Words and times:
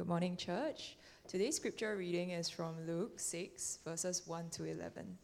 Good 0.00 0.08
morning, 0.08 0.38
church. 0.38 0.96
Today's 1.28 1.56
scripture 1.56 1.94
reading 1.94 2.30
is 2.30 2.48
from 2.48 2.86
Luke 2.86 3.20
6, 3.20 3.80
verses 3.84 4.22
1 4.26 4.48
to 4.52 4.64
11. 4.64 5.18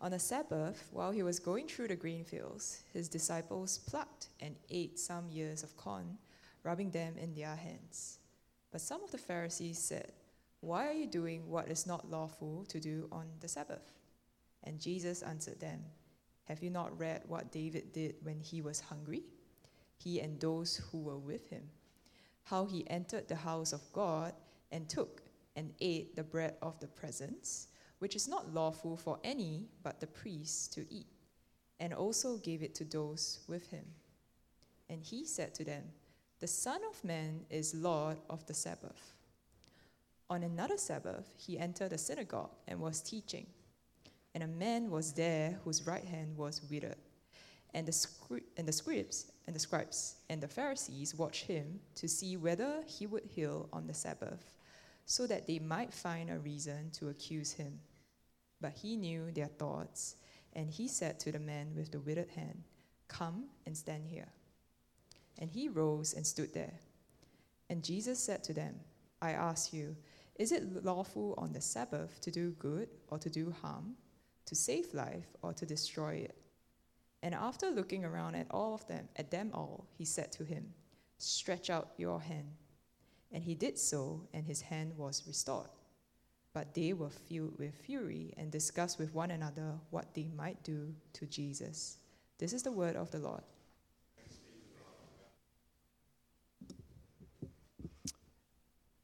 On 0.00 0.12
a 0.12 0.18
Sabbath, 0.20 0.86
while 0.92 1.10
he 1.10 1.24
was 1.24 1.40
going 1.40 1.66
through 1.66 1.88
the 1.88 1.96
green 1.96 2.24
fields, 2.24 2.84
his 2.92 3.08
disciples 3.08 3.78
plucked 3.78 4.28
and 4.38 4.54
ate 4.70 4.96
some 4.96 5.24
ears 5.32 5.64
of 5.64 5.76
corn, 5.76 6.18
rubbing 6.62 6.92
them 6.92 7.14
in 7.18 7.34
their 7.34 7.56
hands. 7.56 8.20
But 8.70 8.80
some 8.80 9.02
of 9.02 9.10
the 9.10 9.18
Pharisees 9.18 9.78
said, 9.78 10.12
Why 10.60 10.86
are 10.86 10.92
you 10.92 11.08
doing 11.08 11.50
what 11.50 11.68
is 11.68 11.84
not 11.84 12.08
lawful 12.08 12.64
to 12.66 12.78
do 12.78 13.08
on 13.10 13.26
the 13.40 13.48
Sabbath? 13.48 13.90
And 14.62 14.78
Jesus 14.78 15.20
answered 15.20 15.58
them, 15.58 15.80
Have 16.44 16.62
you 16.62 16.70
not 16.70 16.96
read 16.96 17.22
what 17.26 17.50
David 17.50 17.92
did 17.92 18.14
when 18.22 18.38
he 18.38 18.62
was 18.62 18.78
hungry? 18.78 19.24
He 19.98 20.20
and 20.20 20.38
those 20.38 20.76
who 20.92 21.02
were 21.02 21.18
with 21.18 21.50
him 21.50 21.64
how 22.44 22.64
he 22.64 22.88
entered 22.90 23.28
the 23.28 23.36
house 23.36 23.72
of 23.72 23.80
God 23.92 24.32
and 24.70 24.88
took 24.88 25.22
and 25.56 25.72
ate 25.80 26.16
the 26.16 26.24
bread 26.24 26.54
of 26.62 26.78
the 26.80 26.86
presence, 26.86 27.68
which 27.98 28.16
is 28.16 28.28
not 28.28 28.52
lawful 28.52 28.96
for 28.96 29.18
any 29.22 29.68
but 29.82 30.00
the 30.00 30.06
priests 30.06 30.68
to 30.68 30.86
eat, 30.92 31.06
and 31.80 31.92
also 31.92 32.36
gave 32.38 32.62
it 32.62 32.74
to 32.76 32.84
those 32.84 33.40
with 33.48 33.70
him. 33.70 33.84
And 34.88 35.02
he 35.02 35.24
said 35.24 35.54
to 35.54 35.64
them, 35.64 35.84
The 36.40 36.46
Son 36.46 36.80
of 36.90 37.02
Man 37.04 37.46
is 37.50 37.74
Lord 37.74 38.18
of 38.28 38.46
the 38.46 38.54
Sabbath. 38.54 39.14
On 40.28 40.42
another 40.42 40.78
Sabbath, 40.78 41.28
he 41.36 41.58
entered 41.58 41.90
the 41.90 41.98
synagogue 41.98 42.50
and 42.66 42.80
was 42.80 43.02
teaching. 43.02 43.46
And 44.34 44.42
a 44.42 44.48
man 44.48 44.90
was 44.90 45.12
there 45.12 45.58
whose 45.62 45.86
right 45.86 46.04
hand 46.04 46.36
was 46.36 46.62
withered. 46.70 46.96
And 47.74 47.86
the, 47.86 47.92
scri- 47.92 48.42
and 48.56 48.68
the 48.68 48.72
scribes 48.72 49.32
and 49.46 49.56
the 49.56 49.60
scribes 49.60 50.16
and 50.28 50.40
the 50.40 50.48
Pharisees 50.48 51.14
watched 51.14 51.46
him 51.46 51.80
to 51.96 52.08
see 52.08 52.36
whether 52.36 52.82
he 52.86 53.06
would 53.06 53.24
heal 53.24 53.68
on 53.72 53.86
the 53.86 53.94
Sabbath, 53.94 54.56
so 55.06 55.26
that 55.26 55.46
they 55.46 55.58
might 55.58 55.92
find 55.92 56.30
a 56.30 56.38
reason 56.38 56.90
to 56.92 57.08
accuse 57.08 57.52
him. 57.52 57.80
But 58.60 58.72
he 58.72 58.96
knew 58.96 59.30
their 59.32 59.46
thoughts, 59.46 60.16
and 60.52 60.70
he 60.70 60.86
said 60.86 61.18
to 61.20 61.32
the 61.32 61.40
man 61.40 61.74
with 61.74 61.90
the 61.90 62.00
withered 62.00 62.30
hand, 62.30 62.62
Come 63.08 63.46
and 63.66 63.76
stand 63.76 64.06
here. 64.06 64.28
And 65.38 65.50
he 65.50 65.68
rose 65.68 66.14
and 66.14 66.26
stood 66.26 66.54
there. 66.54 66.74
And 67.68 67.82
Jesus 67.82 68.18
said 68.18 68.44
to 68.44 68.52
them, 68.52 68.76
I 69.20 69.32
ask 69.32 69.72
you, 69.72 69.96
is 70.36 70.52
it 70.52 70.84
lawful 70.84 71.34
on 71.36 71.52
the 71.52 71.60
Sabbath 71.60 72.20
to 72.22 72.30
do 72.30 72.50
good 72.52 72.88
or 73.08 73.18
to 73.18 73.30
do 73.30 73.54
harm, 73.62 73.94
to 74.46 74.54
save 74.54 74.92
life 74.94 75.26
or 75.42 75.52
to 75.52 75.66
destroy 75.66 76.14
it? 76.14 76.41
And 77.22 77.34
after 77.34 77.70
looking 77.70 78.04
around 78.04 78.34
at 78.34 78.48
all 78.50 78.74
of 78.74 78.86
them, 78.88 79.08
at 79.16 79.30
them 79.30 79.50
all, 79.54 79.86
he 79.96 80.04
said 80.04 80.32
to 80.32 80.44
him, 80.44 80.74
Stretch 81.18 81.70
out 81.70 81.92
your 81.96 82.20
hand. 82.20 82.50
And 83.30 83.44
he 83.44 83.54
did 83.54 83.78
so, 83.78 84.22
and 84.34 84.44
his 84.44 84.60
hand 84.60 84.92
was 84.96 85.22
restored. 85.26 85.68
But 86.52 86.74
they 86.74 86.92
were 86.92 87.08
filled 87.08 87.58
with 87.58 87.74
fury 87.74 88.34
and 88.36 88.50
discussed 88.50 88.98
with 88.98 89.14
one 89.14 89.30
another 89.30 89.78
what 89.90 90.12
they 90.14 90.28
might 90.36 90.62
do 90.64 90.92
to 91.14 91.26
Jesus. 91.26 91.98
This 92.38 92.52
is 92.52 92.62
the 92.62 92.72
word 92.72 92.96
of 92.96 93.10
the 93.10 93.20
Lord. 93.20 93.42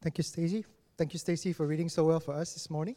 Thank 0.03 0.19
you, 0.19 0.25
Stacy. 0.25 0.65
Thank 0.97 1.13
you, 1.13 1.19
Stacy, 1.19 1.53
for 1.53 1.67
reading 1.67 1.89
so 1.89 2.05
well 2.05 2.21
for 2.21 2.35
us 2.35 2.53
this 2.53 2.69
morning. 2.69 2.97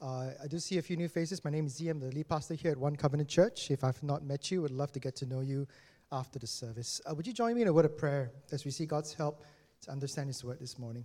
Uh, 0.00 0.30
I 0.40 0.46
do 0.46 0.60
see 0.60 0.78
a 0.78 0.82
few 0.82 0.96
new 0.96 1.08
faces. 1.08 1.44
My 1.44 1.50
name 1.50 1.66
is 1.66 1.74
Tze. 1.74 1.88
I'm 1.88 1.98
the 1.98 2.06
lead 2.12 2.28
pastor 2.28 2.54
here 2.54 2.70
at 2.70 2.76
One 2.76 2.94
Covenant 2.94 3.28
Church. 3.28 3.68
If 3.72 3.82
I've 3.82 4.00
not 4.04 4.22
met 4.22 4.48
you, 4.48 4.62
would 4.62 4.70
love 4.70 4.92
to 4.92 5.00
get 5.00 5.16
to 5.16 5.26
know 5.26 5.40
you 5.40 5.66
after 6.12 6.38
the 6.38 6.46
service. 6.46 7.00
Uh, 7.04 7.16
would 7.16 7.26
you 7.26 7.32
join 7.32 7.56
me 7.56 7.62
in 7.62 7.68
a 7.68 7.72
word 7.72 7.84
of 7.84 7.98
prayer 7.98 8.30
as 8.52 8.64
we 8.64 8.70
see 8.70 8.86
God's 8.86 9.12
help 9.12 9.44
to 9.82 9.90
understand 9.90 10.28
His 10.28 10.44
word 10.44 10.60
this 10.60 10.78
morning? 10.78 11.04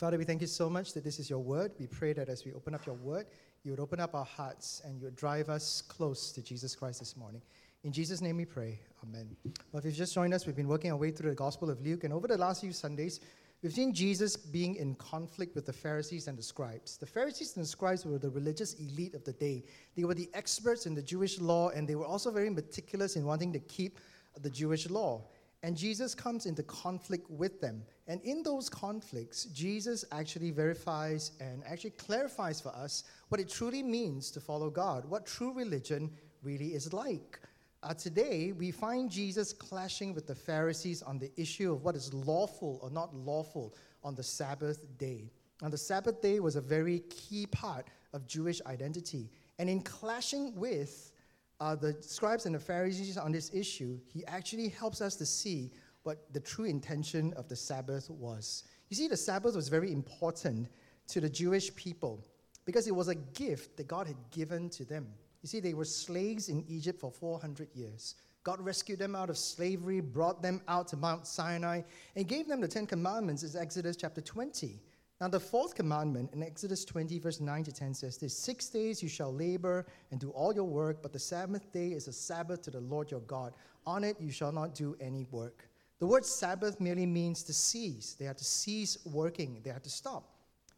Father, 0.00 0.18
we 0.18 0.24
thank 0.24 0.40
you 0.40 0.48
so 0.48 0.68
much 0.68 0.94
that 0.94 1.04
this 1.04 1.20
is 1.20 1.30
your 1.30 1.38
word. 1.38 1.70
We 1.78 1.86
pray 1.86 2.12
that 2.14 2.28
as 2.28 2.44
we 2.44 2.52
open 2.54 2.74
up 2.74 2.84
your 2.86 2.96
word, 2.96 3.26
you 3.62 3.70
would 3.70 3.80
open 3.80 4.00
up 4.00 4.16
our 4.16 4.24
hearts 4.24 4.82
and 4.84 4.98
you 4.98 5.04
would 5.04 5.16
drive 5.16 5.48
us 5.48 5.80
close 5.82 6.32
to 6.32 6.42
Jesus 6.42 6.74
Christ 6.74 6.98
this 6.98 7.16
morning. 7.16 7.40
In 7.84 7.92
Jesus' 7.92 8.20
name 8.20 8.36
we 8.36 8.44
pray. 8.44 8.80
Amen. 9.04 9.36
Well, 9.70 9.78
if 9.78 9.84
you've 9.84 9.94
just 9.94 10.12
joined 10.12 10.34
us, 10.34 10.44
we've 10.44 10.56
been 10.56 10.66
working 10.66 10.90
our 10.90 10.96
way 10.96 11.12
through 11.12 11.30
the 11.30 11.36
Gospel 11.36 11.70
of 11.70 11.80
Luke, 11.80 12.02
and 12.02 12.12
over 12.12 12.26
the 12.26 12.36
last 12.36 12.62
few 12.62 12.72
Sundays, 12.72 13.20
We've 13.60 13.72
seen 13.72 13.92
Jesus 13.92 14.36
being 14.36 14.76
in 14.76 14.94
conflict 14.94 15.56
with 15.56 15.66
the 15.66 15.72
Pharisees 15.72 16.28
and 16.28 16.38
the 16.38 16.42
scribes. 16.44 16.96
The 16.96 17.06
Pharisees 17.06 17.56
and 17.56 17.64
the 17.64 17.68
scribes 17.68 18.06
were 18.06 18.16
the 18.16 18.30
religious 18.30 18.74
elite 18.74 19.14
of 19.14 19.24
the 19.24 19.32
day. 19.32 19.64
They 19.96 20.04
were 20.04 20.14
the 20.14 20.30
experts 20.32 20.86
in 20.86 20.94
the 20.94 21.02
Jewish 21.02 21.40
law, 21.40 21.70
and 21.70 21.88
they 21.88 21.96
were 21.96 22.06
also 22.06 22.30
very 22.30 22.50
meticulous 22.50 23.16
in 23.16 23.24
wanting 23.24 23.52
to 23.54 23.58
keep 23.58 23.98
the 24.40 24.50
Jewish 24.50 24.88
law. 24.88 25.24
And 25.64 25.76
Jesus 25.76 26.14
comes 26.14 26.46
into 26.46 26.62
conflict 26.62 27.28
with 27.28 27.60
them. 27.60 27.82
And 28.06 28.20
in 28.22 28.44
those 28.44 28.68
conflicts, 28.68 29.46
Jesus 29.46 30.04
actually 30.12 30.52
verifies 30.52 31.32
and 31.40 31.64
actually 31.66 31.90
clarifies 31.90 32.60
for 32.60 32.68
us 32.68 33.02
what 33.28 33.40
it 33.40 33.48
truly 33.48 33.82
means 33.82 34.30
to 34.30 34.40
follow 34.40 34.70
God, 34.70 35.04
what 35.04 35.26
true 35.26 35.52
religion 35.52 36.12
really 36.44 36.74
is 36.74 36.92
like. 36.92 37.40
Uh, 37.80 37.94
today, 37.94 38.50
we 38.50 38.72
find 38.72 39.08
Jesus 39.08 39.52
clashing 39.52 40.12
with 40.12 40.26
the 40.26 40.34
Pharisees 40.34 41.00
on 41.00 41.18
the 41.18 41.30
issue 41.40 41.72
of 41.72 41.84
what 41.84 41.94
is 41.94 42.12
lawful 42.12 42.80
or 42.82 42.90
not 42.90 43.14
lawful 43.14 43.76
on 44.02 44.16
the 44.16 44.22
Sabbath 44.22 44.84
day. 44.98 45.30
And 45.62 45.72
the 45.72 45.78
Sabbath 45.78 46.20
day 46.20 46.40
was 46.40 46.56
a 46.56 46.60
very 46.60 47.00
key 47.08 47.46
part 47.46 47.86
of 48.12 48.26
Jewish 48.26 48.60
identity. 48.66 49.30
And 49.60 49.70
in 49.70 49.80
clashing 49.82 50.56
with 50.56 51.12
uh, 51.60 51.76
the 51.76 51.96
scribes 52.00 52.46
and 52.46 52.54
the 52.54 52.60
Pharisees 52.60 53.16
on 53.16 53.30
this 53.30 53.52
issue, 53.54 54.00
he 54.12 54.24
actually 54.26 54.68
helps 54.68 55.00
us 55.00 55.14
to 55.16 55.26
see 55.26 55.70
what 56.02 56.32
the 56.32 56.40
true 56.40 56.64
intention 56.64 57.32
of 57.34 57.48
the 57.48 57.56
Sabbath 57.56 58.10
was. 58.10 58.64
You 58.88 58.96
see, 58.96 59.06
the 59.06 59.16
Sabbath 59.16 59.54
was 59.54 59.68
very 59.68 59.92
important 59.92 60.68
to 61.08 61.20
the 61.20 61.28
Jewish 61.28 61.74
people 61.76 62.24
because 62.64 62.88
it 62.88 62.94
was 62.94 63.06
a 63.06 63.14
gift 63.14 63.76
that 63.76 63.86
God 63.86 64.08
had 64.08 64.16
given 64.32 64.68
to 64.70 64.84
them. 64.84 65.06
You 65.48 65.50
see, 65.50 65.60
they 65.60 65.72
were 65.72 65.86
slaves 65.86 66.50
in 66.50 66.62
Egypt 66.68 67.00
for 67.00 67.10
400 67.10 67.68
years. 67.74 68.16
God 68.44 68.60
rescued 68.60 68.98
them 68.98 69.16
out 69.16 69.30
of 69.30 69.38
slavery, 69.38 69.98
brought 69.98 70.42
them 70.42 70.60
out 70.68 70.88
to 70.88 70.96
Mount 70.98 71.26
Sinai, 71.26 71.80
and 72.16 72.28
gave 72.28 72.46
them 72.46 72.60
the 72.60 72.68
Ten 72.68 72.86
Commandments, 72.86 73.42
as 73.42 73.56
Exodus 73.56 73.96
chapter 73.96 74.20
20. 74.20 74.78
Now, 75.22 75.28
the 75.28 75.40
fourth 75.40 75.74
commandment 75.74 76.34
in 76.34 76.42
Exodus 76.42 76.84
20, 76.84 77.18
verse 77.18 77.40
9 77.40 77.64
to 77.64 77.72
10 77.72 77.94
says 77.94 78.18
this 78.18 78.36
Six 78.36 78.68
days 78.68 79.02
you 79.02 79.08
shall 79.08 79.32
labor 79.32 79.86
and 80.10 80.20
do 80.20 80.28
all 80.32 80.54
your 80.54 80.64
work, 80.64 81.00
but 81.00 81.14
the 81.14 81.18
seventh 81.18 81.72
day 81.72 81.92
is 81.92 82.08
a 82.08 82.12
Sabbath 82.12 82.60
to 82.64 82.70
the 82.70 82.80
Lord 82.80 83.10
your 83.10 83.20
God. 83.20 83.54
On 83.86 84.04
it 84.04 84.20
you 84.20 84.30
shall 84.30 84.52
not 84.52 84.74
do 84.74 84.98
any 85.00 85.24
work. 85.30 85.66
The 85.98 86.06
word 86.06 86.26
Sabbath 86.26 86.78
merely 86.78 87.06
means 87.06 87.42
to 87.44 87.54
cease. 87.54 88.16
They 88.20 88.26
are 88.26 88.34
to 88.34 88.44
cease 88.44 88.98
working, 89.06 89.62
they 89.64 89.70
are 89.70 89.80
to 89.80 89.88
stop. 89.88 90.28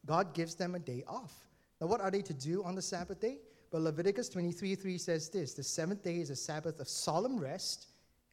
God 0.07 0.33
gives 0.33 0.55
them 0.55 0.77
a 0.77 0.79
day 0.79 1.03
off. 1.09 1.35
Now, 1.81 1.89
what 1.89 2.01
are 2.01 2.13
they 2.13 2.23
to 2.23 2.33
do 2.33 2.63
on 2.63 2.77
the 2.77 2.83
Sabbath 2.83 3.19
day? 3.19 3.39
But 3.71 3.83
Leviticus 3.83 4.29
23 4.29 4.75
3 4.75 4.99
says 4.99 5.29
this 5.29 5.55
The 5.55 5.63
seventh 5.63 6.03
day 6.03 6.17
is 6.17 6.31
a 6.31 6.37
Sabbath 6.37 6.81
of 6.81 6.89
solemn 6.89 7.39
rest 7.39 7.87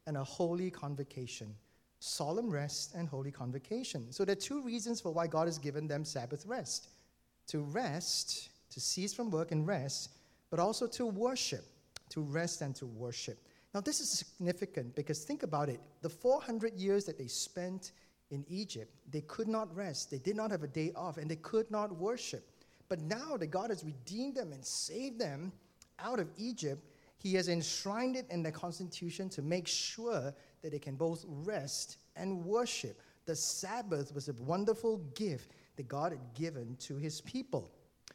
and 0.05 0.17
a 0.17 0.23
holy 0.23 0.71
convocation. 0.71 1.53
Solemn 1.99 2.49
rest 2.49 2.93
and 2.95 3.07
holy 3.07 3.31
convocation. 3.31 4.11
So 4.11 4.23
there 4.23 4.33
are 4.33 4.35
two 4.35 4.61
reasons 4.61 5.01
for 5.01 5.11
why 5.11 5.27
God 5.27 5.47
has 5.47 5.57
given 5.57 5.87
them 5.87 6.05
Sabbath 6.05 6.45
rest 6.45 6.89
to 7.47 7.59
rest, 7.59 8.49
to 8.69 8.79
cease 8.79 9.13
from 9.13 9.31
work 9.31 9.51
and 9.51 9.65
rest, 9.65 10.09
but 10.49 10.59
also 10.59 10.85
to 10.85 11.05
worship, 11.05 11.63
to 12.09 12.21
rest 12.21 12.61
and 12.61 12.75
to 12.75 12.85
worship. 12.85 13.37
Now, 13.73 13.81
this 13.81 13.99
is 13.99 14.09
significant 14.09 14.95
because 14.95 15.23
think 15.23 15.43
about 15.43 15.69
it. 15.69 15.79
The 16.01 16.09
400 16.09 16.73
years 16.75 17.05
that 17.05 17.17
they 17.17 17.27
spent 17.27 17.91
in 18.31 18.45
Egypt, 18.49 18.93
they 19.09 19.21
could 19.21 19.47
not 19.47 19.73
rest, 19.75 20.11
they 20.11 20.17
did 20.17 20.35
not 20.35 20.51
have 20.51 20.63
a 20.63 20.67
day 20.67 20.91
off, 20.95 21.17
and 21.17 21.29
they 21.29 21.37
could 21.37 21.69
not 21.71 21.95
worship. 21.95 22.45
But 22.89 23.01
now 23.01 23.37
that 23.37 23.47
God 23.47 23.69
has 23.69 23.83
redeemed 23.83 24.35
them 24.35 24.53
and 24.53 24.63
saved 24.63 25.19
them 25.19 25.51
out 25.99 26.19
of 26.19 26.29
Egypt, 26.37 26.83
He 27.17 27.33
has 27.35 27.49
enshrined 27.49 28.15
it 28.15 28.25
in 28.29 28.43
the 28.43 28.51
Constitution 28.51 29.29
to 29.29 29.41
make 29.41 29.67
sure 29.67 30.33
that 30.61 30.71
they 30.71 30.79
can 30.79 30.95
both 30.95 31.25
rest 31.27 31.97
and 32.15 32.43
worship. 32.45 33.01
The 33.25 33.35
Sabbath 33.35 34.13
was 34.13 34.29
a 34.29 34.33
wonderful 34.33 34.97
gift 35.15 35.51
that 35.75 35.87
God 35.87 36.11
had 36.11 36.33
given 36.33 36.75
to 36.81 36.97
His 36.97 37.21
people. 37.21 37.71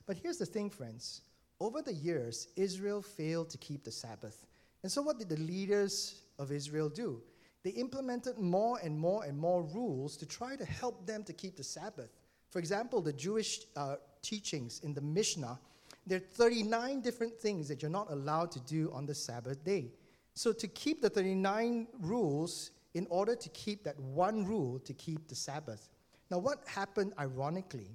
But 0.07 0.17
here's 0.17 0.39
the 0.39 0.47
thing, 0.47 0.71
friends. 0.71 1.23
Over 1.61 1.83
the 1.83 1.95
years, 1.95 2.49
Israel 2.57 3.03
failed 3.03 3.51
to 3.51 3.59
keep 3.59 3.85
the 3.85 3.93
Sabbath. 3.93 4.47
And 4.83 4.91
so, 4.91 5.03
what 5.03 5.19
did 5.19 5.29
the 5.29 5.37
leaders 5.37 6.23
of 6.39 6.51
Israel 6.51 6.89
do? 6.89 7.23
They 7.63 7.71
implemented 7.71 8.39
more 8.39 8.81
and 8.83 8.99
more 8.99 9.25
and 9.25 9.39
more 9.39 9.63
rules 9.63 10.17
to 10.17 10.27
try 10.27 10.57
to 10.57 10.65
help 10.65 11.07
them 11.07 11.23
to 11.25 11.33
keep 11.33 11.57
the 11.57 11.63
Sabbath. 11.63 12.11
For 12.51 12.59
example, 12.59 13.01
the 13.01 13.13
Jewish 13.13 13.61
uh, 13.77 13.97
teachings 14.23 14.81
in 14.83 14.95
the 14.95 15.01
Mishnah, 15.01 15.59
there 16.07 16.19
are 16.19 16.21
39 16.21 17.01
different 17.01 17.35
things 17.39 17.69
that 17.69 17.83
you're 17.83 17.91
not 17.91 18.11
allowed 18.11 18.51
to 18.53 18.61
do 18.61 18.91
on 18.93 19.07
the 19.07 19.15
Sabbath 19.15 19.65
day. 19.65 19.93
So, 20.35 20.53
to 20.53 20.67
keep 20.67 21.03
the 21.03 21.11
39 21.11 21.87
rules, 22.01 22.71
in 22.95 23.07
order 23.11 23.35
to 23.35 23.49
keep 23.51 23.85
that 23.85 23.99
one 23.99 24.45
rule 24.45 24.79
to 24.81 24.93
keep 24.93 25.29
the 25.29 25.35
Sabbath. 25.35 25.89
Now, 26.31 26.39
what 26.39 26.67
happened 26.67 27.15
ironically 27.19 27.89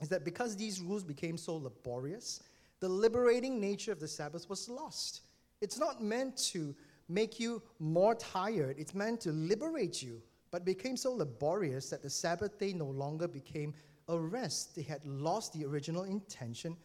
is 0.00 0.08
that 0.08 0.24
because 0.24 0.56
these 0.56 0.80
rules 0.80 1.04
became 1.04 1.38
so 1.38 1.56
laborious, 1.56 2.42
the 2.80 2.88
liberating 2.88 3.60
nature 3.60 3.92
of 3.92 4.00
the 4.00 4.08
Sabbath 4.08 4.48
was 4.50 4.68
lost. 4.68 5.22
It's 5.60 5.78
not 5.78 6.02
meant 6.02 6.36
to 6.48 6.74
make 7.08 7.40
you 7.40 7.62
more 7.78 8.14
tired, 8.14 8.76
it's 8.78 8.94
meant 8.94 9.20
to 9.22 9.32
liberate 9.32 10.02
you 10.02 10.20
but 10.50 10.64
became 10.64 10.96
so 10.96 11.12
laborious 11.12 11.90
that 11.90 12.02
the 12.02 12.08
Sabbath 12.08 12.58
day 12.58 12.72
no 12.72 12.86
longer 12.86 13.28
became 13.28 13.74
rest. 14.08 14.76
They 14.76 14.82
had 14.82 15.04
lost 15.04 15.52
the 15.52 15.64
original 15.64 16.04
intention 16.04 16.76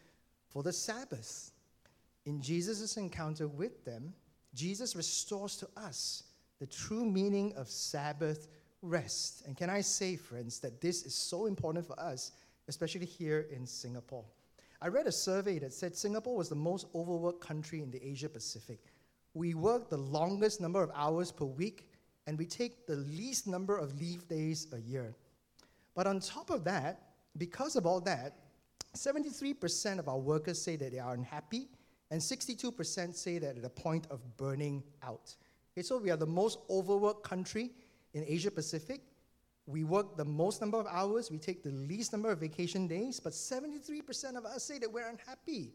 for 0.50 0.64
the 0.64 0.74
Sabbath. 0.74 1.52
In 2.26 2.42
Jesus' 2.42 2.98
encounter 2.98 3.48
with 3.48 3.86
them, 3.86 4.14
Jesus 4.54 4.96
restores 4.96 5.56
to 5.58 5.68
us 5.78 6.24
the 6.60 6.68
true 6.68 7.06
meaning 7.06 7.54
of 7.56 7.70
Sabbath 7.70 8.48
rest. 8.82 9.44
And 9.46 9.56
can 9.56 9.70
I 9.70 9.82
say, 9.82 10.16
friends, 10.16 10.60
that 10.60 10.82
this 10.82 11.04
is 11.04 11.14
so 11.14 11.46
important 11.46 11.86
for 11.86 12.00
us, 12.00 12.32
especially 12.68 13.06
here 13.06 13.48
in 13.52 13.66
Singapore? 13.66 14.26
I 14.82 14.88
read 14.88 15.08
a 15.08 15.12
survey 15.12 15.60
that 15.60 15.74
said 15.74 15.96
Singapore 15.96 16.36
was 16.36 16.50
the 16.50 16.56
most 16.56 16.88
overworked 16.96 17.42
country 17.42 17.82
in 17.82 17.92
the 17.92 18.04
Asia 18.04 18.30
Pacific. 18.30 18.80
We 19.34 19.54
work 19.54 19.90
the 19.90 19.98
longest 19.98 20.60
number 20.60 20.82
of 20.82 20.92
hours 20.96 21.32
per 21.32 21.46
week, 21.46 21.90
and 22.28 22.38
we 22.38 22.46
take 22.46 22.88
the 22.88 22.96
least 22.96 23.48
number 23.48 23.78
of 23.78 24.00
leave 24.00 24.28
days 24.28 24.68
a 24.74 24.80
year. 24.80 25.16
But 25.96 26.08
on 26.08 26.20
top 26.20 26.50
of 26.50 26.64
that, 26.64 27.11
because 27.38 27.76
of 27.76 27.86
all 27.86 28.02
that, 28.02 28.36
73% 28.96 30.00
of 30.00 30.10
our 30.10 30.18
workers 30.18 30.62
say 30.62 30.76
that 30.76 30.92
they 30.92 31.00
are 31.00 31.14
unhappy, 31.14 31.68
and 32.10 32.20
62% 32.20 33.16
say 33.16 33.38
that 33.38 33.58
at 33.58 33.64
a 33.64 33.70
point 33.70 34.08
of 34.12 34.20
burning 34.38 34.84
out. 35.02 35.34
Okay, 35.74 35.82
so 35.82 35.98
we 35.98 36.12
are 36.12 36.18
the 36.18 36.26
most 36.26 36.60
overworked 36.70 37.24
country 37.24 37.72
in 38.14 38.26
Asia 38.28 38.52
Pacific. 38.52 39.02
We 39.66 39.86
work 39.86 40.18
the 40.18 40.26
most 40.26 40.60
number 40.60 40.78
of 40.78 40.88
hours, 40.88 41.32
we 41.32 41.38
take 41.38 41.64
the 41.64 41.72
least 41.72 42.12
number 42.12 42.30
of 42.30 42.40
vacation 42.40 42.88
days, 42.88 43.20
but 43.20 43.32
73% 43.32 44.36
of 44.36 44.46
us 44.46 44.64
say 44.64 44.78
that 44.80 44.92
we're 44.92 45.08
unhappy. 45.08 45.74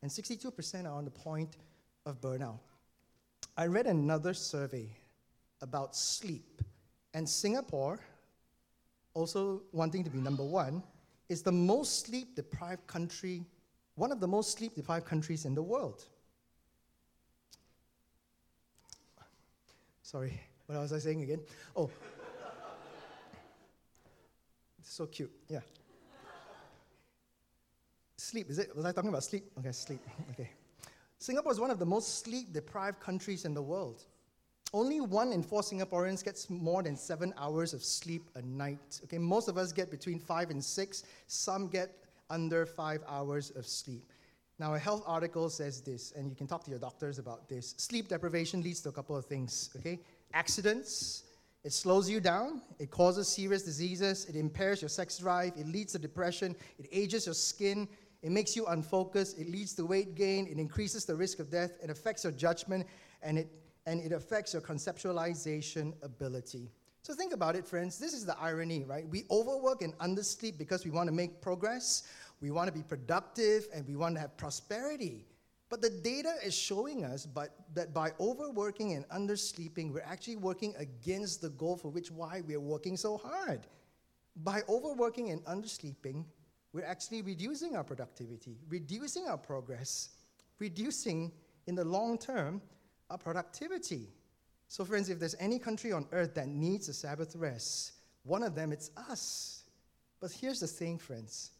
And 0.00 0.10
62% 0.10 0.86
are 0.86 0.88
on 0.88 1.04
the 1.04 1.10
point 1.10 1.56
of 2.06 2.20
burnout. 2.20 2.58
I 3.56 3.66
read 3.66 3.86
another 3.86 4.32
survey 4.32 4.88
about 5.60 5.94
sleep, 5.94 6.62
and 7.12 7.28
Singapore, 7.28 8.00
also 9.14 9.62
wanting 9.72 10.04
to 10.04 10.10
be 10.10 10.18
number 10.18 10.44
one, 10.44 10.82
is 11.28 11.42
the 11.42 11.52
most 11.52 12.06
sleep 12.06 12.34
deprived 12.34 12.86
country, 12.86 13.44
one 13.94 14.12
of 14.12 14.20
the 14.20 14.28
most 14.28 14.56
sleep 14.56 14.74
deprived 14.74 15.06
countries 15.06 15.44
in 15.44 15.54
the 15.54 15.62
world. 15.62 16.04
Sorry, 20.02 20.38
what 20.66 20.78
was 20.78 20.92
I 20.92 20.98
saying 20.98 21.22
again? 21.22 21.40
Oh, 21.74 21.90
so 24.82 25.06
cute, 25.06 25.32
yeah. 25.48 25.60
Sleep, 28.16 28.50
is 28.50 28.58
it? 28.58 28.76
Was 28.76 28.84
I 28.84 28.92
talking 28.92 29.08
about 29.08 29.24
sleep? 29.24 29.44
Okay, 29.58 29.72
sleep, 29.72 30.00
okay. 30.30 30.50
Singapore 31.18 31.52
is 31.52 31.60
one 31.60 31.70
of 31.70 31.78
the 31.78 31.86
most 31.86 32.24
sleep 32.24 32.52
deprived 32.52 33.00
countries 33.00 33.44
in 33.44 33.54
the 33.54 33.62
world. 33.62 34.02
Only 34.74 35.00
one 35.00 35.32
in 35.32 35.42
four 35.42 35.60
Singaporeans 35.60 36.24
gets 36.24 36.48
more 36.48 36.82
than 36.82 36.96
seven 36.96 37.34
hours 37.36 37.74
of 37.74 37.84
sleep 37.84 38.30
a 38.36 38.42
night. 38.42 39.00
Okay, 39.04 39.18
most 39.18 39.48
of 39.48 39.58
us 39.58 39.70
get 39.70 39.90
between 39.90 40.18
five 40.18 40.50
and 40.50 40.64
six. 40.64 41.04
Some 41.26 41.68
get 41.68 41.90
under 42.30 42.64
five 42.64 43.02
hours 43.06 43.50
of 43.50 43.66
sleep. 43.66 44.12
Now, 44.58 44.74
a 44.74 44.78
health 44.78 45.02
article 45.06 45.50
says 45.50 45.82
this, 45.82 46.12
and 46.16 46.30
you 46.30 46.36
can 46.36 46.46
talk 46.46 46.64
to 46.64 46.70
your 46.70 46.78
doctors 46.78 47.18
about 47.18 47.48
this. 47.48 47.74
Sleep 47.76 48.08
deprivation 48.08 48.62
leads 48.62 48.80
to 48.82 48.88
a 48.88 48.92
couple 48.92 49.16
of 49.16 49.26
things. 49.26 49.70
Okay, 49.76 50.00
accidents. 50.32 51.24
It 51.64 51.72
slows 51.72 52.08
you 52.08 52.18
down. 52.18 52.62
It 52.78 52.90
causes 52.90 53.28
serious 53.28 53.62
diseases. 53.62 54.24
It 54.24 54.36
impairs 54.36 54.82
your 54.82 54.88
sex 54.88 55.18
drive. 55.18 55.52
It 55.56 55.68
leads 55.68 55.92
to 55.92 55.98
depression. 55.98 56.56
It 56.78 56.88
ages 56.90 57.26
your 57.26 57.34
skin. 57.34 57.86
It 58.22 58.30
makes 58.30 58.56
you 58.56 58.66
unfocused. 58.66 59.38
It 59.38 59.48
leads 59.48 59.74
to 59.74 59.84
weight 59.84 60.14
gain. 60.14 60.46
It 60.46 60.58
increases 60.58 61.04
the 61.04 61.14
risk 61.14 61.40
of 61.40 61.50
death. 61.50 61.72
It 61.82 61.90
affects 61.90 62.24
your 62.24 62.32
judgment 62.32 62.86
and 63.22 63.38
it, 63.38 63.48
and 63.86 64.00
it 64.00 64.12
affects 64.12 64.52
your 64.52 64.62
conceptualization 64.62 65.92
ability. 66.02 66.70
So 67.02 67.14
think 67.14 67.32
about 67.32 67.56
it, 67.56 67.66
friends. 67.66 67.98
This 67.98 68.12
is 68.12 68.24
the 68.24 68.38
irony, 68.38 68.84
right? 68.84 69.08
We 69.08 69.24
overwork 69.30 69.82
and 69.82 69.96
undersleep 69.98 70.56
because 70.56 70.84
we 70.84 70.92
want 70.92 71.08
to 71.08 71.12
make 71.12 71.40
progress, 71.40 72.04
we 72.40 72.52
want 72.52 72.68
to 72.68 72.72
be 72.72 72.82
productive, 72.82 73.66
and 73.74 73.86
we 73.86 73.96
want 73.96 74.14
to 74.14 74.20
have 74.20 74.36
prosperity. 74.36 75.26
But 75.68 75.80
the 75.80 75.90
data 75.90 76.34
is 76.44 76.54
showing 76.54 77.04
us 77.04 77.26
but, 77.26 77.56
that 77.74 77.92
by 77.94 78.12
overworking 78.20 78.92
and 78.92 79.08
undersleeping, 79.08 79.92
we're 79.92 80.02
actually 80.02 80.36
working 80.36 80.74
against 80.78 81.40
the 81.40 81.48
goal 81.48 81.76
for 81.76 81.88
which 81.88 82.10
why 82.10 82.42
we're 82.46 82.60
working 82.60 82.96
so 82.96 83.16
hard. 83.16 83.66
By 84.44 84.60
overworking 84.68 85.30
and 85.30 85.44
undersleeping, 85.46 86.24
we're 86.72 86.84
actually 86.84 87.22
reducing 87.22 87.74
our 87.74 87.84
productivity, 87.84 88.58
reducing 88.68 89.26
our 89.26 89.38
progress, 89.38 90.10
reducing 90.58 91.32
in 91.66 91.74
the 91.74 91.84
long 91.84 92.18
term 92.18 92.60
our 93.10 93.18
productivity. 93.18 94.08
So, 94.68 94.84
friends, 94.84 95.10
if 95.10 95.18
there's 95.18 95.36
any 95.38 95.58
country 95.58 95.92
on 95.92 96.06
earth 96.12 96.34
that 96.34 96.48
needs 96.48 96.88
a 96.88 96.94
Sabbath 96.94 97.36
rest, 97.36 97.92
one 98.24 98.42
of 98.42 98.54
them 98.54 98.72
it's 98.72 98.90
us. 99.10 99.64
But 100.20 100.32
here's 100.32 100.60
the 100.60 100.66
thing, 100.66 100.98
friends. 100.98 101.50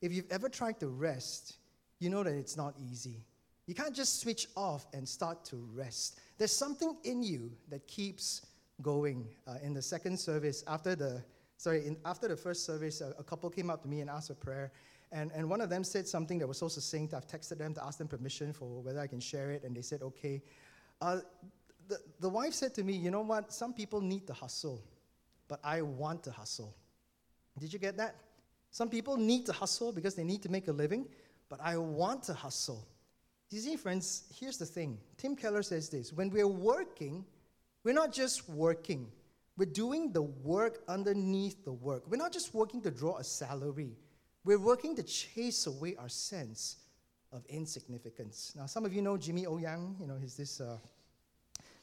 If 0.00 0.12
you've 0.12 0.30
ever 0.30 0.48
tried 0.48 0.80
to 0.80 0.88
rest, 0.88 1.56
you 1.98 2.10
know 2.10 2.22
that 2.22 2.34
it's 2.34 2.56
not 2.56 2.74
easy. 2.78 3.24
You 3.66 3.74
can't 3.74 3.94
just 3.94 4.20
switch 4.20 4.46
off 4.56 4.86
and 4.92 5.08
start 5.08 5.44
to 5.46 5.56
rest. 5.74 6.20
There's 6.38 6.52
something 6.52 6.96
in 7.04 7.22
you 7.22 7.50
that 7.70 7.86
keeps 7.86 8.42
going. 8.82 9.26
Uh, 9.46 9.56
in 9.62 9.72
the 9.72 9.82
second 9.82 10.18
service, 10.18 10.64
after 10.66 10.94
the 10.94 11.22
sorry, 11.56 11.86
in, 11.86 11.96
after 12.04 12.28
the 12.28 12.36
first 12.36 12.64
service, 12.66 13.00
a, 13.00 13.14
a, 13.18 13.22
couple 13.22 13.48
came 13.50 13.70
up 13.70 13.82
to 13.82 13.88
me 13.88 14.00
and 14.00 14.10
asked 14.10 14.28
for 14.28 14.34
prayer. 14.34 14.72
And, 15.12 15.30
and 15.32 15.48
one 15.48 15.60
of 15.60 15.70
them 15.70 15.84
said 15.84 16.08
something 16.08 16.38
that 16.40 16.46
was 16.46 16.58
so 16.58 16.68
succinct. 16.68 17.14
I've 17.14 17.28
texted 17.28 17.58
them 17.58 17.72
to 17.74 17.84
ask 17.84 17.98
them 17.98 18.08
permission 18.08 18.52
for 18.52 18.82
whether 18.82 19.00
I 19.00 19.06
can 19.06 19.20
share 19.20 19.50
it, 19.52 19.62
and 19.62 19.74
they 19.76 19.82
said, 19.82 20.02
okay. 20.02 20.42
Uh, 21.00 21.20
the, 21.88 21.98
the 22.20 22.28
wife 22.28 22.54
said 22.54 22.74
to 22.74 22.84
me, 22.84 22.94
You 22.94 23.10
know 23.10 23.22
what? 23.22 23.52
Some 23.52 23.74
people 23.74 24.00
need 24.00 24.26
to 24.26 24.32
hustle, 24.32 24.82
but 25.48 25.60
I 25.62 25.82
want 25.82 26.22
to 26.24 26.30
hustle. 26.30 26.74
Did 27.58 27.72
you 27.72 27.78
get 27.78 27.96
that? 27.98 28.16
Some 28.70 28.88
people 28.88 29.16
need 29.16 29.46
to 29.46 29.52
hustle 29.52 29.92
because 29.92 30.14
they 30.14 30.24
need 30.24 30.42
to 30.42 30.48
make 30.48 30.66
a 30.66 30.72
living, 30.72 31.06
but 31.48 31.60
I 31.62 31.76
want 31.76 32.24
to 32.24 32.34
hustle. 32.34 32.86
You 33.50 33.60
see, 33.60 33.76
friends, 33.76 34.24
here's 34.34 34.58
the 34.58 34.66
thing. 34.66 34.98
Tim 35.16 35.36
Keller 35.36 35.62
says 35.62 35.88
this 35.88 36.12
when 36.12 36.30
we're 36.30 36.48
working, 36.48 37.24
we're 37.84 37.94
not 37.94 38.12
just 38.12 38.48
working, 38.48 39.06
we're 39.56 39.66
doing 39.66 40.10
the 40.10 40.22
work 40.22 40.82
underneath 40.88 41.64
the 41.64 41.72
work. 41.72 42.02
We're 42.08 42.16
not 42.16 42.32
just 42.32 42.52
working 42.52 42.80
to 42.82 42.90
draw 42.90 43.18
a 43.18 43.24
salary, 43.24 43.96
we're 44.44 44.58
working 44.58 44.96
to 44.96 45.04
chase 45.04 45.66
away 45.68 45.94
our 45.96 46.08
sense 46.08 46.78
of 47.34 47.44
insignificance. 47.46 48.54
Now, 48.56 48.66
some 48.66 48.84
of 48.84 48.94
you 48.94 49.02
know 49.02 49.16
Jimmy 49.16 49.46
O 49.46 49.58
Yang. 49.58 49.96
You 50.00 50.06
know, 50.06 50.16
he's 50.20 50.36
this. 50.36 50.60
Uh, 50.60 50.78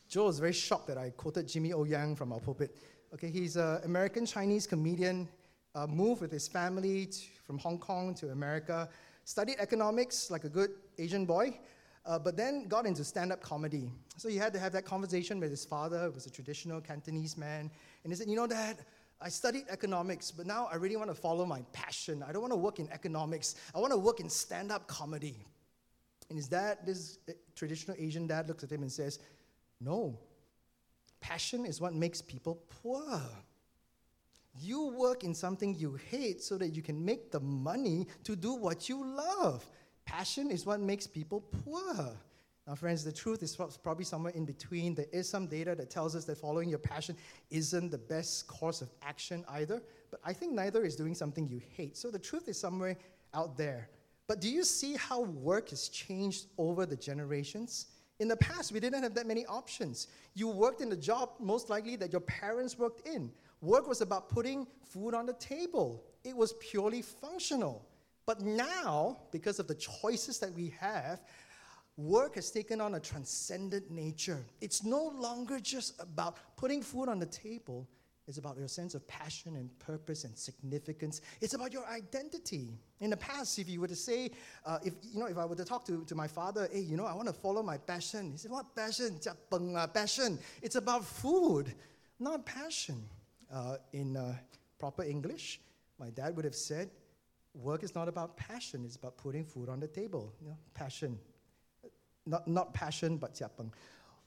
Joe 0.07 0.27
is 0.29 0.39
very 0.39 0.53
shocked 0.53 0.87
that 0.87 0.97
I 0.97 1.09
quoted 1.11 1.47
Jimmy 1.47 1.73
O 1.73 1.83
Yang 1.83 2.15
from 2.15 2.31
our 2.31 2.39
pulpit. 2.39 2.75
Okay, 3.13 3.29
he's 3.29 3.57
an 3.57 3.81
American 3.83 4.25
Chinese 4.25 4.65
comedian, 4.65 5.27
uh, 5.75 5.85
moved 5.87 6.21
with 6.21 6.31
his 6.31 6.47
family 6.47 7.05
to, 7.05 7.19
from 7.45 7.57
Hong 7.57 7.77
Kong 7.77 8.15
to 8.15 8.29
America, 8.29 8.87
studied 9.25 9.57
economics 9.59 10.31
like 10.31 10.45
a 10.45 10.49
good 10.49 10.71
Asian 10.97 11.25
boy, 11.25 11.57
uh, 12.05 12.17
but 12.17 12.37
then 12.37 12.67
got 12.67 12.85
into 12.85 13.03
stand 13.03 13.33
up 13.33 13.41
comedy. 13.41 13.91
So 14.15 14.29
he 14.29 14.37
had 14.37 14.53
to 14.53 14.59
have 14.59 14.71
that 14.71 14.85
conversation 14.85 15.39
with 15.39 15.49
his 15.49 15.65
father, 15.65 16.05
who 16.05 16.11
was 16.11 16.25
a 16.25 16.31
traditional 16.31 16.79
Cantonese 16.79 17.37
man. 17.37 17.69
And 18.03 18.13
he 18.13 18.15
said, 18.15 18.27
You 18.27 18.37
know, 18.37 18.47
Dad, 18.47 18.77
I 19.21 19.29
studied 19.29 19.65
economics, 19.69 20.31
but 20.31 20.47
now 20.47 20.67
I 20.71 20.75
really 20.75 20.95
want 20.95 21.09
to 21.09 21.15
follow 21.15 21.45
my 21.45 21.61
passion. 21.73 22.23
I 22.27 22.31
don't 22.31 22.41
want 22.41 22.53
to 22.53 22.57
work 22.57 22.79
in 22.79 22.89
economics, 22.91 23.55
I 23.75 23.79
want 23.79 23.93
to 23.93 23.99
work 23.99 24.19
in 24.19 24.29
stand 24.29 24.71
up 24.71 24.87
comedy. 24.87 25.45
And 26.29 26.37
his 26.37 26.47
dad, 26.47 26.79
this 26.85 27.19
uh, 27.29 27.33
traditional 27.55 27.97
Asian 27.99 28.25
dad, 28.25 28.47
looks 28.47 28.63
at 28.63 28.71
him 28.71 28.81
and 28.81 28.91
says, 28.91 29.19
No, 29.79 30.17
passion 31.19 31.65
is 31.65 31.81
what 31.81 31.93
makes 31.93 32.21
people 32.21 32.63
poor. 32.81 33.21
You 34.59 34.93
work 34.97 35.23
in 35.23 35.33
something 35.33 35.75
you 35.75 35.97
hate 36.09 36.41
so 36.41 36.57
that 36.57 36.69
you 36.69 36.81
can 36.81 37.03
make 37.03 37.31
the 37.31 37.39
money 37.39 38.07
to 38.23 38.35
do 38.35 38.53
what 38.53 38.89
you 38.89 39.05
love. 39.05 39.65
Passion 40.05 40.51
is 40.51 40.65
what 40.65 40.79
makes 40.79 41.07
people 41.07 41.41
poor. 41.63 42.17
Now, 42.67 42.75
friends, 42.75 43.03
the 43.03 43.11
truth 43.11 43.41
is 43.41 43.55
probably 43.55 44.05
somewhere 44.05 44.33
in 44.33 44.45
between. 44.45 44.93
There 44.93 45.07
is 45.11 45.27
some 45.27 45.47
data 45.47 45.73
that 45.75 45.89
tells 45.89 46.15
us 46.15 46.25
that 46.25 46.37
following 46.37 46.69
your 46.69 46.79
passion 46.79 47.17
isn't 47.49 47.89
the 47.89 47.97
best 47.97 48.47
course 48.47 48.81
of 48.81 48.89
action 49.01 49.43
either, 49.49 49.81
but 50.11 50.19
I 50.23 50.31
think 50.33 50.53
neither 50.53 50.83
is 50.85 50.95
doing 50.95 51.15
something 51.15 51.47
you 51.47 51.59
hate. 51.75 51.97
So 51.97 52.11
the 52.11 52.19
truth 52.19 52.47
is 52.47 52.59
somewhere 52.59 52.97
out 53.33 53.57
there. 53.57 53.89
But 54.27 54.41
do 54.41 54.49
you 54.49 54.63
see 54.63 54.95
how 54.95 55.21
work 55.21 55.71
has 55.71 55.89
changed 55.89 56.45
over 56.57 56.85
the 56.85 56.95
generations? 56.95 57.87
In 58.19 58.27
the 58.27 58.37
past, 58.37 58.71
we 58.71 58.79
didn't 58.79 59.01
have 59.01 59.15
that 59.15 59.25
many 59.25 59.45
options. 59.47 60.07
You 60.35 60.47
worked 60.47 60.79
in 60.79 60.89
the 60.89 60.95
job 60.95 61.31
most 61.39 61.71
likely 61.71 61.95
that 61.95 62.11
your 62.11 62.21
parents 62.21 62.77
worked 62.77 63.07
in. 63.07 63.31
Work 63.61 63.87
was 63.87 64.01
about 64.01 64.29
putting 64.29 64.67
food 64.83 65.15
on 65.15 65.25
the 65.25 65.33
table, 65.33 66.03
it 66.23 66.35
was 66.35 66.53
purely 66.59 67.01
functional. 67.01 67.87
But 68.27 68.41
now, 68.41 69.17
because 69.31 69.59
of 69.59 69.67
the 69.67 69.73
choices 69.75 70.37
that 70.39 70.53
we 70.53 70.71
have, 70.79 71.21
work 72.01 72.35
has 72.35 72.51
taken 72.51 72.81
on 72.81 72.95
a 72.95 72.99
transcendent 72.99 73.91
nature. 73.91 74.45
It's 74.59 74.83
no 74.83 75.11
longer 75.15 75.59
just 75.59 76.01
about 76.01 76.37
putting 76.57 76.81
food 76.81 77.09
on 77.09 77.19
the 77.19 77.25
table. 77.25 77.87
It's 78.27 78.37
about 78.37 78.57
your 78.57 78.67
sense 78.67 78.93
of 78.95 79.05
passion 79.07 79.55
and 79.55 79.67
purpose 79.79 80.23
and 80.23 80.37
significance. 80.37 81.21
It's 81.41 81.53
about 81.53 81.73
your 81.73 81.85
identity. 81.87 82.77
In 82.99 83.09
the 83.09 83.17
past, 83.17 83.59
if 83.59 83.67
you 83.67 83.81
were 83.81 83.87
to 83.87 83.95
say, 83.95 84.31
uh, 84.65 84.77
if 84.83 84.93
you 85.11 85.19
know, 85.19 85.25
if 85.25 85.37
I 85.37 85.45
were 85.45 85.55
to 85.55 85.65
talk 85.65 85.85
to, 85.85 86.05
to 86.05 86.15
my 86.15 86.27
father, 86.27 86.69
hey, 86.71 86.79
you 86.79 86.95
know, 86.95 87.05
I 87.05 87.13
want 87.13 87.27
to 87.27 87.33
follow 87.33 87.63
my 87.63 87.77
passion. 87.77 88.31
He 88.31 88.37
said, 88.37 88.51
what 88.51 88.75
passion? 88.75 89.19
Passion. 89.93 90.39
It's 90.61 90.75
about 90.75 91.03
food. 91.03 91.73
not 92.19 92.45
passion. 92.45 93.03
Uh, 93.51 93.75
in 93.91 94.15
uh, 94.15 94.33
proper 94.79 95.03
English, 95.03 95.59
my 95.99 96.09
dad 96.11 96.33
would 96.35 96.45
have 96.45 96.55
said, 96.55 96.89
work 97.53 97.83
is 97.83 97.93
not 97.93 98.07
about 98.07 98.37
passion, 98.37 98.85
it's 98.85 98.95
about 98.95 99.17
putting 99.17 99.43
food 99.43 99.67
on 99.67 99.79
the 99.79 99.87
table. 99.87 100.33
You 100.41 100.49
know, 100.49 100.57
passion. 100.73 101.19
Not, 102.25 102.47
not 102.47 102.73
passion, 102.73 103.17
but 103.17 103.33
siapang. 103.33 103.71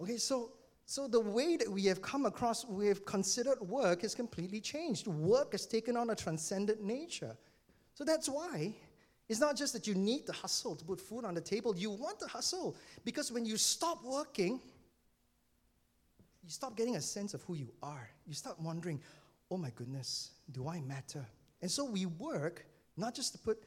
Okay, 0.01 0.17
so, 0.17 0.53
so 0.87 1.07
the 1.07 1.21
way 1.21 1.57
that 1.57 1.71
we 1.71 1.85
have 1.85 2.03
come 2.03 2.27
across, 2.27 2.65
we 2.65 2.87
have 2.89 3.05
considered 3.05 3.61
work 3.61 4.03
has 4.03 4.15
completely 4.15 4.61
changed. 4.61 5.07
Work 5.07 5.53
has 5.53 5.67
taken 5.67 5.97
on 5.97 6.11
a 6.11 6.15
transcendent 6.15 6.83
nature. 6.83 7.37
So 7.95 8.05
that's 8.05 8.29
why 8.29 8.75
it's 9.29 9.41
not 9.41 9.57
just 9.57 9.73
that 9.73 9.87
you 9.87 9.95
need 9.95 10.27
to 10.27 10.33
hustle 10.33 10.77
to 10.77 10.85
put 10.85 11.01
food 11.01 11.25
on 11.25 11.35
the 11.35 11.41
table, 11.41 11.75
you 11.77 11.91
want 11.91 12.19
to 12.21 12.27
hustle. 12.27 12.77
Because 13.05 13.33
when 13.33 13.47
you 13.47 13.57
stop 13.57 14.05
working, 14.05 14.61
you 16.43 16.51
stop 16.51 16.77
getting 16.77 16.97
a 16.97 17.01
sense 17.01 17.33
of 17.33 17.43
who 17.43 17.55
you 17.55 17.73
are. 17.83 18.11
You 18.27 18.35
start 18.35 18.61
wondering, 18.61 19.01
oh 19.51 19.57
my 19.57 19.71
goodness, 19.77 20.33
do 20.53 20.69
I 20.69 20.81
matter? 20.83 21.25
And 21.63 21.71
so 21.71 21.85
we 21.85 22.05
work 22.05 22.67
not 22.97 23.15
just 23.15 23.33
to 23.33 23.39
put 23.39 23.63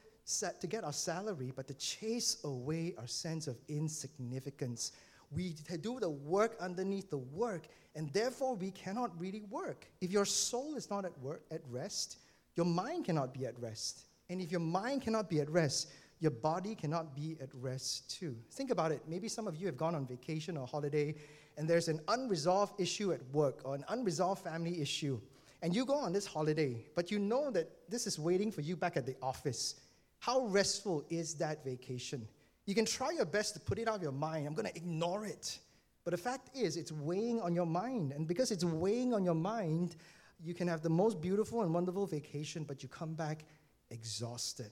to 0.60 0.66
get 0.66 0.84
our 0.84 0.92
salary, 0.92 1.52
but 1.54 1.66
to 1.68 1.74
chase 1.74 2.38
away 2.44 2.94
our 2.98 3.06
sense 3.06 3.46
of 3.46 3.56
insignificance. 3.68 4.92
We 5.30 5.56
do 5.80 6.00
the 6.00 6.10
work 6.10 6.56
underneath 6.60 7.10
the 7.10 7.18
work, 7.18 7.68
and 7.94 8.12
therefore 8.12 8.54
we 8.54 8.70
cannot 8.70 9.18
really 9.20 9.42
work. 9.50 9.86
If 10.00 10.10
your 10.10 10.24
soul 10.24 10.76
is 10.76 10.90
not 10.90 11.04
at 11.04 11.18
work 11.20 11.42
at 11.50 11.60
rest, 11.68 12.18
your 12.56 12.66
mind 12.66 13.04
cannot 13.04 13.32
be 13.32 13.46
at 13.46 13.58
rest. 13.60 14.04
And 14.30 14.40
if 14.40 14.50
your 14.50 14.60
mind 14.60 15.02
cannot 15.02 15.28
be 15.28 15.40
at 15.40 15.50
rest, 15.50 15.90
your 16.20 16.30
body 16.32 16.74
cannot 16.74 17.14
be 17.14 17.36
at 17.40 17.48
rest 17.54 18.10
too. 18.10 18.36
Think 18.50 18.70
about 18.70 18.92
it. 18.92 19.02
Maybe 19.06 19.28
some 19.28 19.46
of 19.46 19.56
you 19.56 19.66
have 19.66 19.76
gone 19.76 19.94
on 19.94 20.06
vacation 20.06 20.56
or 20.56 20.66
holiday 20.66 21.14
and 21.58 21.68
there's 21.68 21.88
an 21.88 22.00
unresolved 22.08 22.80
issue 22.80 23.12
at 23.12 23.20
work 23.32 23.60
or 23.64 23.74
an 23.74 23.84
unresolved 23.88 24.42
family 24.42 24.80
issue. 24.80 25.20
And 25.60 25.74
you 25.74 25.84
go 25.84 25.94
on 25.94 26.12
this 26.12 26.24
holiday, 26.24 26.86
but 26.94 27.10
you 27.10 27.18
know 27.18 27.50
that 27.50 27.68
this 27.88 28.06
is 28.06 28.16
waiting 28.16 28.52
for 28.52 28.60
you 28.60 28.76
back 28.76 28.96
at 28.96 29.06
the 29.06 29.16
office. 29.20 29.74
How 30.18 30.46
restful 30.46 31.04
is 31.10 31.34
that 31.34 31.64
vacation? 31.64 32.26
You 32.66 32.74
can 32.74 32.84
try 32.84 33.10
your 33.10 33.24
best 33.24 33.54
to 33.54 33.60
put 33.60 33.78
it 33.78 33.88
out 33.88 33.96
of 33.96 34.02
your 34.02 34.12
mind. 34.12 34.46
I'm 34.46 34.54
going 34.54 34.68
to 34.68 34.76
ignore 34.76 35.24
it. 35.24 35.58
But 36.04 36.10
the 36.12 36.18
fact 36.18 36.50
is, 36.56 36.76
it's 36.76 36.92
weighing 36.92 37.40
on 37.40 37.54
your 37.54 37.66
mind. 37.66 38.12
And 38.12 38.26
because 38.26 38.50
it's 38.50 38.64
weighing 38.64 39.14
on 39.14 39.24
your 39.24 39.34
mind, 39.34 39.96
you 40.42 40.54
can 40.54 40.68
have 40.68 40.82
the 40.82 40.90
most 40.90 41.20
beautiful 41.20 41.62
and 41.62 41.72
wonderful 41.72 42.06
vacation, 42.06 42.64
but 42.64 42.82
you 42.82 42.88
come 42.88 43.14
back 43.14 43.44
exhausted. 43.90 44.70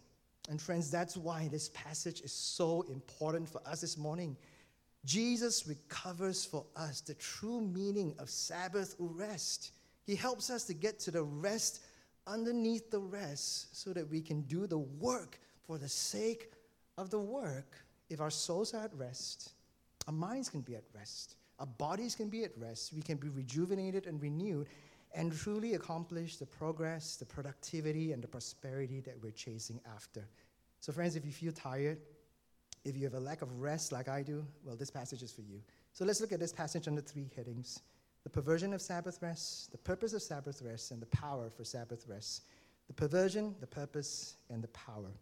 And 0.49 0.61
friends, 0.61 0.91
that's 0.91 1.17
why 1.17 1.49
this 1.49 1.71
passage 1.71 2.21
is 2.21 2.33
so 2.33 2.83
important 2.83 3.49
for 3.49 3.61
us 3.67 3.81
this 3.81 3.97
morning. 3.97 4.37
Jesus 5.05 5.67
recovers 5.67 6.45
for 6.45 6.67
us 6.77 7.01
the 7.01 7.15
true 7.15 7.61
meaning 7.61 8.15
of 8.19 8.29
Sabbath 8.29 8.95
rest. 8.99 9.73
He 10.05 10.15
helps 10.15 10.51
us 10.51 10.65
to 10.65 10.75
get 10.75 10.99
to 11.01 11.11
the 11.11 11.23
rest 11.23 11.81
underneath 12.27 12.91
the 12.91 12.99
rest 12.99 13.77
so 13.77 13.93
that 13.93 14.09
we 14.09 14.21
can 14.21 14.43
do 14.43 14.67
the 14.67 14.79
work 14.79 15.39
for 15.67 15.79
the 15.79 15.89
sake 15.89 16.53
of 16.99 17.11
the 17.11 17.19
work. 17.19 17.85
If 18.09 18.21
our 18.21 18.31
souls 18.31 18.75
are 18.75 18.85
at 18.85 18.95
rest, 18.95 19.53
our 20.07 20.13
minds 20.13 20.49
can 20.49 20.61
be 20.61 20.77
at 20.77 20.85
rest, 20.95 21.37
our 21.59 21.67
bodies 21.67 22.15
can 22.15 22.29
be 22.29 22.45
at 22.45 22.53
rest, 22.57 22.93
we 22.93 23.03
can 23.03 23.17
be 23.17 23.29
rejuvenated 23.29 24.07
and 24.07 24.21
renewed, 24.21 24.69
and 25.15 25.33
truly 25.33 25.75
accomplish 25.75 26.37
the 26.37 26.47
progress, 26.47 27.17
the 27.17 27.25
productivity, 27.25 28.13
and 28.13 28.23
the 28.23 28.29
prosperity 28.29 29.01
that 29.01 29.15
we're 29.23 29.33
chasing 29.33 29.81
after. 29.95 30.29
So, 30.81 30.93
friends, 30.93 31.17
if 31.17 31.25
you 31.25 31.33
feel 31.33 31.53
tired, 31.53 31.99
if 32.85 32.97
you 32.97 33.05
have 33.05 33.15
a 33.15 33.21
lack 33.21 33.43
of 33.43 33.61
rest 33.61 33.93
like 33.93 34.09
I 34.09 34.23
do, 34.23 34.47
well, 34.63 34.77
this 34.77 34.91
passage 34.91 35.23
is 35.23 35.33
for 35.33 35.41
you. 35.41 35.61
So, 35.93 36.05
let's 36.05 36.21
look 36.21 36.33
at 36.33 36.39
this 36.39 36.53
passage 36.53 36.87
under 36.87 37.01
three 37.01 37.31
headings 37.35 37.81
the 38.27 38.31
perversion 38.31 38.75
of 38.75 38.83
Sabbath 38.83 39.23
rest, 39.23 39.71
the 39.71 39.79
purpose 39.79 40.13
of 40.13 40.21
Sabbath 40.21 40.61
rest, 40.61 40.91
and 40.91 41.01
the 41.01 41.07
power 41.07 41.49
for 41.49 41.63
Sabbath 41.63 42.05
rest. 42.09 42.43
The 42.89 42.93
perversion, 42.93 43.55
the 43.61 43.69
purpose, 43.69 44.35
and 44.51 44.61
the 44.61 44.69
power. 44.69 45.13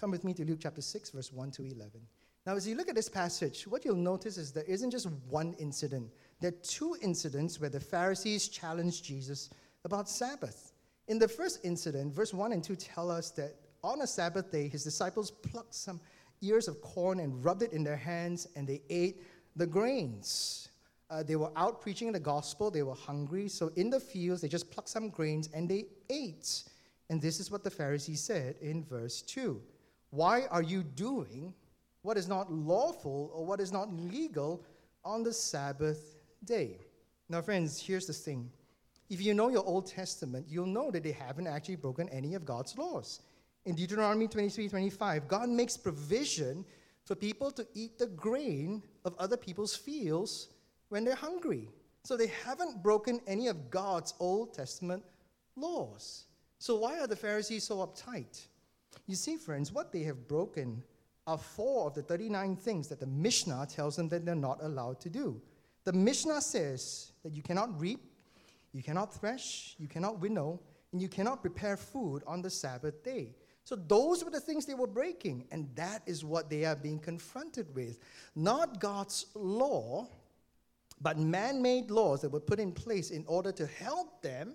Come 0.00 0.10
with 0.10 0.24
me 0.24 0.32
to 0.32 0.46
Luke 0.46 0.60
chapter 0.62 0.80
6, 0.80 1.10
verse 1.10 1.30
1 1.30 1.50
to 1.50 1.62
11. 1.62 2.00
Now, 2.46 2.56
as 2.56 2.66
you 2.66 2.74
look 2.74 2.88
at 2.88 2.94
this 2.94 3.10
passage, 3.10 3.66
what 3.66 3.84
you'll 3.84 3.96
notice 3.96 4.38
is 4.38 4.50
there 4.50 4.64
isn't 4.64 4.92
just 4.92 5.10
one 5.28 5.54
incident 5.58 6.10
there 6.40 6.48
are 6.48 6.62
two 6.62 6.96
incidents 7.00 7.60
where 7.60 7.70
the 7.70 7.80
Pharisees 7.80 8.48
challenged 8.48 9.04
Jesus 9.04 9.50
about 9.84 10.08
Sabbath. 10.08 10.72
In 11.08 11.18
the 11.18 11.28
first 11.28 11.60
incident, 11.64 12.12
verse 12.12 12.32
1 12.32 12.52
and 12.52 12.64
2 12.64 12.76
tell 12.76 13.10
us 13.10 13.30
that 13.32 13.56
on 13.82 14.00
a 14.00 14.06
Sabbath 14.06 14.50
day, 14.50 14.68
his 14.68 14.84
disciples 14.84 15.30
plucked 15.30 15.74
some 15.74 16.00
ears 16.40 16.68
of 16.68 16.80
corn 16.80 17.20
and 17.20 17.44
rubbed 17.44 17.62
it 17.62 17.72
in 17.72 17.84
their 17.84 17.96
hands, 17.96 18.46
and 18.56 18.66
they 18.66 18.82
ate 18.88 19.22
the 19.56 19.66
grains. 19.66 20.68
Uh, 21.10 21.22
they 21.22 21.36
were 21.36 21.50
out 21.56 21.80
preaching 21.80 22.10
the 22.12 22.20
gospel, 22.20 22.70
they 22.70 22.82
were 22.82 22.94
hungry, 22.94 23.48
so 23.48 23.70
in 23.76 23.90
the 23.90 24.00
fields, 24.00 24.40
they 24.40 24.48
just 24.48 24.70
plucked 24.70 24.88
some 24.88 25.10
grains 25.10 25.48
and 25.54 25.68
they 25.68 25.86
ate. 26.10 26.64
And 27.10 27.20
this 27.20 27.40
is 27.40 27.50
what 27.50 27.62
the 27.62 27.70
Pharisees 27.70 28.22
said 28.22 28.56
in 28.60 28.84
verse 28.84 29.20
2 29.22 29.60
Why 30.10 30.46
are 30.50 30.62
you 30.62 30.82
doing 30.82 31.54
what 32.04 32.18
is 32.18 32.28
not 32.28 32.52
lawful 32.52 33.30
or 33.34 33.46
what 33.46 33.60
is 33.60 33.72
not 33.72 33.90
legal 33.94 34.62
on 35.04 35.22
the 35.22 35.32
Sabbath 35.32 36.16
day. 36.44 36.78
Now, 37.30 37.40
friends, 37.40 37.80
here's 37.80 38.06
the 38.06 38.12
thing. 38.12 38.50
If 39.08 39.22
you 39.22 39.32
know 39.32 39.48
your 39.48 39.64
Old 39.64 39.86
Testament, 39.86 40.46
you'll 40.48 40.66
know 40.66 40.90
that 40.90 41.02
they 41.02 41.12
haven't 41.12 41.46
actually 41.46 41.76
broken 41.76 42.08
any 42.10 42.34
of 42.34 42.44
God's 42.44 42.76
laws. 42.76 43.22
In 43.64 43.74
Deuteronomy 43.74 44.28
23 44.28 44.68
25, 44.68 45.28
God 45.28 45.48
makes 45.48 45.78
provision 45.78 46.64
for 47.06 47.14
people 47.14 47.50
to 47.52 47.66
eat 47.74 47.98
the 47.98 48.08
grain 48.08 48.82
of 49.06 49.14
other 49.18 49.38
people's 49.38 49.74
fields 49.74 50.48
when 50.94 51.02
they're 51.02 51.16
hungry. 51.16 51.68
So 52.04 52.16
they 52.16 52.30
haven't 52.46 52.80
broken 52.80 53.20
any 53.26 53.48
of 53.48 53.68
God's 53.68 54.14
Old 54.20 54.54
Testament 54.54 55.02
laws. 55.56 56.26
So 56.60 56.76
why 56.76 57.00
are 57.00 57.08
the 57.08 57.16
Pharisees 57.16 57.64
so 57.64 57.78
uptight? 57.78 58.46
You 59.08 59.16
see, 59.16 59.36
friends, 59.36 59.72
what 59.72 59.90
they 59.90 60.04
have 60.04 60.28
broken 60.28 60.84
are 61.26 61.36
four 61.36 61.88
of 61.88 61.94
the 61.94 62.02
39 62.02 62.54
things 62.54 62.86
that 62.86 63.00
the 63.00 63.08
Mishnah 63.08 63.66
tells 63.68 63.96
them 63.96 64.08
that 64.10 64.24
they're 64.24 64.36
not 64.36 64.62
allowed 64.62 65.00
to 65.00 65.10
do. 65.10 65.42
The 65.82 65.92
Mishnah 65.92 66.40
says 66.40 67.10
that 67.24 67.34
you 67.34 67.42
cannot 67.42 67.80
reap, 67.80 67.98
you 68.72 68.84
cannot 68.84 69.12
thresh, 69.12 69.74
you 69.80 69.88
cannot 69.88 70.20
winnow, 70.20 70.60
and 70.92 71.02
you 71.02 71.08
cannot 71.08 71.40
prepare 71.40 71.76
food 71.76 72.22
on 72.24 72.40
the 72.40 72.50
Sabbath 72.50 73.02
day. 73.02 73.34
So 73.64 73.74
those 73.74 74.22
were 74.22 74.30
the 74.30 74.38
things 74.38 74.64
they 74.64 74.74
were 74.74 74.86
breaking, 74.86 75.48
and 75.50 75.68
that 75.74 76.02
is 76.06 76.24
what 76.24 76.48
they 76.48 76.64
are 76.64 76.76
being 76.76 77.00
confronted 77.00 77.74
with. 77.74 77.98
Not 78.36 78.78
God's 78.78 79.26
law, 79.34 80.06
but 81.00 81.18
man 81.18 81.60
made 81.60 81.90
laws 81.90 82.20
that 82.22 82.30
were 82.30 82.40
put 82.40 82.58
in 82.58 82.72
place 82.72 83.10
in 83.10 83.24
order 83.26 83.52
to 83.52 83.66
help 83.66 84.22
them 84.22 84.54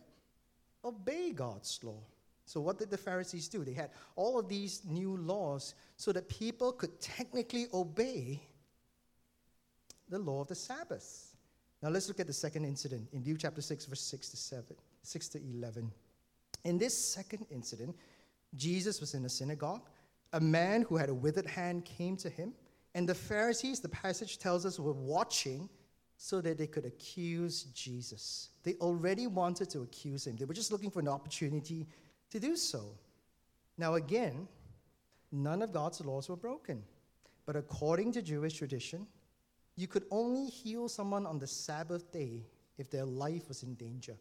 obey 0.83 1.31
God's 1.31 1.79
law. 1.83 2.01
So, 2.45 2.59
what 2.59 2.79
did 2.79 2.89
the 2.89 2.97
Pharisees 2.97 3.47
do? 3.47 3.63
They 3.63 3.73
had 3.73 3.91
all 4.15 4.39
of 4.39 4.49
these 4.49 4.81
new 4.83 5.17
laws 5.17 5.75
so 5.97 6.11
that 6.13 6.27
people 6.29 6.71
could 6.71 6.99
technically 6.99 7.67
obey 7.73 8.41
the 10.09 10.17
law 10.17 10.41
of 10.41 10.47
the 10.47 10.55
Sabbath. 10.55 11.35
Now 11.81 11.89
let's 11.89 12.07
look 12.07 12.19
at 12.19 12.27
the 12.27 12.33
second 12.33 12.65
incident 12.65 13.07
in 13.13 13.23
Luke 13.23 13.37
chapter 13.39 13.61
6, 13.61 13.85
verse 13.85 14.01
6 14.01 14.29
to 14.29 14.37
7, 14.37 14.75
6 15.03 15.27
to 15.29 15.39
11. 15.39 15.91
In 16.65 16.77
this 16.77 16.97
second 16.97 17.45
incident, 17.51 17.95
Jesus 18.55 18.99
was 18.99 19.13
in 19.13 19.25
a 19.25 19.29
synagogue. 19.29 19.87
A 20.33 20.39
man 20.39 20.81
who 20.81 20.97
had 20.97 21.09
a 21.09 21.13
withered 21.13 21.45
hand 21.45 21.85
came 21.85 22.17
to 22.17 22.29
him, 22.29 22.53
and 22.95 23.07
the 23.07 23.15
Pharisees, 23.15 23.79
the 23.79 23.89
passage 23.89 24.39
tells 24.39 24.65
us, 24.65 24.79
were 24.79 24.93
watching 24.93 25.69
so 26.21 26.41
that 26.41 26.57
they 26.57 26.67
could 26.67 26.83
accuse 26.83 27.63
Jesus. 27.73 28.49
They 28.63 28.73
already 28.81 29.25
wanted 29.25 29.69
to 29.69 29.83
accuse 29.83 30.27
him, 30.27 30.35
they 30.35 30.43
were 30.43 30.53
just 30.53 30.71
looking 30.71 30.91
for 30.91 30.99
an 30.99 31.07
opportunity 31.07 31.87
to 32.29 32.39
do 32.41 32.57
so. 32.57 32.83
Now, 33.77 33.93
again, 33.95 34.45
none 35.31 35.61
of 35.61 35.71
God's 35.71 36.01
laws 36.01 36.27
were 36.27 36.35
broken. 36.35 36.83
But 37.45 37.55
according 37.55 38.11
to 38.11 38.21
Jewish 38.21 38.55
tradition, 38.55 39.07
you 39.77 39.87
could 39.87 40.03
only 40.11 40.47
heal 40.47 40.89
someone 40.89 41.25
on 41.25 41.39
the 41.39 41.47
Sabbath 41.47 42.11
day 42.11 42.43
if 42.77 42.91
their 42.91 43.05
life 43.05 43.47
was 43.47 43.63
in 43.63 43.75
danger. 43.75 44.17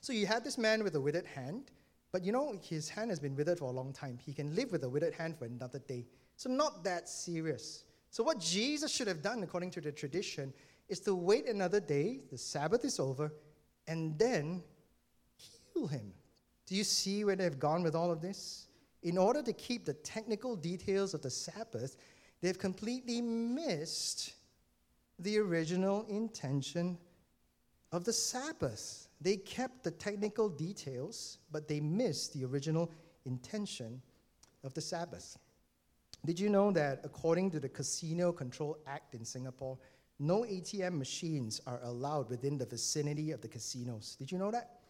So 0.00 0.12
you 0.12 0.26
had 0.26 0.42
this 0.42 0.58
man 0.58 0.82
with 0.82 0.96
a 0.96 1.00
withered 1.00 1.26
hand, 1.26 1.70
but 2.10 2.24
you 2.24 2.32
know, 2.32 2.58
his 2.60 2.88
hand 2.88 3.10
has 3.10 3.20
been 3.20 3.36
withered 3.36 3.60
for 3.60 3.66
a 3.66 3.72
long 3.72 3.92
time. 3.92 4.18
He 4.20 4.32
can 4.32 4.52
live 4.56 4.72
with 4.72 4.82
a 4.82 4.88
withered 4.88 5.14
hand 5.14 5.38
for 5.38 5.44
another 5.44 5.78
day. 5.78 6.06
So, 6.36 6.50
not 6.50 6.82
that 6.82 7.08
serious. 7.08 7.84
So, 8.10 8.24
what 8.24 8.40
Jesus 8.40 8.92
should 8.92 9.06
have 9.06 9.22
done, 9.22 9.42
according 9.42 9.70
to 9.72 9.80
the 9.80 9.92
tradition, 9.92 10.52
is 10.88 11.00
to 11.00 11.14
wait 11.14 11.48
another 11.48 11.80
day, 11.80 12.20
the 12.30 12.38
Sabbath 12.38 12.84
is 12.84 13.00
over, 13.00 13.32
and 13.86 14.18
then 14.18 14.62
heal 15.36 15.86
him. 15.86 16.12
Do 16.66 16.74
you 16.74 16.84
see 16.84 17.24
where 17.24 17.36
they've 17.36 17.58
gone 17.58 17.82
with 17.82 17.94
all 17.94 18.10
of 18.10 18.20
this? 18.20 18.66
In 19.02 19.18
order 19.18 19.42
to 19.42 19.52
keep 19.52 19.84
the 19.84 19.94
technical 19.94 20.56
details 20.56 21.14
of 21.14 21.22
the 21.22 21.30
Sabbath, 21.30 21.96
they've 22.40 22.58
completely 22.58 23.20
missed 23.20 24.34
the 25.18 25.38
original 25.38 26.04
intention 26.08 26.98
of 27.92 28.04
the 28.04 28.12
Sabbath. 28.12 29.08
They 29.20 29.36
kept 29.36 29.84
the 29.84 29.92
technical 29.92 30.48
details, 30.48 31.38
but 31.52 31.68
they 31.68 31.80
missed 31.80 32.34
the 32.34 32.44
original 32.44 32.90
intention 33.24 34.02
of 34.64 34.74
the 34.74 34.80
Sabbath. 34.80 35.38
Did 36.24 36.40
you 36.40 36.48
know 36.48 36.72
that 36.72 37.00
according 37.04 37.52
to 37.52 37.60
the 37.60 37.68
Casino 37.68 38.32
Control 38.32 38.76
Act 38.86 39.14
in 39.14 39.24
Singapore, 39.24 39.78
no 40.18 40.42
ATM 40.42 40.96
machines 40.96 41.60
are 41.66 41.80
allowed 41.82 42.30
within 42.30 42.56
the 42.56 42.66
vicinity 42.66 43.32
of 43.32 43.40
the 43.40 43.48
casinos. 43.48 44.16
Did 44.18 44.32
you 44.32 44.38
know 44.38 44.50
that? 44.50 44.80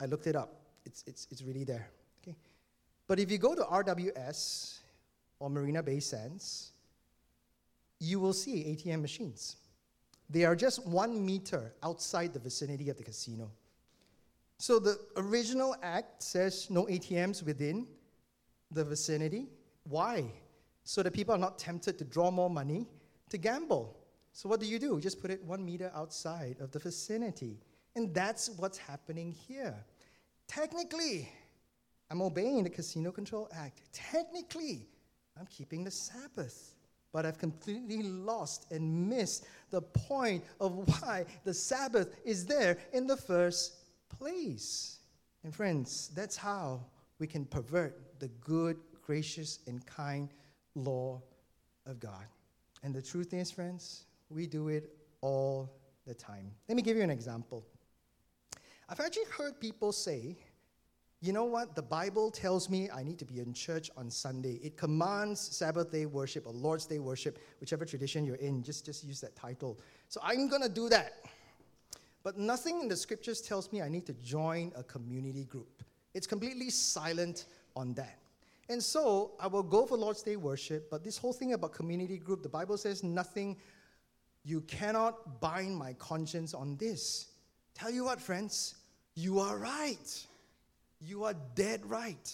I 0.00 0.06
looked 0.06 0.26
it 0.26 0.36
up. 0.36 0.54
It's, 0.84 1.04
it's, 1.06 1.26
it's 1.30 1.42
really 1.42 1.64
there. 1.64 1.88
Okay? 2.22 2.36
But 3.06 3.18
if 3.18 3.30
you 3.30 3.38
go 3.38 3.54
to 3.54 3.62
RWS 3.62 4.78
or 5.38 5.50
Marina 5.50 5.82
Bay 5.82 6.00
Sands, 6.00 6.72
you 7.98 8.20
will 8.20 8.32
see 8.32 8.64
ATM 8.64 9.00
machines. 9.00 9.56
They 10.28 10.44
are 10.44 10.56
just 10.56 10.86
one 10.86 11.24
meter 11.24 11.74
outside 11.82 12.32
the 12.32 12.38
vicinity 12.38 12.90
of 12.90 12.96
the 12.96 13.04
casino. 13.04 13.50
So 14.58 14.78
the 14.78 14.98
original 15.16 15.76
act 15.82 16.22
says 16.22 16.68
no 16.70 16.86
ATMs 16.86 17.42
within 17.42 17.86
the 18.70 18.84
vicinity. 18.84 19.48
Why? 19.84 20.24
So 20.84 21.02
that 21.02 21.12
people 21.12 21.34
are 21.34 21.38
not 21.38 21.58
tempted 21.58 21.98
to 21.98 22.04
draw 22.04 22.30
more 22.30 22.50
money 22.50 22.86
to 23.30 23.38
gamble. 23.38 23.96
So 24.36 24.50
what 24.50 24.60
do 24.60 24.66
you 24.66 24.78
do? 24.78 25.00
Just 25.00 25.22
put 25.22 25.30
it 25.30 25.42
one 25.44 25.64
meter 25.64 25.90
outside 25.94 26.56
of 26.60 26.70
the 26.70 26.78
vicinity. 26.78 27.58
And 27.94 28.12
that's 28.12 28.50
what's 28.50 28.76
happening 28.76 29.32
here. 29.32 29.74
Technically, 30.46 31.26
I'm 32.10 32.20
obeying 32.20 32.62
the 32.62 32.68
Casino 32.68 33.10
Control 33.10 33.48
Act. 33.50 33.80
Technically, 33.94 34.88
I'm 35.40 35.46
keeping 35.46 35.84
the 35.84 35.90
Sabbath. 35.90 36.74
But 37.14 37.24
I've 37.24 37.38
completely 37.38 38.02
lost 38.02 38.70
and 38.70 39.08
missed 39.08 39.46
the 39.70 39.80
point 39.80 40.44
of 40.60 40.86
why 41.00 41.24
the 41.44 41.54
Sabbath 41.54 42.14
is 42.22 42.44
there 42.44 42.76
in 42.92 43.06
the 43.06 43.16
first 43.16 43.76
place. 44.18 44.98
And 45.44 45.54
friends, 45.54 46.10
that's 46.14 46.36
how 46.36 46.84
we 47.18 47.26
can 47.26 47.46
pervert 47.46 48.20
the 48.20 48.28
good, 48.42 48.76
gracious, 49.00 49.60
and 49.66 49.84
kind 49.86 50.28
law 50.74 51.22
of 51.86 51.98
God. 52.00 52.26
And 52.82 52.94
the 52.94 53.00
truth 53.00 53.32
is, 53.32 53.50
friends, 53.50 54.05
we 54.30 54.46
do 54.46 54.68
it 54.68 54.90
all 55.20 55.72
the 56.06 56.14
time. 56.14 56.50
Let 56.68 56.76
me 56.76 56.82
give 56.82 56.96
you 56.96 57.02
an 57.02 57.10
example. 57.10 57.64
I've 58.88 59.00
actually 59.00 59.24
heard 59.36 59.60
people 59.60 59.92
say, 59.92 60.36
you 61.20 61.32
know 61.32 61.44
what? 61.44 61.74
The 61.74 61.82
Bible 61.82 62.30
tells 62.30 62.68
me 62.68 62.88
I 62.90 63.02
need 63.02 63.18
to 63.18 63.24
be 63.24 63.40
in 63.40 63.52
church 63.52 63.90
on 63.96 64.10
Sunday. 64.10 64.60
It 64.62 64.76
commands 64.76 65.40
Sabbath 65.40 65.90
day 65.90 66.06
worship 66.06 66.46
or 66.46 66.52
Lord's 66.52 66.86
day 66.86 66.98
worship, 66.98 67.38
whichever 67.60 67.84
tradition 67.84 68.24
you're 68.24 68.36
in. 68.36 68.62
Just, 68.62 68.84
just 68.84 69.02
use 69.02 69.20
that 69.22 69.34
title. 69.34 69.80
So 70.08 70.20
I'm 70.22 70.48
going 70.48 70.62
to 70.62 70.68
do 70.68 70.88
that. 70.90 71.24
But 72.22 72.38
nothing 72.38 72.80
in 72.80 72.88
the 72.88 72.96
scriptures 72.96 73.40
tells 73.40 73.72
me 73.72 73.80
I 73.82 73.88
need 73.88 74.04
to 74.06 74.12
join 74.14 74.72
a 74.76 74.82
community 74.82 75.44
group. 75.44 75.82
It's 76.12 76.26
completely 76.26 76.70
silent 76.70 77.46
on 77.74 77.94
that. 77.94 78.18
And 78.68 78.82
so 78.82 79.32
I 79.38 79.46
will 79.46 79.62
go 79.62 79.86
for 79.86 79.96
Lord's 79.96 80.22
Day 80.22 80.36
worship, 80.36 80.90
but 80.90 81.04
this 81.04 81.16
whole 81.16 81.32
thing 81.32 81.52
about 81.52 81.72
community 81.72 82.18
group, 82.18 82.42
the 82.42 82.48
Bible 82.48 82.76
says 82.76 83.04
nothing, 83.04 83.56
you 84.46 84.60
cannot 84.60 85.40
bind 85.40 85.76
my 85.76 85.92
conscience 85.94 86.54
on 86.54 86.76
this. 86.76 87.26
Tell 87.74 87.90
you 87.90 88.04
what, 88.04 88.20
friends, 88.20 88.76
you 89.16 89.40
are 89.40 89.58
right. 89.58 90.26
You 91.00 91.24
are 91.24 91.34
dead 91.56 91.84
right. 91.84 92.32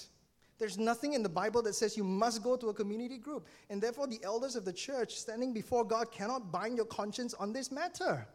There's 0.58 0.76
nothing 0.76 1.14
in 1.14 1.22
the 1.22 1.30
Bible 1.30 1.62
that 1.62 1.74
says 1.74 1.96
you 1.96 2.04
must 2.04 2.42
go 2.42 2.54
to 2.54 2.68
a 2.68 2.74
community 2.74 3.16
group. 3.16 3.46
And 3.70 3.80
therefore, 3.80 4.06
the 4.06 4.20
elders 4.22 4.56
of 4.56 4.66
the 4.66 4.74
church 4.74 5.14
standing 5.14 5.54
before 5.54 5.84
God 5.84 6.12
cannot 6.12 6.52
bind 6.52 6.76
your 6.76 6.84
conscience 6.84 7.32
on 7.32 7.50
this 7.50 7.72
matter. 7.72 8.28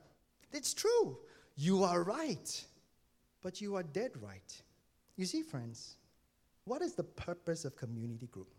It's 0.52 0.74
true. 0.74 1.20
You 1.56 1.84
are 1.84 2.02
right. 2.02 2.66
But 3.44 3.62
you 3.62 3.76
are 3.76 3.84
dead 3.84 4.12
right. 4.20 4.62
You 5.18 5.26
see, 5.26 5.44
friends, 5.44 5.98
what 6.66 6.82
is 6.82 6.96
the 6.96 7.04
purpose 7.04 7.64
of 7.64 7.78
community 7.78 8.26
group? 8.26 8.56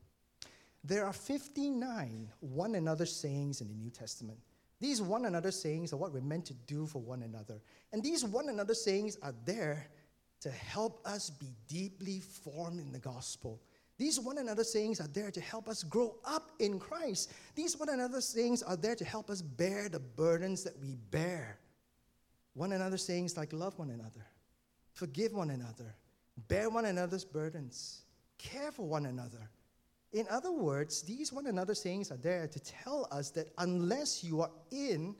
There 0.84 1.04
are 1.04 1.12
59 1.12 2.28
one 2.38 2.76
another 2.76 3.04
sayings 3.04 3.60
in 3.60 3.68
the 3.68 3.74
New 3.74 3.90
Testament. 3.90 4.38
These 4.80 5.02
one 5.02 5.24
another 5.24 5.50
sayings 5.50 5.92
are 5.92 5.96
what 5.96 6.12
we're 6.12 6.20
meant 6.20 6.46
to 6.46 6.54
do 6.54 6.86
for 6.86 7.00
one 7.00 7.22
another. 7.22 7.60
And 7.92 8.02
these 8.02 8.24
one 8.24 8.48
another 8.48 8.74
sayings 8.74 9.16
are 9.22 9.34
there 9.44 9.88
to 10.40 10.50
help 10.50 11.04
us 11.04 11.30
be 11.30 11.48
deeply 11.66 12.20
formed 12.20 12.78
in 12.78 12.92
the 12.92 12.98
gospel. 12.98 13.60
These 13.98 14.20
one 14.20 14.38
another 14.38 14.62
sayings 14.62 15.00
are 15.00 15.08
there 15.08 15.32
to 15.32 15.40
help 15.40 15.68
us 15.68 15.82
grow 15.82 16.14
up 16.24 16.52
in 16.60 16.78
Christ. 16.78 17.32
These 17.56 17.76
one 17.76 17.88
another 17.88 18.20
sayings 18.20 18.62
are 18.62 18.76
there 18.76 18.94
to 18.94 19.04
help 19.04 19.28
us 19.28 19.42
bear 19.42 19.88
the 19.88 19.98
burdens 19.98 20.62
that 20.62 20.78
we 20.80 20.94
bear. 21.10 21.58
One 22.54 22.72
another 22.72 22.96
sayings 22.96 23.36
like 23.36 23.52
love 23.52 23.76
one 23.78 23.90
another, 23.90 24.26
forgive 24.92 25.32
one 25.32 25.50
another, 25.50 25.94
bear 26.46 26.70
one 26.70 26.84
another's 26.84 27.24
burdens, 27.24 28.02
care 28.38 28.70
for 28.70 28.86
one 28.86 29.06
another. 29.06 29.50
In 30.12 30.26
other 30.30 30.52
words, 30.52 31.02
these 31.02 31.32
one 31.32 31.46
another 31.46 31.74
sayings 31.74 32.10
are 32.10 32.16
there 32.16 32.46
to 32.48 32.60
tell 32.60 33.06
us 33.10 33.30
that 33.30 33.48
unless 33.58 34.24
you 34.24 34.40
are 34.40 34.50
in 34.70 35.14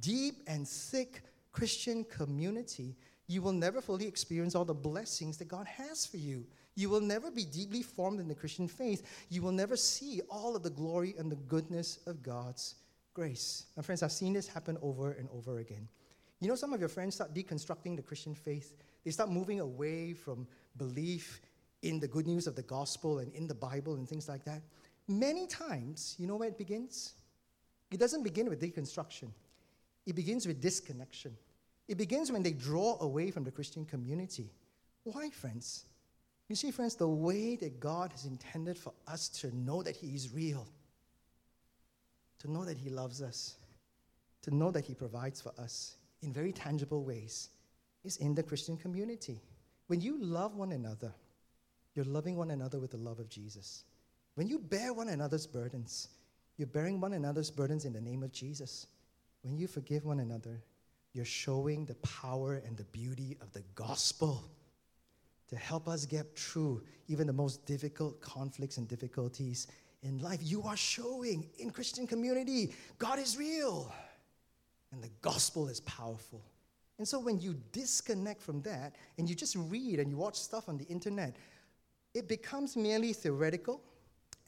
deep 0.00 0.42
and 0.46 0.66
thick 0.68 1.22
Christian 1.52 2.04
community, 2.04 2.96
you 3.26 3.42
will 3.42 3.52
never 3.52 3.80
fully 3.80 4.06
experience 4.06 4.54
all 4.54 4.64
the 4.64 4.74
blessings 4.74 5.36
that 5.38 5.48
God 5.48 5.66
has 5.66 6.06
for 6.06 6.18
you. 6.18 6.46
You 6.76 6.90
will 6.90 7.00
never 7.00 7.30
be 7.30 7.44
deeply 7.44 7.82
formed 7.82 8.20
in 8.20 8.28
the 8.28 8.34
Christian 8.34 8.68
faith. 8.68 9.26
You 9.30 9.42
will 9.42 9.52
never 9.52 9.76
see 9.76 10.20
all 10.30 10.54
of 10.54 10.62
the 10.62 10.70
glory 10.70 11.14
and 11.18 11.30
the 11.30 11.36
goodness 11.36 11.98
of 12.06 12.22
God's 12.22 12.76
grace. 13.14 13.66
My 13.76 13.82
friends, 13.82 14.02
I've 14.02 14.12
seen 14.12 14.32
this 14.32 14.48
happen 14.48 14.76
over 14.82 15.12
and 15.12 15.28
over 15.32 15.58
again. 15.58 15.88
You 16.40 16.48
know, 16.48 16.56
some 16.56 16.72
of 16.72 16.80
your 16.80 16.88
friends 16.88 17.14
start 17.14 17.32
deconstructing 17.32 17.96
the 17.96 18.02
Christian 18.02 18.34
faith 18.34 18.74
they 19.04 19.10
start 19.10 19.30
moving 19.30 19.60
away 19.60 20.14
from 20.14 20.46
belief 20.76 21.40
in 21.84 22.00
the 22.00 22.08
good 22.08 22.26
news 22.26 22.46
of 22.46 22.56
the 22.56 22.62
gospel 22.62 23.18
and 23.18 23.32
in 23.34 23.46
the 23.46 23.54
Bible 23.54 23.94
and 23.94 24.08
things 24.08 24.28
like 24.28 24.44
that. 24.44 24.62
Many 25.06 25.46
times, 25.46 26.16
you 26.18 26.26
know 26.26 26.36
where 26.36 26.48
it 26.48 26.56
begins? 26.56 27.12
It 27.90 28.00
doesn't 28.00 28.22
begin 28.22 28.48
with 28.48 28.60
deconstruction, 28.60 29.30
it 30.06 30.14
begins 30.14 30.46
with 30.46 30.60
disconnection. 30.60 31.36
It 31.86 31.98
begins 31.98 32.32
when 32.32 32.42
they 32.42 32.52
draw 32.52 32.96
away 33.02 33.30
from 33.30 33.44
the 33.44 33.50
Christian 33.50 33.84
community. 33.84 34.50
Why, 35.02 35.28
friends? 35.28 35.84
You 36.48 36.56
see, 36.56 36.70
friends, 36.70 36.94
the 36.96 37.06
way 37.06 37.56
that 37.56 37.78
God 37.78 38.10
has 38.12 38.24
intended 38.24 38.78
for 38.78 38.94
us 39.06 39.28
to 39.40 39.54
know 39.54 39.82
that 39.82 39.94
He 39.94 40.14
is 40.14 40.32
real, 40.32 40.66
to 42.38 42.50
know 42.50 42.64
that 42.64 42.78
He 42.78 42.88
loves 42.88 43.20
us, 43.20 43.56
to 44.42 44.54
know 44.54 44.70
that 44.70 44.86
He 44.86 44.94
provides 44.94 45.42
for 45.42 45.52
us 45.58 45.96
in 46.22 46.32
very 46.32 46.52
tangible 46.52 47.04
ways, 47.04 47.50
is 48.02 48.16
in 48.16 48.34
the 48.34 48.42
Christian 48.42 48.78
community. 48.78 49.42
When 49.88 50.00
you 50.00 50.18
love 50.18 50.54
one 50.54 50.72
another, 50.72 51.12
you're 51.94 52.04
loving 52.04 52.36
one 52.36 52.50
another 52.50 52.78
with 52.78 52.90
the 52.90 52.96
love 52.96 53.18
of 53.18 53.28
Jesus. 53.28 53.84
When 54.34 54.48
you 54.48 54.58
bear 54.58 54.92
one 54.92 55.08
another's 55.08 55.46
burdens, 55.46 56.08
you're 56.56 56.66
bearing 56.66 57.00
one 57.00 57.12
another's 57.12 57.50
burdens 57.50 57.84
in 57.84 57.92
the 57.92 58.00
name 58.00 58.22
of 58.22 58.32
Jesus. 58.32 58.86
When 59.42 59.56
you 59.56 59.66
forgive 59.66 60.04
one 60.04 60.20
another, 60.20 60.62
you're 61.12 61.24
showing 61.24 61.84
the 61.84 61.94
power 61.96 62.62
and 62.66 62.76
the 62.76 62.84
beauty 62.84 63.36
of 63.40 63.52
the 63.52 63.62
gospel 63.74 64.44
to 65.48 65.56
help 65.56 65.86
us 65.88 66.06
get 66.06 66.36
through 66.36 66.82
even 67.06 67.26
the 67.26 67.32
most 67.32 67.64
difficult 67.66 68.20
conflicts 68.20 68.78
and 68.78 68.88
difficulties 68.88 69.68
in 70.02 70.18
life. 70.18 70.40
You 70.42 70.62
are 70.62 70.76
showing 70.76 71.48
in 71.58 71.70
Christian 71.70 72.06
community 72.06 72.72
God 72.98 73.18
is 73.18 73.36
real 73.36 73.92
and 74.92 75.02
the 75.02 75.10
gospel 75.20 75.68
is 75.68 75.80
powerful. 75.80 76.44
And 76.98 77.06
so 77.06 77.18
when 77.18 77.40
you 77.40 77.54
disconnect 77.72 78.40
from 78.40 78.62
that 78.62 78.94
and 79.18 79.28
you 79.28 79.34
just 79.34 79.56
read 79.56 79.98
and 79.98 80.10
you 80.10 80.16
watch 80.16 80.36
stuff 80.36 80.68
on 80.68 80.78
the 80.78 80.84
internet, 80.84 81.36
it 82.14 82.28
becomes 82.28 82.76
merely 82.76 83.12
theoretical 83.12 83.82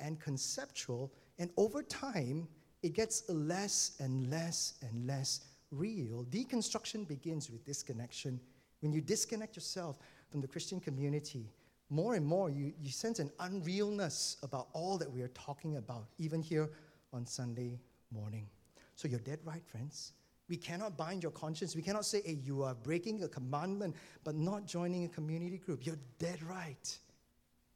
and 0.00 0.20
conceptual, 0.20 1.12
and 1.38 1.50
over 1.56 1.82
time, 1.82 2.48
it 2.82 2.94
gets 2.94 3.28
less 3.28 3.96
and 3.98 4.30
less 4.30 4.74
and 4.82 5.06
less 5.06 5.40
real. 5.70 6.24
Deconstruction 6.30 7.06
begins 7.06 7.50
with 7.50 7.64
disconnection. 7.64 8.40
When 8.80 8.92
you 8.92 9.00
disconnect 9.00 9.56
yourself 9.56 9.98
from 10.30 10.40
the 10.40 10.46
Christian 10.46 10.80
community, 10.80 11.50
more 11.90 12.14
and 12.14 12.24
more 12.24 12.50
you, 12.50 12.72
you 12.80 12.90
sense 12.90 13.18
an 13.18 13.30
unrealness 13.40 14.42
about 14.42 14.68
all 14.72 14.98
that 14.98 15.10
we 15.10 15.22
are 15.22 15.28
talking 15.28 15.76
about, 15.76 16.06
even 16.18 16.42
here 16.42 16.70
on 17.12 17.26
Sunday 17.26 17.80
morning. 18.12 18.46
So 18.94 19.08
you're 19.08 19.20
dead 19.20 19.40
right, 19.44 19.64
friends. 19.66 20.12
We 20.48 20.56
cannot 20.56 20.96
bind 20.96 21.22
your 21.22 21.32
conscience. 21.32 21.74
We 21.74 21.82
cannot 21.82 22.04
say, 22.04 22.22
hey, 22.24 22.38
you 22.44 22.62
are 22.62 22.74
breaking 22.74 23.24
a 23.24 23.28
commandment 23.28 23.96
but 24.22 24.36
not 24.36 24.66
joining 24.66 25.04
a 25.04 25.08
community 25.08 25.58
group. 25.58 25.84
You're 25.84 25.98
dead 26.18 26.42
right. 26.42 26.98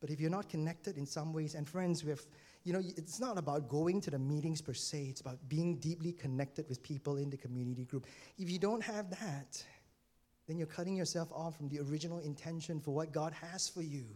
But 0.01 0.11
if 0.11 0.19
you're 0.19 0.31
not 0.31 0.49
connected 0.49 0.97
in 0.97 1.05
some 1.05 1.33
ways, 1.33 1.55
and 1.55 1.69
friends, 1.69 2.03
we 2.03 2.11
have, 2.11 2.23
you 2.65 2.73
know, 2.73 2.81
it's 2.97 3.21
not 3.21 3.37
about 3.37 3.69
going 3.69 4.01
to 4.03 4.11
the 4.11 4.19
meetings 4.19 4.63
per 4.63 4.73
se, 4.73 5.09
it's 5.11 5.21
about 5.21 5.39
being 5.49 5.77
deeply 5.77 6.13
connected 6.13 6.67
with 6.69 6.83
people 6.83 7.19
in 7.19 7.29
the 7.29 7.37
community 7.37 7.85
group. 7.85 8.07
If 8.39 8.51
you 8.51 8.59
don't 8.59 8.83
have 8.83 9.11
that, 9.11 9.63
then 10.49 10.57
you're 10.57 10.67
cutting 10.67 10.97
yourself 10.97 11.31
off 11.33 11.57
from 11.57 11.69
the 11.69 11.81
original 11.81 12.19
intention 12.21 12.81
for 12.81 12.93
what 12.93 13.13
God 13.13 13.33
has 13.35 13.69
for 13.69 13.83
you. 13.83 14.07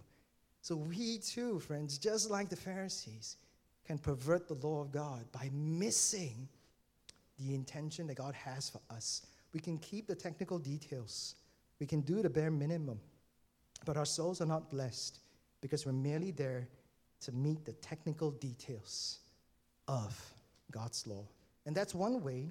So 0.63 0.75
we 0.75 1.19
too, 1.19 1.61
friends, 1.61 1.99
just 1.99 2.31
like 2.31 2.49
the 2.49 2.57
Pharisees, 2.57 3.37
can 3.85 3.99
pervert 3.99 4.49
the 4.49 4.55
law 4.67 4.81
of 4.81 4.91
God 4.91 5.31
by 5.31 5.51
missing 5.53 6.49
the 7.39 7.55
intention 7.55 8.07
that 8.07 8.15
God 8.15 8.35
has 8.35 8.71
for 8.71 8.81
us. 8.89 9.27
We 9.53 9.61
can 9.61 9.77
keep 9.79 10.07
the 10.07 10.15
technical 10.15 10.59
details, 10.59 11.35
we 11.79 11.87
can 11.87 12.01
do 12.01 12.23
the 12.23 12.31
bare 12.31 12.51
minimum, 12.51 12.99
but 13.85 13.99
our 13.99 14.07
souls 14.07 14.41
are 14.41 14.47
not 14.47 14.71
blessed 14.71 15.19
because 15.65 15.87
we're 15.87 15.93
merely 15.93 16.31
there 16.31 16.69
to 17.23 17.33
meet 17.33 17.65
the 17.65 17.73
technical 17.73 18.33
details 18.33 19.21
of 19.89 20.15
God's 20.71 21.07
law. 21.07 21.25
And 21.65 21.75
that's 21.75 21.95
one 21.95 22.23
way 22.23 22.51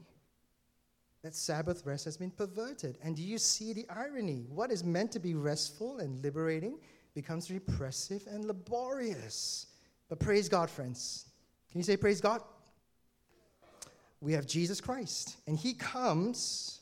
that 1.22 1.36
Sabbath 1.36 1.86
rest 1.86 2.06
has 2.06 2.18
been 2.18 2.32
perverted. 2.32 2.98
And 3.04 3.16
do 3.16 3.22
you 3.22 3.38
see 3.38 3.72
the 3.72 3.86
irony? 3.88 4.48
What 4.50 4.72
is 4.72 4.84
meant 4.84 5.12
to 5.12 5.20
be 5.20 5.36
restful 5.36 6.00
and 6.00 6.24
liberating 6.24 6.80
becomes 7.14 7.52
repressive 7.52 8.26
and 8.32 8.46
laborious. 8.46 9.68
But 10.10 10.20
praise 10.20 10.50
God, 10.50 10.72
friends. 10.72 11.28
Can 11.70 11.82
you 11.82 11.84
say 11.84 11.98
praise 11.98 12.20
God? 12.20 12.42
We 14.22 14.34
have 14.34 14.48
Jesus 14.48 14.82
Christ, 14.82 15.36
and 15.46 15.56
He 15.56 15.76
comes 15.76 16.80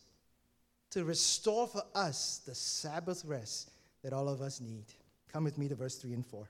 to 0.92 1.04
restore 1.04 1.68
for 1.68 1.84
us 1.94 2.40
the 2.46 2.56
Sabbath 2.56 3.26
rest 3.26 3.72
that 4.02 4.14
all 4.14 4.30
of 4.30 4.40
us 4.42 4.62
need. 4.62 4.86
Come 5.32 5.44
with 5.44 5.58
me 5.58 5.68
to 5.68 5.76
verse 5.76 5.96
3 5.96 6.14
and 6.14 6.26
4. 6.26 6.48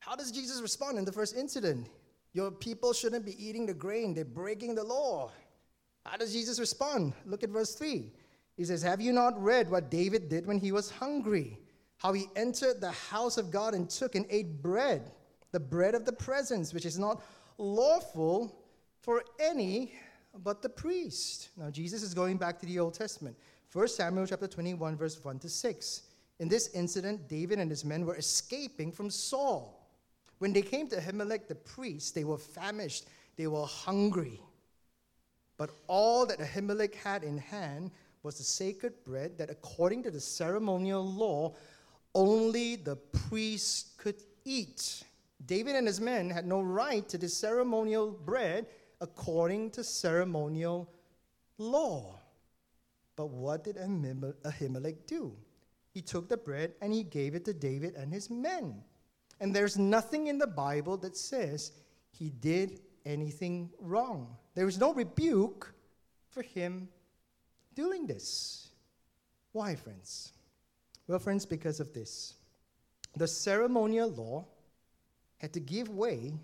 How 0.00 0.14
does 0.14 0.30
Jesus 0.30 0.60
respond 0.60 0.98
in 0.98 1.04
the 1.04 1.12
first 1.12 1.36
incident? 1.36 1.88
Your 2.34 2.50
people 2.50 2.92
shouldn't 2.92 3.24
be 3.24 3.42
eating 3.42 3.64
the 3.64 3.74
grain, 3.74 4.12
they're 4.12 4.24
breaking 4.24 4.74
the 4.74 4.84
law. 4.84 5.30
How 6.04 6.18
does 6.18 6.32
Jesus 6.32 6.60
respond? 6.60 7.14
Look 7.24 7.42
at 7.42 7.50
verse 7.50 7.74
3. 7.74 8.12
He 8.56 8.64
says, 8.64 8.82
Have 8.82 9.00
you 9.00 9.12
not 9.12 9.42
read 9.42 9.70
what 9.70 9.90
David 9.90 10.28
did 10.28 10.46
when 10.46 10.58
he 10.58 10.70
was 10.70 10.90
hungry? 10.90 11.58
How 11.96 12.12
he 12.12 12.26
entered 12.36 12.80
the 12.80 12.90
house 12.90 13.38
of 13.38 13.50
God 13.50 13.72
and 13.72 13.88
took 13.88 14.14
and 14.14 14.26
ate 14.28 14.62
bread, 14.62 15.12
the 15.52 15.60
bread 15.60 15.94
of 15.94 16.04
the 16.04 16.12
presence, 16.12 16.74
which 16.74 16.84
is 16.84 16.98
not 16.98 17.22
lawful 17.56 18.54
for 19.00 19.24
any 19.40 19.94
but 20.42 20.60
the 20.60 20.68
priest. 20.68 21.50
Now, 21.56 21.70
Jesus 21.70 22.02
is 22.02 22.12
going 22.12 22.36
back 22.36 22.58
to 22.60 22.66
the 22.66 22.78
Old 22.78 22.94
Testament. 22.94 23.36
1 23.72 23.88
Samuel 23.88 24.26
chapter 24.26 24.46
21, 24.46 24.96
verse 24.96 25.22
1 25.22 25.38
to 25.40 25.48
6. 25.48 26.02
In 26.40 26.48
this 26.48 26.68
incident, 26.74 27.28
David 27.28 27.58
and 27.58 27.70
his 27.70 27.84
men 27.84 28.04
were 28.04 28.16
escaping 28.16 28.90
from 28.90 29.10
Saul. 29.10 29.88
When 30.38 30.52
they 30.52 30.62
came 30.62 30.88
to 30.88 30.96
Ahimelech 30.96 31.46
the 31.46 31.54
priest, 31.54 32.14
they 32.14 32.24
were 32.24 32.38
famished, 32.38 33.06
they 33.36 33.46
were 33.46 33.66
hungry. 33.66 34.40
But 35.56 35.70
all 35.86 36.26
that 36.26 36.40
Ahimelech 36.40 36.94
had 36.96 37.22
in 37.22 37.38
hand 37.38 37.92
was 38.22 38.38
the 38.38 38.44
sacred 38.44 39.04
bread 39.04 39.38
that, 39.38 39.50
according 39.50 40.02
to 40.02 40.10
the 40.10 40.20
ceremonial 40.20 41.04
law, 41.04 41.54
only 42.14 42.76
the 42.76 42.96
priest 42.96 43.96
could 43.96 44.20
eat. 44.44 45.04
David 45.46 45.76
and 45.76 45.86
his 45.86 46.00
men 46.00 46.30
had 46.30 46.46
no 46.46 46.60
right 46.60 47.08
to 47.08 47.18
the 47.18 47.28
ceremonial 47.28 48.10
bread 48.10 48.66
according 49.00 49.70
to 49.70 49.84
ceremonial 49.84 50.90
law. 51.58 52.18
But 53.16 53.26
what 53.26 53.62
did 53.62 53.76
Ahimelech 53.76 55.06
do? 55.06 55.36
He 55.94 56.02
took 56.02 56.28
the 56.28 56.36
bread 56.36 56.72
and 56.82 56.92
he 56.92 57.04
gave 57.04 57.36
it 57.36 57.44
to 57.44 57.54
David 57.54 57.94
and 57.94 58.12
his 58.12 58.28
men. 58.28 58.82
And 59.38 59.54
there's 59.54 59.78
nothing 59.78 60.26
in 60.26 60.38
the 60.38 60.46
Bible 60.46 60.96
that 60.98 61.16
says 61.16 61.70
he 62.10 62.30
did 62.30 62.80
anything 63.06 63.70
wrong. 63.78 64.36
There 64.56 64.66
is 64.66 64.78
no 64.78 64.92
rebuke 64.92 65.72
for 66.28 66.42
him 66.42 66.88
doing 67.76 68.06
this. 68.06 68.70
Why, 69.52 69.76
friends? 69.76 70.32
Well, 71.06 71.20
friends, 71.20 71.46
because 71.46 71.78
of 71.78 71.92
this. 71.92 72.34
The 73.16 73.28
ceremonial 73.28 74.10
law 74.10 74.46
had 75.36 75.52
to 75.52 75.60
give 75.60 75.90
way 75.90 76.34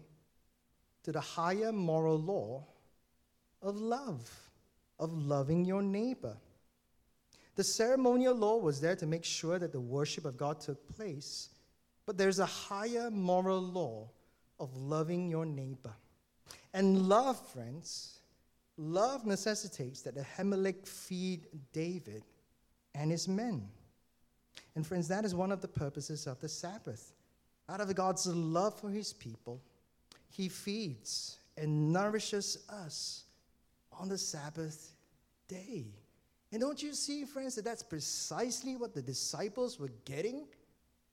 to 1.02 1.10
the 1.10 1.20
higher 1.20 1.72
moral 1.72 2.18
law 2.18 2.64
of 3.62 3.76
love, 3.76 4.30
of 5.00 5.12
loving 5.12 5.64
your 5.64 5.82
neighbor. 5.82 6.36
The 7.56 7.64
ceremonial 7.64 8.34
law 8.34 8.56
was 8.56 8.80
there 8.80 8.96
to 8.96 9.06
make 9.06 9.24
sure 9.24 9.58
that 9.58 9.72
the 9.72 9.80
worship 9.80 10.24
of 10.24 10.36
God 10.36 10.60
took 10.60 10.96
place, 10.96 11.50
but 12.06 12.16
there's 12.16 12.38
a 12.38 12.46
higher 12.46 13.10
moral 13.10 13.60
law 13.60 14.08
of 14.58 14.76
loving 14.76 15.28
your 15.28 15.46
neighbor. 15.46 15.94
And 16.72 17.08
love, 17.08 17.44
friends, 17.48 18.20
love 18.76 19.26
necessitates 19.26 20.02
that 20.02 20.16
Ahimelech 20.16 20.86
feed 20.86 21.46
David 21.72 22.22
and 22.94 23.10
his 23.10 23.28
men. 23.28 23.68
And 24.74 24.86
friends, 24.86 25.08
that 25.08 25.24
is 25.24 25.34
one 25.34 25.52
of 25.52 25.60
the 25.60 25.68
purposes 25.68 26.26
of 26.26 26.40
the 26.40 26.48
Sabbath. 26.48 27.12
Out 27.68 27.80
of 27.80 27.94
God's 27.94 28.26
love 28.26 28.78
for 28.78 28.90
his 28.90 29.12
people, 29.12 29.60
he 30.28 30.48
feeds 30.48 31.38
and 31.56 31.92
nourishes 31.92 32.64
us 32.68 33.24
on 33.92 34.08
the 34.08 34.18
Sabbath 34.18 34.92
day. 35.48 35.86
And 36.52 36.60
don't 36.60 36.82
you 36.82 36.92
see, 36.94 37.24
friends, 37.24 37.54
that 37.54 37.64
that's 37.64 37.82
precisely 37.82 38.76
what 38.76 38.94
the 38.94 39.02
disciples 39.02 39.78
were 39.78 39.92
getting 40.04 40.46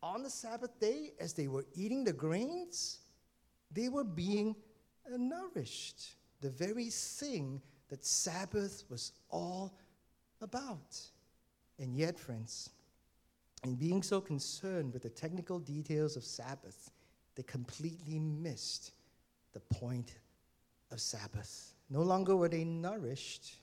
on 0.02 0.24
the 0.24 0.30
Sabbath 0.30 0.80
day 0.80 1.12
as 1.20 1.34
they 1.34 1.48
were 1.48 1.66
eating 1.76 2.04
the 2.04 2.14
grains? 2.14 3.00
They 3.72 3.90
were 3.90 4.04
being 4.04 4.56
nourished. 5.10 6.16
The 6.42 6.50
very 6.50 6.90
thing 6.90 7.62
that 7.90 8.04
Sabbath 8.06 8.84
was 8.90 9.12
all 9.30 9.78
about. 10.42 11.00
And 11.80 11.96
yet, 11.96 12.18
friends, 12.18 12.72
in 13.64 13.76
being 13.76 14.02
so 14.02 14.20
concerned 14.20 14.94
with 14.94 15.04
the 15.04 15.10
technical 15.10 15.60
details 15.60 16.16
of 16.16 16.24
Sabbath, 16.24 16.92
they 17.36 17.44
completely 17.44 18.20
missed 18.20 18.92
the 19.54 19.60
point 19.60 20.16
of 20.92 21.00
Sabbath. 21.00 21.74
No 21.90 22.02
longer 22.02 22.36
were 22.36 22.50
they 22.50 22.64
nourished 22.64 23.56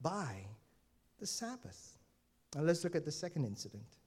by 0.00 0.46
the 1.18 1.26
Sabbath. 1.26 1.98
Now 2.54 2.62
let's 2.62 2.84
look 2.84 2.96
at 2.96 3.04
the 3.04 3.12
second 3.12 3.44
incident. 3.44 3.98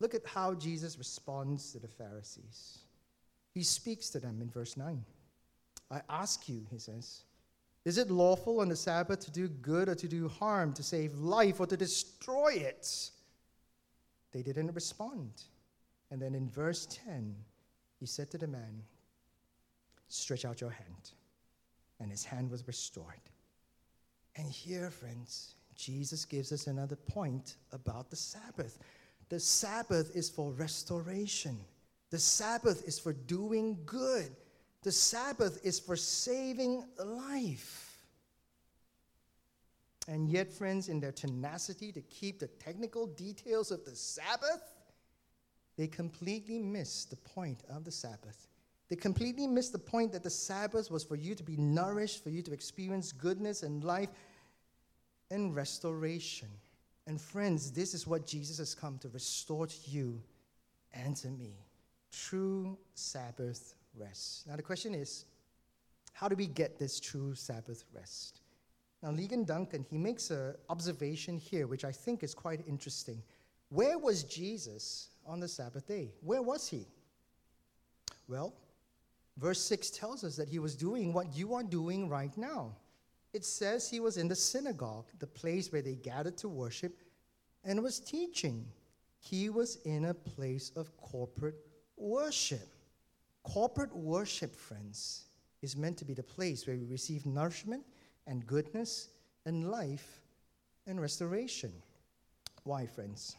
Look 0.00 0.14
at 0.14 0.26
how 0.26 0.54
Jesus 0.54 0.98
responds 0.98 1.72
to 1.72 1.78
the 1.78 1.88
Pharisees. 1.88 2.78
He 3.52 3.62
speaks 3.62 4.10
to 4.10 4.20
them 4.20 4.40
in 4.40 4.50
verse 4.50 4.76
9. 4.76 5.04
I 5.90 6.00
ask 6.08 6.48
you, 6.48 6.66
he 6.70 6.78
says, 6.78 7.22
is 7.84 7.96
it 7.96 8.10
lawful 8.10 8.60
on 8.60 8.68
the 8.68 8.76
Sabbath 8.76 9.20
to 9.20 9.30
do 9.30 9.48
good 9.48 9.88
or 9.88 9.94
to 9.94 10.06
do 10.06 10.28
harm, 10.28 10.74
to 10.74 10.82
save 10.82 11.14
life 11.14 11.58
or 11.58 11.66
to 11.66 11.76
destroy 11.76 12.52
it? 12.52 13.10
They 14.32 14.42
didn't 14.42 14.74
respond. 14.74 15.30
And 16.10 16.20
then 16.20 16.34
in 16.34 16.50
verse 16.50 16.86
10, 17.06 17.34
he 17.98 18.04
said 18.04 18.30
to 18.32 18.38
the 18.38 18.46
man, 18.46 18.82
Stretch 20.08 20.44
out 20.44 20.60
your 20.60 20.70
hand. 20.70 21.12
And 21.98 22.10
his 22.10 22.24
hand 22.24 22.50
was 22.50 22.66
restored. 22.66 23.30
And 24.36 24.50
here, 24.50 24.90
friends, 24.90 25.54
Jesus 25.78 26.24
gives 26.24 26.50
us 26.52 26.66
another 26.66 26.96
point 26.96 27.54
about 27.72 28.10
the 28.10 28.16
Sabbath. 28.16 28.78
The 29.28 29.38
Sabbath 29.38 30.14
is 30.14 30.28
for 30.28 30.50
restoration, 30.50 31.56
the 32.10 32.18
Sabbath 32.18 32.86
is 32.86 32.98
for 32.98 33.12
doing 33.12 33.78
good, 33.86 34.34
the 34.82 34.92
Sabbath 34.92 35.60
is 35.64 35.78
for 35.78 35.96
saving 35.96 36.84
life. 37.02 37.84
And 40.08 40.28
yet, 40.28 40.50
friends, 40.50 40.88
in 40.88 41.00
their 41.00 41.12
tenacity 41.12 41.92
to 41.92 42.00
keep 42.00 42.40
the 42.40 42.46
technical 42.46 43.06
details 43.06 43.70
of 43.70 43.84
the 43.84 43.94
Sabbath, 43.94 44.62
they 45.76 45.86
completely 45.86 46.58
miss 46.58 47.04
the 47.04 47.16
point 47.16 47.62
of 47.68 47.84
the 47.84 47.92
Sabbath. 47.92 48.48
They 48.88 48.96
completely 48.96 49.46
miss 49.46 49.68
the 49.68 49.78
point 49.78 50.12
that 50.12 50.22
the 50.22 50.30
Sabbath 50.30 50.90
was 50.90 51.04
for 51.04 51.14
you 51.14 51.34
to 51.34 51.42
be 51.42 51.58
nourished, 51.58 52.24
for 52.24 52.30
you 52.30 52.40
to 52.42 52.52
experience 52.52 53.12
goodness 53.12 53.62
and 53.62 53.84
life 53.84 54.08
and 55.30 55.54
restoration. 55.54 56.48
And 57.06 57.20
friends, 57.20 57.70
this 57.70 57.94
is 57.94 58.06
what 58.06 58.26
Jesus 58.26 58.58
has 58.58 58.74
come 58.74 58.98
to 58.98 59.08
restore 59.08 59.66
to 59.66 59.90
you 59.90 60.20
and 60.92 61.16
to 61.16 61.28
me 61.28 61.54
true 62.10 62.76
Sabbath 62.94 63.74
rest. 63.96 64.46
Now, 64.46 64.56
the 64.56 64.62
question 64.62 64.94
is 64.94 65.24
how 66.12 66.28
do 66.28 66.34
we 66.34 66.46
get 66.46 66.78
this 66.78 66.98
true 66.98 67.34
Sabbath 67.34 67.84
rest? 67.94 68.40
Now, 69.02 69.10
Ligon 69.10 69.46
Duncan, 69.46 69.86
he 69.88 69.98
makes 69.98 70.30
an 70.30 70.54
observation 70.68 71.38
here, 71.38 71.66
which 71.66 71.84
I 71.84 71.92
think 71.92 72.24
is 72.24 72.34
quite 72.34 72.66
interesting. 72.66 73.22
Where 73.68 73.98
was 73.98 74.24
Jesus 74.24 75.10
on 75.24 75.38
the 75.38 75.46
Sabbath 75.46 75.86
day? 75.86 76.10
Where 76.22 76.42
was 76.42 76.68
he? 76.68 76.86
Well, 78.26 78.52
verse 79.36 79.60
6 79.60 79.90
tells 79.90 80.24
us 80.24 80.36
that 80.36 80.48
he 80.48 80.58
was 80.58 80.74
doing 80.74 81.12
what 81.12 81.36
you 81.36 81.54
are 81.54 81.62
doing 81.62 82.08
right 82.08 82.36
now. 82.36 82.72
It 83.32 83.44
says 83.44 83.88
he 83.88 84.00
was 84.00 84.16
in 84.16 84.28
the 84.28 84.34
synagogue, 84.34 85.06
the 85.18 85.26
place 85.26 85.70
where 85.72 85.82
they 85.82 85.94
gathered 85.94 86.36
to 86.38 86.48
worship, 86.48 86.98
and 87.64 87.82
was 87.82 88.00
teaching. 88.00 88.66
He 89.18 89.50
was 89.50 89.76
in 89.84 90.06
a 90.06 90.14
place 90.14 90.72
of 90.76 90.96
corporate 90.96 91.66
worship. 91.96 92.68
Corporate 93.42 93.94
worship, 93.94 94.54
friends, 94.54 95.24
is 95.62 95.76
meant 95.76 95.96
to 95.98 96.04
be 96.04 96.14
the 96.14 96.22
place 96.22 96.66
where 96.66 96.76
we 96.76 96.84
receive 96.84 97.26
nourishment 97.26 97.84
and 98.26 98.46
goodness 98.46 99.08
and 99.44 99.70
life 99.70 100.20
and 100.86 101.00
restoration. 101.00 101.72
Why, 102.64 102.86
friends? 102.86 103.36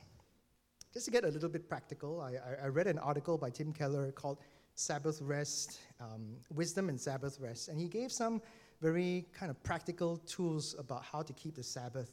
Just 0.94 1.06
to 1.06 1.12
get 1.12 1.24
a 1.24 1.28
little 1.28 1.50
bit 1.50 1.70
practical, 1.70 2.22
I, 2.22 2.38
I, 2.64 2.68
read 2.68 2.88
an 2.88 2.98
article 2.98 3.38
by 3.38 3.52
Tim 3.52 3.72
Keller 3.72 4.12
called 4.12 4.40
Sabbath 4.74 5.22
Rest, 5.22 5.80
um, 6.00 6.38
Wisdom 6.52 6.90
and 6.90 7.00
Sabbath 7.00 7.40
Rest, 7.40 7.68
and 7.68 7.80
he 7.80 7.88
gave 7.88 8.12
some 8.12 8.42
very 8.82 9.26
kind 9.34 9.50
of 9.50 9.62
practical 9.64 10.18
tools 10.18 10.76
about 10.80 11.04
how 11.04 11.22
to 11.22 11.34
keep 11.34 11.56
the 11.56 11.64
Sabbath. 11.64 12.12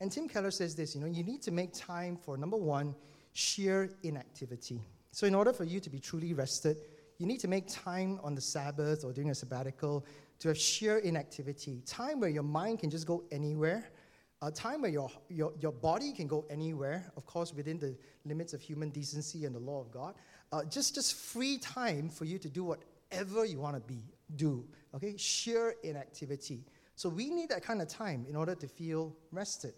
And 0.00 0.10
Tim 0.10 0.28
Keller 0.28 0.50
says 0.50 0.74
this 0.74 0.94
you 0.94 1.00
know, 1.00 1.06
you 1.06 1.22
need 1.22 1.42
to 1.42 1.50
make 1.50 1.72
time 1.72 2.16
for 2.16 2.36
number 2.36 2.56
one, 2.56 2.94
sheer 3.32 3.90
inactivity. 4.02 4.80
So, 5.12 5.26
in 5.26 5.34
order 5.34 5.52
for 5.52 5.64
you 5.64 5.80
to 5.80 5.90
be 5.90 5.98
truly 5.98 6.32
rested, 6.34 6.78
you 7.18 7.26
need 7.26 7.40
to 7.40 7.48
make 7.48 7.68
time 7.68 8.18
on 8.22 8.34
the 8.34 8.40
Sabbath 8.40 9.04
or 9.04 9.12
during 9.12 9.30
a 9.30 9.34
sabbatical 9.34 10.04
to 10.40 10.48
have 10.48 10.58
sheer 10.58 10.98
inactivity, 10.98 11.80
time 11.86 12.20
where 12.20 12.30
your 12.30 12.42
mind 12.42 12.80
can 12.80 12.90
just 12.90 13.06
go 13.06 13.24
anywhere, 13.30 13.90
a 14.42 14.50
time 14.50 14.82
where 14.82 14.90
your, 14.90 15.10
your, 15.28 15.52
your 15.60 15.72
body 15.72 16.12
can 16.12 16.26
go 16.26 16.44
anywhere, 16.50 17.12
of 17.16 17.24
course, 17.24 17.54
within 17.54 17.78
the 17.78 17.96
limits 18.24 18.52
of 18.52 18.60
human 18.60 18.90
decency 18.90 19.44
and 19.44 19.54
the 19.54 19.60
law 19.60 19.80
of 19.80 19.90
God. 19.90 20.14
Uh, 20.52 20.64
just, 20.64 20.94
just 20.94 21.14
free 21.14 21.58
time 21.58 22.08
for 22.08 22.24
you 22.24 22.38
to 22.38 22.48
do 22.48 22.64
whatever 22.64 23.44
you 23.44 23.58
want 23.58 23.74
to 23.76 23.80
be, 23.80 24.02
do. 24.36 24.64
Okay? 24.94 25.16
Sheer 25.16 25.74
inactivity. 25.82 26.64
So 26.96 27.08
we 27.08 27.30
need 27.30 27.48
that 27.50 27.64
kind 27.64 27.82
of 27.82 27.88
time 27.88 28.26
in 28.28 28.36
order 28.36 28.54
to 28.54 28.68
feel 28.68 29.16
rested. 29.32 29.74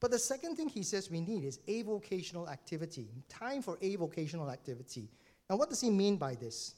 But 0.00 0.10
the 0.10 0.18
second 0.18 0.56
thing 0.56 0.68
he 0.68 0.82
says 0.82 1.10
we 1.10 1.20
need 1.20 1.44
is 1.44 1.58
avocational 1.68 2.50
activity, 2.50 3.08
time 3.28 3.62
for 3.62 3.76
avocational 3.78 4.52
activity. 4.52 5.08
Now, 5.48 5.56
what 5.56 5.70
does 5.70 5.80
he 5.80 5.90
mean 5.90 6.16
by 6.16 6.34
this? 6.34 6.74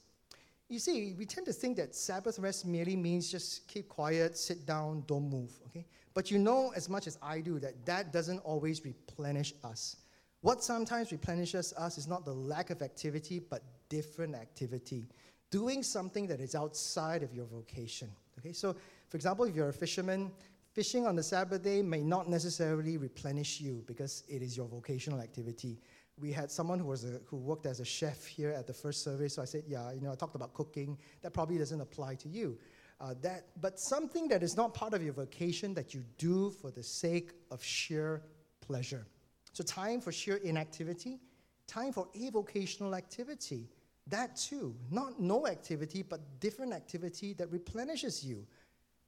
You 0.68 0.78
see, 0.78 1.14
we 1.18 1.24
tend 1.24 1.46
to 1.46 1.52
think 1.52 1.76
that 1.78 1.94
Sabbath 1.94 2.38
rest 2.38 2.66
merely 2.66 2.94
means 2.94 3.31
just 3.31 3.66
keep 3.68 3.88
quiet, 3.88 4.37
sit 4.37 4.66
down, 4.66 5.02
don't 5.07 5.28
move, 5.28 5.50
okay? 5.66 5.87
But 6.12 6.31
you 6.31 6.38
know 6.38 6.72
as 6.76 6.88
much 6.88 7.07
as 7.07 7.18
I 7.22 7.40
do 7.40 7.59
that 7.61 7.87
that 7.87 8.12
doesn't 8.12 8.40
always 8.40 8.85
replenish 8.85 9.54
us. 9.64 9.96
What 10.40 10.62
sometimes 10.62 11.11
replenishes 11.11 11.72
us 11.72 11.98
is 11.98 12.07
not 12.07 12.24
the 12.24 12.35
lack 12.35 12.70
of 12.70 12.83
activity, 12.83 13.40
but 13.40 13.62
different 13.88 14.35
activity. 14.35 15.09
Doing 15.51 15.83
something 15.83 16.27
that 16.27 16.41
is 16.41 16.55
outside 16.55 17.23
of 17.23 17.35
your 17.35 17.47
vocation. 17.47 18.11
Okay, 18.39 18.53
so 18.53 18.77
for 19.09 19.17
example, 19.17 19.45
if 19.47 19.55
you're 19.55 19.71
a 19.71 19.73
fisherman, 19.73 20.31
fishing 20.73 21.07
on 21.07 21.17
the 21.17 21.23
Sabbath 21.23 21.63
day 21.63 21.83
may 21.83 22.03
not 22.03 22.29
necessarily 22.29 22.97
replenish 22.97 23.61
you 23.61 23.83
because 23.87 24.25
it 24.29 24.43
is 24.43 24.57
your 24.57 24.69
vocational 24.69 25.21
activity 25.21 25.79
we 26.21 26.33
had 26.33 26.51
someone 26.51 26.79
who 26.79 26.87
was 26.87 27.05
a, 27.05 27.21
who 27.27 27.37
worked 27.37 27.67
as 27.67 27.81
a 27.81 27.85
chef 27.85 28.25
here 28.27 28.51
at 28.51 28.67
the 28.67 28.73
first 28.73 29.05
service. 29.05 29.35
So 29.35 29.43
I 29.43 29.45
said, 29.45 29.65
yeah, 29.67 29.93
you 29.93 30.01
know, 30.01 30.13
I 30.13 30.15
talked 30.15 30.35
about 30.35 30.55
cooking. 30.55 30.99
That 31.23 31.33
probably 31.33 31.59
doesn't 31.59 31.81
apply 31.81 32.17
to 32.17 32.29
you. 32.29 32.59
Uh, 33.01 33.15
that, 33.23 33.47
but 33.61 33.79
something 33.79 34.27
that 34.29 34.43
is 34.43 34.57
not 34.57 34.75
part 34.75 34.95
of 34.95 35.03
your 35.03 35.13
vocation 35.13 35.75
that 35.75 35.95
you 35.95 36.05
do 36.19 36.51
for 36.51 36.71
the 36.71 36.83
sake 36.83 37.33
of 37.51 37.63
sheer 37.63 38.23
pleasure. 38.61 39.07
So 39.53 39.63
time 39.63 40.01
for 40.01 40.11
sheer 40.11 40.37
inactivity, 40.37 41.21
time 41.67 41.93
for 41.93 42.09
avocational 42.17 42.97
activity. 42.97 43.69
That 44.11 44.37
too, 44.37 44.75
not 44.90 45.21
no 45.21 45.47
activity, 45.47 46.03
but 46.03 46.21
different 46.40 46.73
activity 46.73 47.35
that 47.35 47.51
replenishes 47.51 48.25
you. 48.25 48.47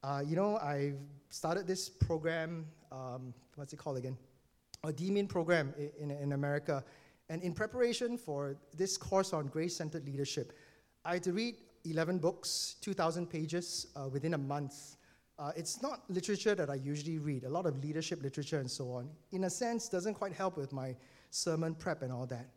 Uh, 0.03 0.23
you 0.25 0.37
know, 0.37 0.59
I've 0.59 0.99
started 1.31 1.67
this 1.67 1.89
program. 1.89 2.67
Um, 2.91 3.35
what's 3.55 3.73
it 3.73 3.79
called 3.79 3.99
again? 3.99 4.17
A 4.85 4.93
DMIN 4.93 5.29
program 5.29 5.75
in, 5.79 6.11
in, 6.11 6.17
in 6.23 6.33
America 6.33 6.85
and 7.31 7.43
in 7.45 7.55
preparation 7.55 8.19
for 8.19 8.57
this 8.77 8.97
course 8.97 9.33
on 9.33 9.47
grace 9.47 9.77
centered 9.77 10.05
leadership, 10.05 10.53
I 11.05 11.15
had 11.15 11.23
to 11.23 11.33
read 11.33 11.55
11 11.85 12.19
books, 12.19 12.75
2,000 12.81 13.31
pages 13.31 13.87
uh, 13.95 14.09
within 14.09 14.35
a 14.35 14.39
month. 14.39 14.97
Uh, 15.39 15.53
it's 15.55 15.81
not 15.81 16.03
literature 16.11 16.57
that 16.57 16.69
I 16.69 16.75
usually 16.75 17.19
read, 17.19 17.45
a 17.45 17.49
lot 17.49 17.67
of 17.67 17.83
leadership 17.83 18.21
literature 18.21 18.59
and 18.59 18.69
so 18.69 18.91
on. 18.91 19.09
In 19.31 19.45
a 19.45 19.51
sense, 19.51 19.89
doesn't 19.89 20.15
quite 20.15 20.33
help 20.33 20.57
with 20.57 20.73
my 20.73 20.97
sermon 21.31 21.77
prep 21.77 22.03
and 22.03 22.13
all 22.13 22.27
that. 22.27 22.49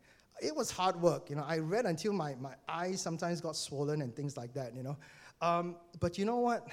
It 0.44 0.54
was 0.54 0.70
hard 0.70 1.00
work, 1.00 1.30
you 1.30 1.36
know. 1.36 1.44
I 1.46 1.58
read 1.58 1.86
until 1.86 2.12
my, 2.12 2.34
my 2.34 2.54
eyes 2.68 3.00
sometimes 3.00 3.40
got 3.40 3.56
swollen 3.56 4.02
and 4.02 4.14
things 4.14 4.36
like 4.36 4.52
that, 4.54 4.74
you 4.74 4.82
know. 4.82 4.96
Um, 5.40 5.76
but 6.00 6.18
you 6.18 6.24
know 6.24 6.38
what? 6.38 6.66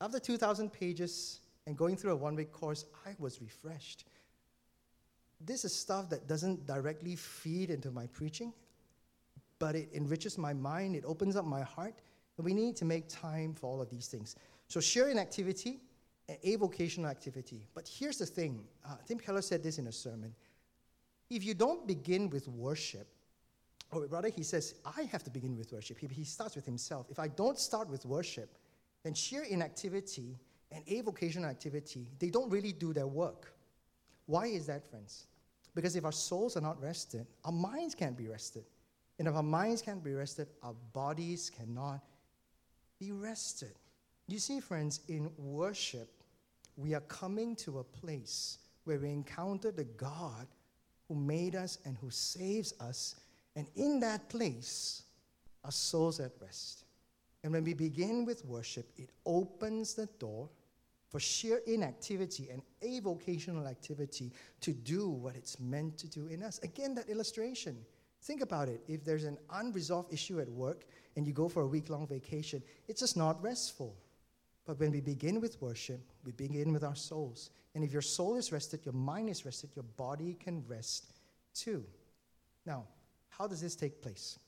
After 0.00 0.18
2,000 0.18 0.72
pages 0.72 1.40
and 1.66 1.76
going 1.76 1.96
through 1.96 2.12
a 2.12 2.16
one 2.16 2.34
week 2.34 2.52
course, 2.52 2.84
I 3.06 3.14
was 3.18 3.40
refreshed 3.40 4.04
this 5.40 5.64
is 5.64 5.74
stuff 5.74 6.08
that 6.10 6.26
doesn't 6.26 6.66
directly 6.66 7.14
feed 7.14 7.70
into 7.70 7.90
my 7.90 8.06
preaching, 8.08 8.52
but 9.58 9.74
it 9.74 9.88
enriches 9.94 10.36
my 10.38 10.52
mind, 10.52 10.96
it 10.96 11.04
opens 11.06 11.36
up 11.36 11.44
my 11.44 11.62
heart, 11.62 11.94
and 12.36 12.44
we 12.44 12.54
need 12.54 12.76
to 12.76 12.84
make 12.84 13.08
time 13.08 13.54
for 13.54 13.66
all 13.66 13.80
of 13.80 13.88
these 13.88 14.08
things. 14.08 14.36
So, 14.68 14.80
sheer 14.80 15.08
inactivity 15.08 15.80
a 16.42 16.56
vocational 16.56 17.08
activity. 17.08 17.62
But 17.74 17.88
here's 17.88 18.18
the 18.18 18.26
thing 18.26 18.62
uh, 18.86 18.96
Tim 19.06 19.18
Keller 19.18 19.40
said 19.40 19.62
this 19.62 19.78
in 19.78 19.86
a 19.86 19.92
sermon. 19.92 20.34
If 21.30 21.44
you 21.44 21.54
don't 21.54 21.86
begin 21.86 22.30
with 22.30 22.48
worship, 22.48 23.06
or 23.90 24.06
rather, 24.06 24.28
he 24.28 24.42
says, 24.42 24.74
I 24.84 25.02
have 25.04 25.22
to 25.24 25.30
begin 25.30 25.56
with 25.56 25.72
worship. 25.72 25.98
He, 25.98 26.06
he 26.08 26.24
starts 26.24 26.56
with 26.56 26.66
himself. 26.66 27.06
If 27.10 27.18
I 27.18 27.28
don't 27.28 27.58
start 27.58 27.88
with 27.88 28.04
worship, 28.04 28.58
then 29.02 29.14
sheer 29.14 29.44
inactivity 29.44 30.36
and 30.70 30.84
avocational 30.86 31.48
activity, 31.48 32.06
they 32.18 32.28
don't 32.28 32.50
really 32.50 32.72
do 32.72 32.92
their 32.92 33.06
work. 33.06 33.54
Why 34.26 34.46
is 34.46 34.66
that, 34.66 34.88
friends? 34.90 35.26
Because 35.74 35.96
if 35.96 36.04
our 36.04 36.12
souls 36.12 36.56
are 36.56 36.60
not 36.60 36.80
rested, 36.82 37.26
our 37.44 37.52
minds 37.52 37.94
can't 37.94 38.16
be 38.16 38.28
rested. 38.28 38.64
And 39.18 39.26
if 39.26 39.34
our 39.34 39.42
minds 39.42 39.80
can't 39.80 40.04
be 40.04 40.12
rested, 40.12 40.48
our 40.62 40.74
bodies 40.92 41.50
cannot 41.50 42.00
be 42.98 43.12
rested. 43.12 43.72
You 44.26 44.38
see, 44.38 44.60
friends, 44.60 45.00
in 45.08 45.30
worship, 45.38 46.10
we 46.76 46.94
are 46.94 47.00
coming 47.00 47.56
to 47.56 47.78
a 47.78 47.84
place 47.84 48.58
where 48.84 48.98
we 48.98 49.08
encounter 49.08 49.70
the 49.70 49.84
God 49.84 50.46
who 51.08 51.14
made 51.14 51.56
us 51.56 51.78
and 51.84 51.96
who 51.96 52.10
saves 52.10 52.74
us. 52.80 53.16
And 53.56 53.66
in 53.74 54.00
that 54.00 54.28
place, 54.28 55.02
our 55.64 55.72
souls 55.72 56.20
at 56.20 56.32
rest. 56.40 56.84
And 57.42 57.52
when 57.52 57.64
we 57.64 57.74
begin 57.74 58.24
with 58.24 58.44
worship, 58.44 58.90
it 58.96 59.10
opens 59.24 59.94
the 59.94 60.06
door 60.18 60.48
for 61.08 61.18
sheer 61.18 61.62
inactivity 61.66 62.48
and 62.50 62.62
avocational 62.82 63.68
activity 63.68 64.30
to 64.60 64.72
do 64.72 65.08
what 65.08 65.34
it's 65.34 65.58
meant 65.58 65.96
to 65.98 66.06
do 66.08 66.26
in 66.26 66.42
us. 66.42 66.58
Again, 66.62 66.94
that 66.96 67.08
illustration. 67.08 67.76
Think 68.22 68.42
about 68.42 68.68
it. 68.68 68.82
If 68.88 69.04
there's 69.04 69.24
an 69.24 69.38
unresolved 69.50 70.12
issue 70.12 70.40
at 70.40 70.48
work 70.48 70.84
and 71.16 71.26
you 71.26 71.32
go 71.32 71.48
for 71.48 71.62
a 71.62 71.66
week 71.66 71.88
long 71.88 72.06
vacation, 72.06 72.62
it's 72.88 73.00
just 73.00 73.16
not 73.16 73.42
restful. 73.42 73.96
But 74.68 74.78
when 74.78 74.90
we 74.90 75.00
begin 75.00 75.40
with 75.40 75.62
worship, 75.62 76.02
we 76.26 76.32
begin 76.32 76.74
with 76.74 76.84
our 76.84 76.94
souls. 76.94 77.48
And 77.74 77.82
if 77.82 77.90
your 77.90 78.02
soul 78.02 78.36
is 78.36 78.52
rested, 78.52 78.84
your 78.84 78.92
mind 78.92 79.30
is 79.30 79.46
rested, 79.46 79.70
your 79.74 79.86
body 79.96 80.36
can 80.38 80.62
rest 80.68 81.14
too. 81.54 81.82
Now, 82.66 82.84
how 83.30 83.46
does 83.46 83.62
this 83.62 83.74
take 83.74 84.02
place? 84.02 84.38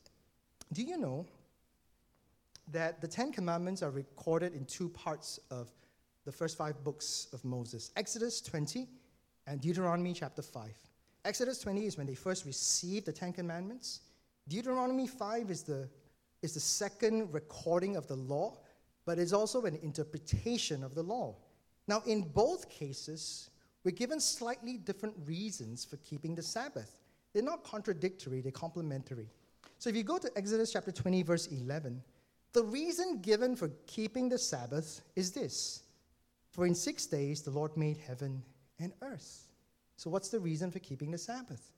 Do 0.74 0.82
you 0.82 0.98
know 0.98 1.24
that 2.70 3.00
the 3.00 3.08
Ten 3.08 3.32
Commandments 3.32 3.82
are 3.82 3.90
recorded 3.90 4.54
in 4.54 4.66
two 4.66 4.90
parts 4.90 5.40
of 5.50 5.70
the 6.26 6.32
first 6.32 6.58
five 6.58 6.84
books 6.84 7.28
of 7.32 7.42
Moses 7.42 7.90
Exodus 7.96 8.42
20 8.42 8.86
and 9.46 9.58
Deuteronomy 9.58 10.12
chapter 10.12 10.42
5. 10.42 10.70
Exodus 11.24 11.60
20 11.60 11.86
is 11.86 11.96
when 11.96 12.06
they 12.06 12.14
first 12.14 12.44
received 12.44 13.06
the 13.06 13.12
Ten 13.12 13.32
Commandments. 13.32 14.00
Deuteronomy 14.48 15.06
5 15.06 15.50
is 15.50 15.62
the, 15.62 15.88
is 16.42 16.52
the 16.52 16.60
second 16.60 17.32
recording 17.32 17.96
of 17.96 18.06
the 18.06 18.16
law, 18.16 18.58
but 19.04 19.18
it's 19.18 19.32
also 19.32 19.62
an 19.62 19.78
interpretation 19.82 20.82
of 20.82 20.94
the 20.94 21.02
law. 21.02 21.34
Now, 21.88 22.02
in 22.06 22.22
both 22.22 22.68
cases, 22.68 23.50
we're 23.84 23.90
given 23.92 24.20
slightly 24.20 24.76
different 24.76 25.14
reasons 25.24 25.84
for 25.84 25.96
keeping 25.98 26.34
the 26.34 26.42
Sabbath. 26.42 27.00
They're 27.32 27.42
not 27.42 27.64
contradictory, 27.64 28.40
they're 28.40 28.52
complementary. 28.52 29.28
So 29.78 29.88
if 29.88 29.96
you 29.96 30.02
go 30.02 30.18
to 30.18 30.30
Exodus 30.36 30.72
chapter 30.72 30.92
20, 30.92 31.22
verse 31.22 31.46
11, 31.46 32.02
the 32.52 32.64
reason 32.64 33.20
given 33.20 33.56
for 33.56 33.70
keeping 33.86 34.28
the 34.28 34.38
Sabbath 34.38 35.00
is 35.16 35.32
this 35.32 35.82
for 36.50 36.66
in 36.66 36.74
six 36.74 37.06
days 37.06 37.42
the 37.42 37.50
Lord 37.50 37.76
made 37.76 37.96
heaven 37.96 38.42
and 38.78 38.92
earth. 39.02 39.46
So, 39.96 40.10
what's 40.10 40.28
the 40.28 40.40
reason 40.40 40.70
for 40.70 40.78
keeping 40.78 41.10
the 41.10 41.18
Sabbath? 41.18 41.72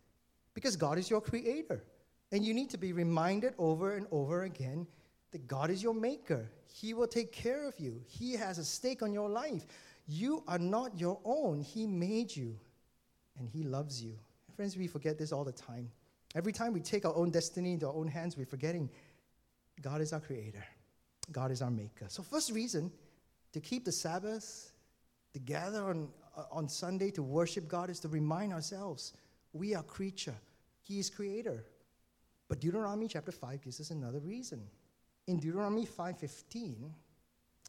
Because 0.55 0.77
God 0.77 0.99
is 0.99 1.11
your 1.11 1.21
creator. 1.21 1.83
And 2.31 2.45
you 2.45 2.55
need 2.55 2.71
to 2.71 2.79
be 2.79 2.93
reminded 2.93 3.53
over 3.59 3.97
and 3.97 4.07
over 4.11 4.45
again 4.45 4.87
that 5.33 5.47
God 5.47 5.71
is 5.71 5.83
your 5.83 5.95
maker. 5.95 6.51
He 6.67 6.95
will 6.95 7.07
take 7.07 7.33
care 7.33 7.67
of 7.67 7.79
you, 7.79 8.01
He 8.07 8.35
has 8.35 8.59
a 8.59 8.65
stake 8.65 9.03
on 9.03 9.13
your 9.13 9.29
life. 9.29 9.67
You 10.09 10.43
are 10.49 10.59
not 10.59 10.99
your 10.99 11.21
own. 11.25 11.61
He 11.61 11.87
made 11.87 12.35
you, 12.35 12.59
and 13.39 13.49
He 13.49 13.63
loves 13.63 14.03
you. 14.03 14.15
Friends, 14.57 14.77
we 14.77 14.87
forget 14.87 15.19
this 15.19 15.33
all 15.33 15.45
the 15.45 15.53
time. 15.53 15.91
Every 16.35 16.53
time 16.53 16.73
we 16.73 16.81
take 16.81 17.05
our 17.05 17.15
own 17.15 17.31
destiny 17.31 17.75
into 17.75 17.87
our 17.87 17.95
own 17.95 18.09
hands, 18.09 18.37
we're 18.37 18.47
forgetting 18.47 18.91
God 19.81 20.01
is 20.01 20.13
our 20.13 20.21
creator, 20.21 20.65
God 21.31 21.51
is 21.51 21.63
our 21.63 21.71
maker. 21.71 22.07
So, 22.09 22.23
first 22.23 22.53
reason 22.53 22.91
to 23.53 23.61
keep 23.61 23.85
the 23.85 23.93
Sabbath, 23.93 24.73
to 25.33 25.39
gather 25.39 25.85
on, 25.85 26.09
uh, 26.37 26.45
on 26.51 26.69
Sunday 26.69 27.11
to 27.13 27.23
worship 27.23 27.69
God 27.69 27.91
is 27.91 28.01
to 28.01 28.09
remind 28.09 28.53
ourselves 28.53 29.13
we 29.53 29.75
are 29.75 29.83
creature. 29.83 30.35
He 30.83 30.99
is 30.99 31.11
creator. 31.11 31.65
But 32.49 32.61
Deuteronomy 32.61 33.09
chapter 33.09 33.33
5 33.33 33.63
gives 33.63 33.81
us 33.81 33.91
another 33.91 34.19
reason. 34.21 34.63
In 35.27 35.39
Deuteronomy 35.39 35.87
5:15, 35.87 36.93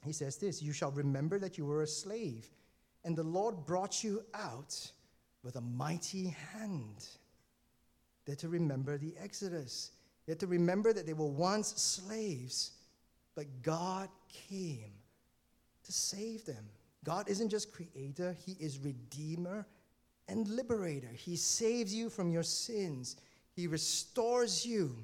he 0.03 0.11
says 0.11 0.37
this, 0.37 0.61
you 0.61 0.73
shall 0.73 0.91
remember 0.91 1.39
that 1.39 1.57
you 1.57 1.65
were 1.65 1.83
a 1.83 1.87
slave 1.87 2.49
and 3.03 3.15
the 3.15 3.23
Lord 3.23 3.65
brought 3.65 4.03
you 4.03 4.23
out 4.33 4.91
with 5.43 5.55
a 5.55 5.61
mighty 5.61 6.35
hand. 6.53 7.07
They're 8.25 8.35
to 8.37 8.49
remember 8.49 8.97
the 8.97 9.13
Exodus. 9.21 9.91
They're 10.25 10.35
to 10.35 10.47
remember 10.47 10.93
that 10.93 11.05
they 11.05 11.13
were 11.13 11.27
once 11.27 11.73
slaves, 11.81 12.71
but 13.35 13.45
God 13.61 14.09
came 14.49 14.93
to 15.83 15.91
save 15.91 16.45
them. 16.45 16.69
God 17.03 17.27
isn't 17.27 17.49
just 17.49 17.73
creator, 17.73 18.35
He 18.45 18.53
is 18.53 18.79
redeemer 18.79 19.67
and 20.29 20.47
liberator. 20.47 21.11
He 21.11 21.35
saves 21.35 21.93
you 21.93 22.09
from 22.09 22.31
your 22.31 22.43
sins, 22.43 23.17
He 23.53 23.67
restores 23.67 24.65
you, 24.65 24.95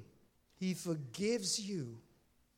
He 0.54 0.72
forgives 0.72 1.60
you. 1.60 1.98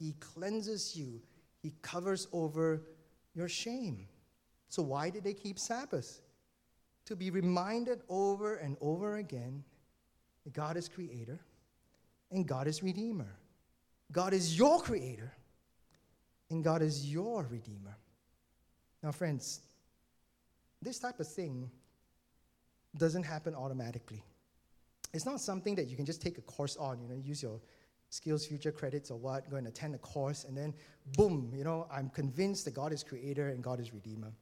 He 0.02 0.14
cleanses 0.18 0.96
you. 0.96 1.22
He 1.62 1.72
covers 1.80 2.26
over 2.32 2.82
your 3.34 3.48
shame. 3.48 4.08
So, 4.68 4.82
why 4.82 5.10
did 5.10 5.22
they 5.22 5.32
keep 5.32 5.60
Sabbath? 5.60 6.20
To 7.06 7.14
be 7.14 7.30
reminded 7.30 8.00
over 8.08 8.56
and 8.56 8.76
over 8.80 9.16
again 9.16 9.62
that 10.44 10.54
God 10.54 10.76
is 10.76 10.88
creator 10.88 11.38
and 12.32 12.46
God 12.48 12.66
is 12.66 12.82
redeemer. 12.82 13.36
God 14.10 14.32
is 14.32 14.58
your 14.58 14.80
creator 14.80 15.32
and 16.50 16.64
God 16.64 16.82
is 16.82 17.06
your 17.12 17.44
redeemer. 17.44 17.96
Now, 19.04 19.12
friends, 19.12 19.60
this 20.80 20.98
type 20.98 21.20
of 21.20 21.28
thing 21.28 21.70
doesn't 22.96 23.22
happen 23.22 23.54
automatically. 23.54 24.24
It's 25.14 25.26
not 25.26 25.40
something 25.40 25.76
that 25.76 25.88
you 25.88 25.96
can 25.96 26.06
just 26.06 26.22
take 26.22 26.38
a 26.38 26.42
course 26.42 26.76
on, 26.76 27.00
you 27.00 27.08
know, 27.08 27.14
use 27.14 27.42
your 27.42 27.60
SkillsFuture 28.12 28.74
credits 28.74 29.10
or 29.10 29.18
what, 29.18 29.50
go 29.50 29.56
and 29.56 29.66
attend 29.66 29.94
a 29.94 29.98
course, 29.98 30.44
and 30.44 30.56
then 30.56 30.74
boom, 31.16 31.50
you 31.56 31.64
know, 31.64 31.88
I'm 31.90 32.10
convinced 32.10 32.66
that 32.66 32.74
God 32.74 32.92
is 32.92 33.02
creator 33.02 33.48
and 33.48 33.64
God 33.64 33.80
is 33.80 33.94
redeemer. 33.94 34.32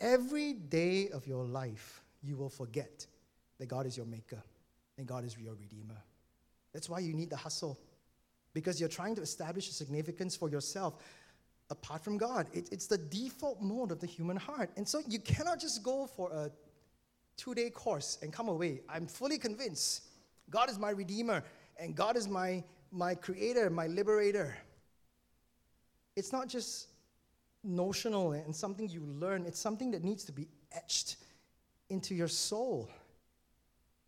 Every 0.00 0.52
day 0.52 1.08
of 1.08 1.26
your 1.26 1.44
life, 1.44 2.00
you 2.22 2.36
will 2.36 2.48
forget 2.48 3.04
that 3.58 3.66
God 3.66 3.86
is 3.86 3.96
your 3.96 4.06
maker 4.06 4.40
and 4.98 5.06
God 5.06 5.24
is 5.24 5.36
your 5.36 5.54
redeemer. 5.54 6.00
That's 6.72 6.88
why 6.88 7.00
you 7.00 7.12
need 7.12 7.28
the 7.28 7.36
hustle, 7.36 7.76
because 8.54 8.78
you're 8.78 8.88
trying 8.88 9.16
to 9.16 9.22
establish 9.22 9.68
a 9.68 9.72
significance 9.72 10.36
for 10.36 10.48
yourself 10.48 11.02
apart 11.70 12.04
from 12.04 12.16
God. 12.18 12.46
It, 12.52 12.68
it's 12.70 12.86
the 12.86 12.98
default 12.98 13.60
mode 13.60 13.90
of 13.90 13.98
the 13.98 14.06
human 14.06 14.36
heart. 14.36 14.70
And 14.76 14.86
so 14.86 15.02
you 15.08 15.18
cannot 15.18 15.58
just 15.58 15.82
go 15.82 16.06
for 16.06 16.30
a 16.30 16.50
two 17.36 17.52
day 17.52 17.70
course 17.70 18.18
and 18.22 18.32
come 18.32 18.48
away. 18.48 18.82
I'm 18.88 19.08
fully 19.08 19.38
convinced 19.38 20.04
God 20.50 20.70
is 20.70 20.78
my 20.78 20.90
redeemer 20.90 21.42
and 21.78 21.94
God 21.94 22.16
is 22.16 22.28
my, 22.28 22.62
my 22.90 23.14
creator, 23.14 23.70
my 23.70 23.86
liberator. 23.86 24.56
It's 26.14 26.32
not 26.32 26.48
just 26.48 26.88
notional 27.62 28.32
and 28.32 28.54
something 28.54 28.88
you 28.88 29.02
learn, 29.02 29.44
it's 29.46 29.58
something 29.58 29.90
that 29.90 30.04
needs 30.04 30.24
to 30.24 30.32
be 30.32 30.48
etched 30.72 31.16
into 31.90 32.14
your 32.14 32.28
soul. 32.28 32.88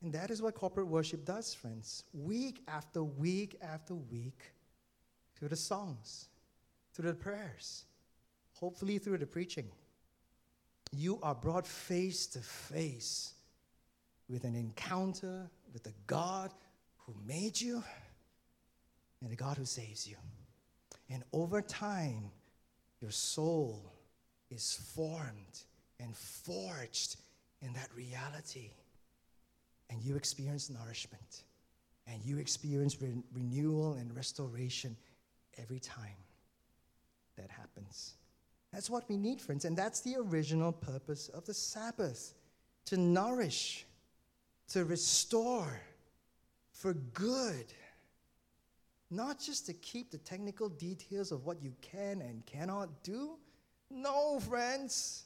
And 0.03 0.13
that 0.13 0.31
is 0.31 0.41
what 0.41 0.55
corporate 0.55 0.87
worship 0.87 1.25
does, 1.25 1.55
friends. 1.55 2.05
Week 2.15 2.63
after 2.69 3.03
week 3.03 3.57
after 3.61 3.95
week, 3.95 4.53
through 5.37 5.49
the 5.49 5.57
songs, 5.57 6.29
through 6.95 7.11
the 7.11 7.17
prayers, 7.17 7.85
hopefully 8.53 8.99
through 8.99 9.19
the 9.19 9.27
preaching, 9.27 9.69
you 10.93 11.19
are 11.23 11.35
brought 11.35 11.67
face 11.67 12.27
to 12.27 12.39
face 12.39 13.35
with 14.29 14.45
an 14.45 14.55
encounter 14.55 15.51
with 15.73 15.83
the 15.83 15.93
God 16.07 16.53
who 16.99 17.15
made 17.27 17.61
you 17.61 17.83
and 19.21 19.31
the 19.31 19.37
God 19.37 19.57
who 19.57 19.65
saves 19.65 20.07
you. 20.07 20.17
And 21.11 21.23
over 21.33 21.63
time, 21.63 22.31
your 23.01 23.11
soul 23.11 23.93
is 24.51 24.81
formed 24.95 25.63
and 26.01 26.17
forged 26.17 27.17
in 27.63 27.73
that 27.75 27.89
reality. 27.97 28.71
And 29.91 30.03
you 30.03 30.17
experience 30.17 30.71
nourishment. 30.71 31.43
And 32.07 32.25
you 32.25 32.39
experience 32.39 33.01
re- 33.01 33.23
renewal 33.35 33.95
and 33.95 34.15
restoration 34.15 34.97
every 35.59 35.79
time 35.79 36.17
that 37.37 37.51
happens. 37.51 38.15
That's 38.73 38.91
what 38.91 39.09
we 39.09 39.17
need, 39.17 39.41
friends. 39.41 39.65
And 39.65 39.77
that's 39.77 40.01
the 40.01 40.17
original 40.17 40.73
purpose 40.73 41.29
of 41.29 41.47
the 41.47 41.55
Sabbath 41.55 42.35
to 42.87 42.97
nourish, 42.97 43.87
to 44.69 44.85
restore 44.85 45.81
for 46.73 46.95
good. 46.95 47.73
Not 49.11 49.39
just 49.41 49.67
to 49.67 49.73
keep 49.73 50.11
the 50.11 50.19
technical 50.19 50.69
details 50.69 51.33
of 51.33 51.47
what 51.47 51.63
you 51.63 51.73
can 51.81 52.21
and 52.21 52.45
cannot 52.45 53.03
do. 53.03 53.37
No, 53.91 54.39
friends. 54.41 55.25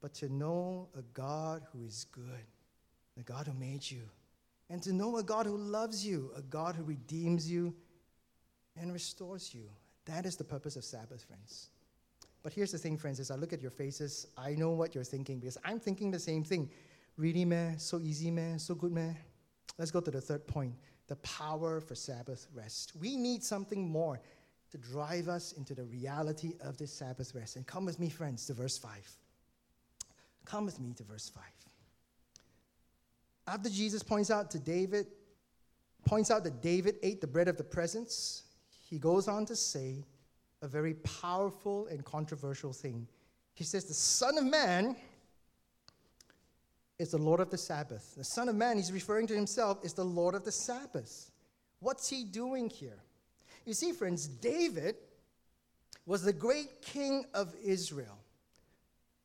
But 0.00 0.14
to 0.14 0.28
know 0.28 0.88
a 0.96 1.02
God 1.14 1.62
who 1.72 1.84
is 1.84 2.06
good, 2.12 2.44
the 3.16 3.22
God 3.22 3.46
who 3.46 3.54
made 3.54 3.88
you, 3.88 4.02
and 4.70 4.82
to 4.82 4.92
know 4.92 5.16
a 5.18 5.22
God 5.22 5.46
who 5.46 5.56
loves 5.56 6.06
you, 6.06 6.30
a 6.36 6.42
God 6.42 6.76
who 6.76 6.82
redeems 6.82 7.50
you 7.50 7.74
and 8.80 8.92
restores 8.92 9.52
you. 9.54 9.68
That 10.06 10.24
is 10.24 10.36
the 10.36 10.44
purpose 10.44 10.76
of 10.76 10.84
Sabbath, 10.84 11.22
friends. 11.24 11.68
But 12.42 12.52
here's 12.52 12.72
the 12.72 12.78
thing, 12.78 12.96
friends, 12.96 13.20
as 13.20 13.30
I 13.30 13.36
look 13.36 13.52
at 13.52 13.62
your 13.62 13.70
faces, 13.70 14.26
I 14.36 14.54
know 14.54 14.70
what 14.70 14.94
you're 14.94 15.04
thinking 15.04 15.38
because 15.38 15.58
I'm 15.64 15.78
thinking 15.78 16.10
the 16.10 16.18
same 16.18 16.42
thing. 16.42 16.70
Really, 17.16 17.44
man? 17.44 17.78
So 17.78 18.00
easy, 18.00 18.30
man? 18.30 18.58
So 18.58 18.74
good, 18.74 18.92
man? 18.92 19.16
Let's 19.78 19.90
go 19.90 20.00
to 20.00 20.10
the 20.10 20.20
third 20.20 20.46
point 20.46 20.74
the 21.12 21.16
power 21.16 21.78
for 21.78 21.94
Sabbath 21.94 22.46
rest. 22.54 22.92
We 22.98 23.16
need 23.16 23.44
something 23.44 23.86
more 23.86 24.18
to 24.70 24.78
drive 24.78 25.28
us 25.28 25.52
into 25.52 25.74
the 25.74 25.84
reality 25.84 26.54
of 26.64 26.78
this 26.78 26.90
Sabbath 26.90 27.34
rest. 27.34 27.56
And 27.56 27.66
come 27.66 27.84
with 27.84 28.00
me, 28.00 28.08
friends, 28.08 28.46
to 28.46 28.54
verse 28.54 28.78
5. 28.78 28.90
Come 30.46 30.64
with 30.64 30.80
me 30.80 30.94
to 30.94 31.02
verse 31.02 31.28
5. 31.28 31.44
After 33.46 33.68
Jesus 33.68 34.02
points 34.02 34.30
out 34.30 34.50
to 34.52 34.58
David, 34.58 35.06
points 36.06 36.30
out 36.30 36.44
that 36.44 36.62
David 36.62 36.94
ate 37.02 37.20
the 37.20 37.26
bread 37.26 37.46
of 37.46 37.58
the 37.58 37.64
presence, 37.64 38.44
he 38.88 38.98
goes 38.98 39.28
on 39.28 39.44
to 39.44 39.54
say, 39.54 40.06
a 40.62 40.66
very 40.66 40.94
powerful 40.94 41.88
and 41.88 42.02
controversial 42.06 42.72
thing. 42.72 43.06
He 43.52 43.64
says, 43.64 43.84
The 43.84 43.92
Son 43.92 44.38
of 44.38 44.44
Man 44.44 44.96
is 47.02 47.10
the 47.10 47.18
Lord 47.18 47.40
of 47.40 47.50
the 47.50 47.58
Sabbath. 47.58 48.14
The 48.16 48.24
Son 48.24 48.48
of 48.48 48.54
Man, 48.54 48.76
he's 48.76 48.92
referring 48.92 49.26
to 49.26 49.34
himself, 49.34 49.84
is 49.84 49.92
the 49.92 50.04
Lord 50.04 50.34
of 50.34 50.44
the 50.44 50.52
Sabbath. 50.52 51.30
What's 51.80 52.08
he 52.08 52.22
doing 52.22 52.70
here? 52.70 53.02
You 53.66 53.74
see, 53.74 53.92
friends, 53.92 54.26
David 54.26 54.94
was 56.06 56.22
the 56.22 56.32
great 56.32 56.80
king 56.80 57.24
of 57.34 57.54
Israel. 57.62 58.18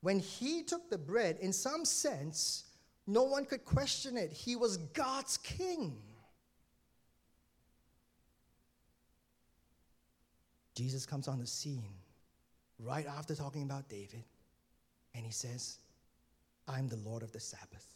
When 0.02 0.20
he 0.20 0.64
took 0.64 0.90
the 0.90 0.98
bread, 0.98 1.38
in 1.40 1.54
some 1.54 1.86
sense, 1.86 2.66
no 3.06 3.24
one 3.24 3.46
could 3.46 3.64
question 3.64 4.18
it. 4.18 4.32
He 4.32 4.56
was 4.56 4.78
God's 4.78 5.38
king. 5.38 5.98
Jesus 10.76 11.06
comes 11.06 11.28
on 11.28 11.40
the 11.40 11.48
scene 11.48 11.94
right 12.80 13.06
after 13.08 13.36
talking 13.36 13.64
about 13.64 13.88
David, 13.88 14.24
and 15.16 15.26
he 15.26 15.32
says, 15.32 15.78
I'm 16.68 16.88
the 16.88 16.98
Lord 16.98 17.24
of 17.24 17.32
the 17.32 17.40
Sabbath. 17.40 17.96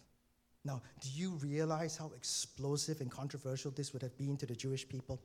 Now, 0.63 0.81
do 0.99 1.09
you 1.09 1.31
realize 1.41 1.97
how 1.97 2.11
explosive 2.15 3.01
and 3.01 3.09
controversial 3.09 3.71
this 3.71 3.93
would 3.93 4.01
have 4.01 4.17
been 4.17 4.37
to 4.37 4.45
the 4.45 4.55
Jewish 4.55 4.87
people? 4.87 5.19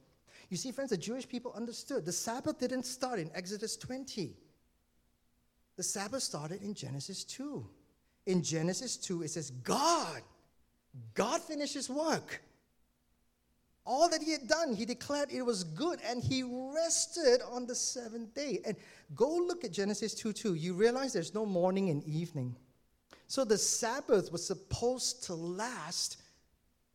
You 0.48 0.56
see, 0.56 0.72
friends, 0.72 0.90
the 0.90 0.96
Jewish 0.96 1.28
people 1.28 1.52
understood 1.54 2.04
the 2.04 2.12
Sabbath 2.12 2.58
didn't 2.58 2.84
start 2.84 3.18
in 3.18 3.30
Exodus 3.34 3.76
20. 3.76 4.34
The 5.76 5.82
Sabbath 5.82 6.22
started 6.22 6.62
in 6.62 6.74
Genesis 6.74 7.24
2. 7.24 7.66
In 8.26 8.42
Genesis 8.42 8.96
2, 8.96 9.22
it 9.22 9.30
says, 9.30 9.50
God, 9.50 10.22
God 11.14 11.40
finished 11.42 11.74
his 11.74 11.90
work. 11.90 12.42
All 13.84 14.08
that 14.08 14.22
he 14.22 14.32
had 14.32 14.48
done, 14.48 14.74
he 14.74 14.84
declared 14.84 15.30
it 15.30 15.42
was 15.42 15.62
good, 15.62 16.00
and 16.04 16.22
he 16.22 16.42
rested 16.42 17.40
on 17.52 17.66
the 17.66 17.74
seventh 17.74 18.34
day. 18.34 18.60
And 18.66 18.76
go 19.14 19.28
look 19.36 19.64
at 19.64 19.72
Genesis 19.72 20.12
2 20.14 20.32
2. 20.32 20.54
You 20.54 20.74
realize 20.74 21.12
there's 21.12 21.34
no 21.34 21.46
morning 21.46 21.90
and 21.90 22.02
evening. 22.02 22.56
So 23.28 23.44
the 23.44 23.58
Sabbath 23.58 24.30
was 24.30 24.46
supposed 24.46 25.24
to 25.24 25.34
last 25.34 26.22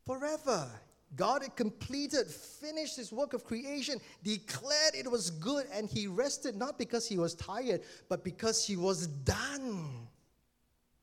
forever. 0.06 0.70
God 1.16 1.42
had 1.44 1.56
completed, 1.58 2.28
finished 2.28 2.96
his 2.96 3.12
work 3.12 3.34
of 3.34 3.44
creation, 3.44 4.00
declared 4.24 4.96
it 4.96 5.10
was 5.10 5.30
good, 5.30 5.66
and 5.74 5.90
he 5.90 6.08
rested 6.08 6.56
not 6.56 6.78
because 6.78 7.08
he 7.08 7.18
was 7.18 7.34
tired, 7.36 7.82
but 8.08 8.24
because 8.24 8.66
he 8.66 8.78
was 8.78 9.08
done. 9.08 10.08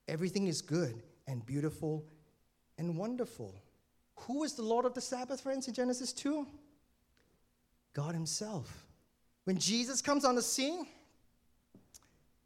Everything 0.06 0.46
is 0.46 0.62
good 0.62 1.02
and 1.26 1.44
beautiful 1.44 2.06
and 2.78 2.96
wonderful. 2.96 3.54
Who 4.20 4.44
is 4.44 4.54
the 4.54 4.62
Lord 4.62 4.86
of 4.86 4.94
the 4.94 5.00
Sabbath, 5.00 5.42
friends, 5.42 5.68
in 5.68 5.74
Genesis 5.74 6.12
2? 6.14 6.46
God 7.92 8.14
Himself. 8.14 8.86
When 9.44 9.58
Jesus 9.58 10.00
comes 10.00 10.24
on 10.24 10.34
the 10.34 10.42
scene 10.42 10.86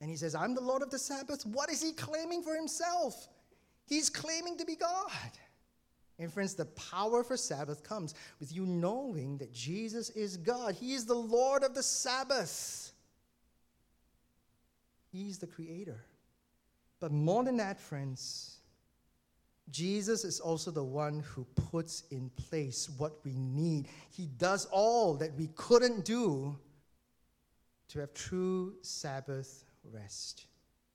and 0.03 0.11
He 0.11 0.17
says, 0.17 0.35
I'm 0.35 0.55
the 0.55 0.61
Lord 0.61 0.83
of 0.83 0.91
the 0.91 0.99
Sabbath, 0.99 1.47
what 1.47 1.71
is 1.71 1.81
He 1.81 1.93
claiming 1.93 2.43
for 2.43 2.55
Himself? 2.55 3.29
He's 3.87 4.11
claiming 4.11 4.59
to 4.59 4.65
be 4.65 4.75
God. 4.75 5.11
And 6.19 6.31
friends, 6.31 6.55
the 6.55 6.67
power 6.67 7.23
for 7.23 7.37
Sabbath 7.37 7.83
comes 7.83 8.15
with 8.41 8.53
you 8.53 8.67
knowing 8.67 9.39
that 9.39 9.53
Jesus 9.53 10.11
is 10.11 10.37
God. 10.37 10.75
He 10.75 10.95
is 10.95 11.07
the 11.07 11.15
Lord 11.15 11.63
of 11.63 11.75
the 11.75 11.83
Sabbath. 11.83 12.93
He's 15.11 15.39
the 15.39 15.47
Creator. 15.47 16.05
But 17.01 17.13
more 17.13 17.45
than 17.45 17.57
that, 17.59 17.81
friends, 17.81 18.59
Jesus 19.71 20.25
is 20.25 20.41
also 20.41 20.71
the 20.71 20.85
one 20.85 21.21
who 21.21 21.45
puts 21.71 22.05
in 22.11 22.29
place 22.31 22.91
what 22.99 23.25
we 23.25 23.37
need. 23.37 23.89
He 24.11 24.27
does 24.27 24.67
all 24.67 25.15
that 25.15 25.35
we 25.37 25.49
couldn't 25.55 26.05
do 26.05 26.57
to 27.89 28.01
have 28.01 28.13
true 28.15 28.75
Sabbath 28.83 29.65
rest. 29.91 30.47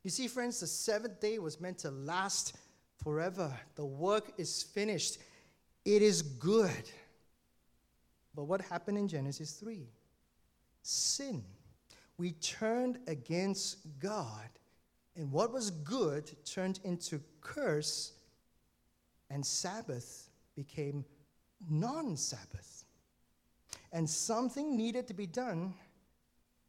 You 0.03 0.09
see, 0.09 0.27
friends, 0.27 0.59
the 0.59 0.67
seventh 0.67 1.19
day 1.19 1.39
was 1.39 1.59
meant 1.59 1.79
to 1.79 1.91
last 1.91 2.55
forever. 3.03 3.51
The 3.75 3.85
work 3.85 4.31
is 4.37 4.63
finished, 4.63 5.17
it 5.85 6.01
is 6.01 6.21
good. 6.21 6.89
But 8.35 8.45
what 8.45 8.61
happened 8.61 8.97
in 8.97 9.07
Genesis 9.07 9.53
3? 9.53 9.89
Sin. 10.83 11.43
We 12.17 12.31
turned 12.33 12.99
against 13.07 13.77
God, 13.99 14.49
and 15.15 15.31
what 15.31 15.51
was 15.51 15.71
good 15.71 16.35
turned 16.45 16.79
into 16.83 17.19
curse, 17.41 18.13
and 19.29 19.45
Sabbath 19.45 20.29
became 20.55 21.03
non 21.69 22.15
Sabbath. 22.15 22.85
And 23.91 24.09
something 24.09 24.75
needed 24.75 25.07
to 25.07 25.13
be 25.13 25.27
done 25.27 25.73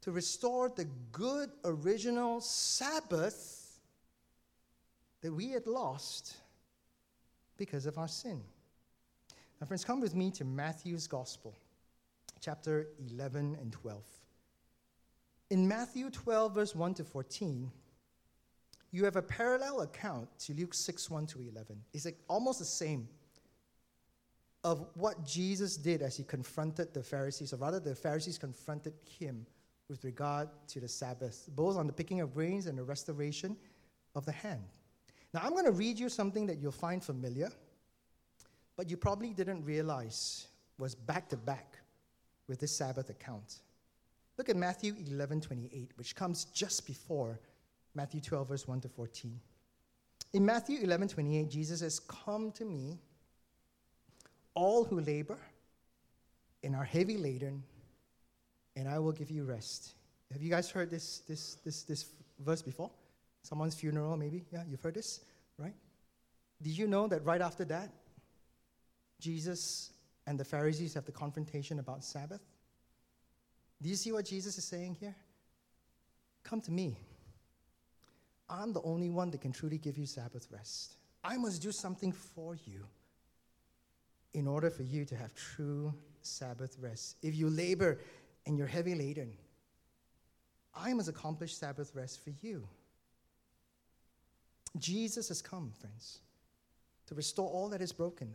to 0.03 0.13
restore 0.13 0.69
the 0.69 0.87
good 1.13 1.51
original 1.65 2.41
Sabbath 2.41 3.81
that 5.21 5.33
we 5.33 5.51
had 5.51 5.67
lost 5.67 6.37
because 7.57 7.87
of 7.87 7.99
our 7.99 8.09
sin. 8.09 8.41
Now, 9.61 9.67
friends, 9.67 9.85
come 9.85 10.01
with 10.01 10.15
me 10.15 10.31
to 10.33 10.45
Matthew's 10.45 11.07
Gospel, 11.09 11.57
chapter 12.41 12.89
11 13.11 13.57
and 13.61 13.73
12. 13.73 14.03
In 15.51 15.67
Matthew 15.67 16.11
12, 16.11 16.55
verse 16.55 16.75
1 16.75 16.95
to 16.95 17.05
14, 17.05 17.71
you 18.93 19.05
have 19.05 19.17
a 19.17 19.23
parallel 19.23 19.81
account 19.81 20.29
to 20.41 20.55
Luke 20.55 20.75
6, 20.75 21.11
1 21.11 21.27
to 21.27 21.41
11. 21.41 21.83
It's 21.93 22.05
like 22.05 22.19
almost 22.29 22.61
the 22.61 22.65
same 22.65 23.09
of 24.63 24.87
what 24.95 25.25
Jesus 25.25 25.77
did 25.77 26.03
as 26.03 26.17
he 26.17 26.25
confronted 26.25 26.95
the 26.95 27.03
Pharisees, 27.03 27.53
or 27.53 27.57
rather, 27.57 27.81
the 27.81 27.95
Pharisees 27.95 28.39
confronted 28.39 28.93
him 29.19 29.47
with 29.89 30.05
regard 30.05 30.49
to 30.69 30.81
the 30.81 30.89
Sabbath, 30.89 31.49
both 31.55 31.77
on 31.77 31.87
the 31.87 31.93
picking 31.93 32.21
of 32.21 32.35
grains 32.35 32.67
and 32.67 32.77
the 32.77 32.83
restoration 32.83 33.57
of 34.15 34.25
the 34.27 34.33
hand. 34.33 34.63
Now, 35.33 35.41
I'm 35.43 35.53
going 35.53 35.65
to 35.65 35.73
read 35.73 35.99
you 35.99 36.09
something 36.09 36.47
that 36.47 36.59
you'll 36.59 36.73
find 36.73 37.03
familiar 37.03 37.51
but 38.79 38.89
you 38.89 38.97
probably 38.97 39.31
didn't 39.31 39.65
realize 39.65 40.47
was 40.79 40.95
back 40.95 41.29
to 41.29 41.37
back 41.37 41.79
with 42.47 42.61
this 42.61 42.71
Sabbath 42.71 43.11
account. 43.11 43.57
Look 44.39 44.49
at 44.49 44.57
Matthew 44.57 44.95
11 45.11 45.41
28, 45.41 45.91
which 45.97 46.15
comes 46.15 46.45
just 46.45 46.87
before 46.87 47.41
Matthew 47.97 48.21
12, 48.21 48.49
verse 48.49 48.69
1 48.69 48.81
to 48.83 48.89
14. 48.89 49.41
In 50.33 50.47
Matthew 50.47 50.79
11 50.81 51.09
28, 51.09 51.51
Jesus 51.51 51.81
says, 51.81 51.99
Come 51.99 52.53
to 52.53 52.65
me, 52.65 53.01
all 54.55 54.85
who 54.85 55.01
labor 55.01 55.41
and 56.63 56.77
are 56.77 56.85
heavy 56.85 57.17
laden, 57.17 57.65
and 58.79 58.89
I 58.89 58.99
will 58.99 59.13
give 59.13 59.31
you 59.31 59.45
rest. 59.45 59.93
Have 60.33 60.41
you 60.41 60.49
guys 60.49 60.71
heard 60.71 60.89
this, 60.91 61.19
this, 61.29 61.57
this, 61.65 61.83
this 61.83 62.07
verse 62.39 62.63
before? 62.63 62.91
Someone's 63.43 63.75
funeral, 63.75 64.17
maybe? 64.17 64.45
Yeah, 64.53 64.63
you've 64.69 64.81
heard 64.81 64.95
this, 64.95 65.21
right? 65.59 65.75
Did 66.63 66.79
you 66.79 66.87
know 66.87 67.07
that 67.09 67.25
right 67.25 67.41
after 67.41 67.65
that, 67.67 67.91
Jesus 69.21 69.91
and 70.27 70.39
the 70.39 70.45
Pharisees 70.45 70.95
have 70.95 71.07
the 71.07 71.13
confrontation 71.13 71.79
about 71.79 72.05
Sabbath. 72.05 72.43
Do 73.83 73.89
you 73.89 73.95
see 73.95 74.13
what 74.13 74.27
Jesus 74.27 74.59
is 74.59 74.65
saying 74.65 74.97
here? 75.01 75.15
Come 76.45 76.61
to 76.63 76.71
me. 76.71 76.99
I'm 78.51 78.73
the 78.73 78.83
only 78.83 79.11
one 79.11 79.31
that 79.31 79.41
can 79.41 79.53
truly 79.53 79.79
give 79.79 79.99
you 79.99 80.07
Sabbath 80.07 80.47
rest. 80.51 80.95
I 81.25 81.37
must 81.37 81.63
do 81.63 81.73
something 81.73 82.13
for 82.13 82.57
you 82.67 82.87
in 84.35 84.47
order 84.47 84.71
for 84.71 84.83
you 84.83 85.05
to 85.07 85.17
have 85.17 85.35
true 85.35 85.93
Sabbath 86.21 86.77
rest. 86.79 87.17
If 87.23 87.35
you 87.35 87.49
labor 87.49 87.99
and 88.49 88.57
you're 88.57 88.67
heavy 88.67 88.95
laden, 88.95 89.31
I 90.75 90.93
must 90.95 91.09
accomplish 91.09 91.55
Sabbath 91.55 91.95
rest 91.95 92.25
for 92.25 92.31
you. 92.41 92.67
Jesus 94.79 95.29
has 95.29 95.43
come, 95.43 95.71
friends, 95.79 96.21
to 97.07 97.15
restore 97.15 97.49
all 97.49 97.69
that 97.69 97.81
is 97.81 97.93
broken, 97.93 98.35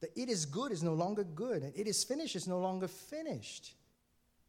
that 0.00 0.10
it 0.14 0.28
is 0.28 0.44
good 0.44 0.72
is 0.72 0.82
no 0.82 0.92
longer 0.92 1.24
good, 1.24 1.62
and 1.62 1.72
it 1.74 1.86
is 1.86 2.04
finished 2.04 2.36
is 2.36 2.46
no 2.46 2.58
longer 2.58 2.86
finished 2.86 3.74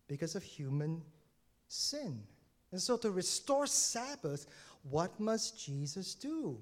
because 0.07 0.35
of 0.35 0.43
human 0.43 1.01
sin. 1.67 2.21
And 2.71 2.81
so, 2.81 2.97
to 2.97 3.11
restore 3.11 3.67
Sabbath, 3.67 4.47
what 4.89 5.17
must 5.19 5.63
Jesus 5.63 6.15
do? 6.15 6.57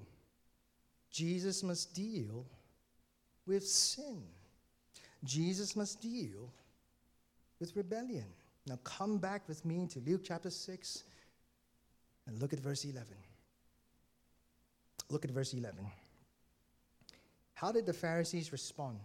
Jesus 1.10 1.62
must 1.62 1.94
deal 1.94 2.46
with 3.46 3.66
sin. 3.66 4.22
Jesus 5.24 5.74
must 5.74 6.00
deal 6.00 6.52
with 7.60 7.74
rebellion. 7.76 8.26
Now, 8.66 8.78
come 8.84 9.18
back 9.18 9.46
with 9.48 9.64
me 9.64 9.86
to 9.88 10.00
Luke 10.00 10.22
chapter 10.24 10.50
6 10.50 11.04
and 12.26 12.40
look 12.40 12.52
at 12.52 12.60
verse 12.60 12.84
11. 12.84 13.06
Look 15.10 15.24
at 15.24 15.30
verse 15.30 15.52
11. 15.52 15.86
How 17.54 17.72
did 17.72 17.86
the 17.86 17.92
Pharisees 17.92 18.52
respond 18.52 18.98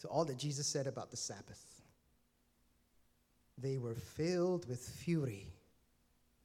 to 0.00 0.08
all 0.08 0.24
that 0.24 0.38
Jesus 0.38 0.66
said 0.66 0.86
about 0.86 1.10
the 1.10 1.16
Sabbath? 1.16 1.82
They 3.56 3.78
were 3.78 3.94
filled 3.94 4.68
with 4.68 4.80
fury 4.80 5.52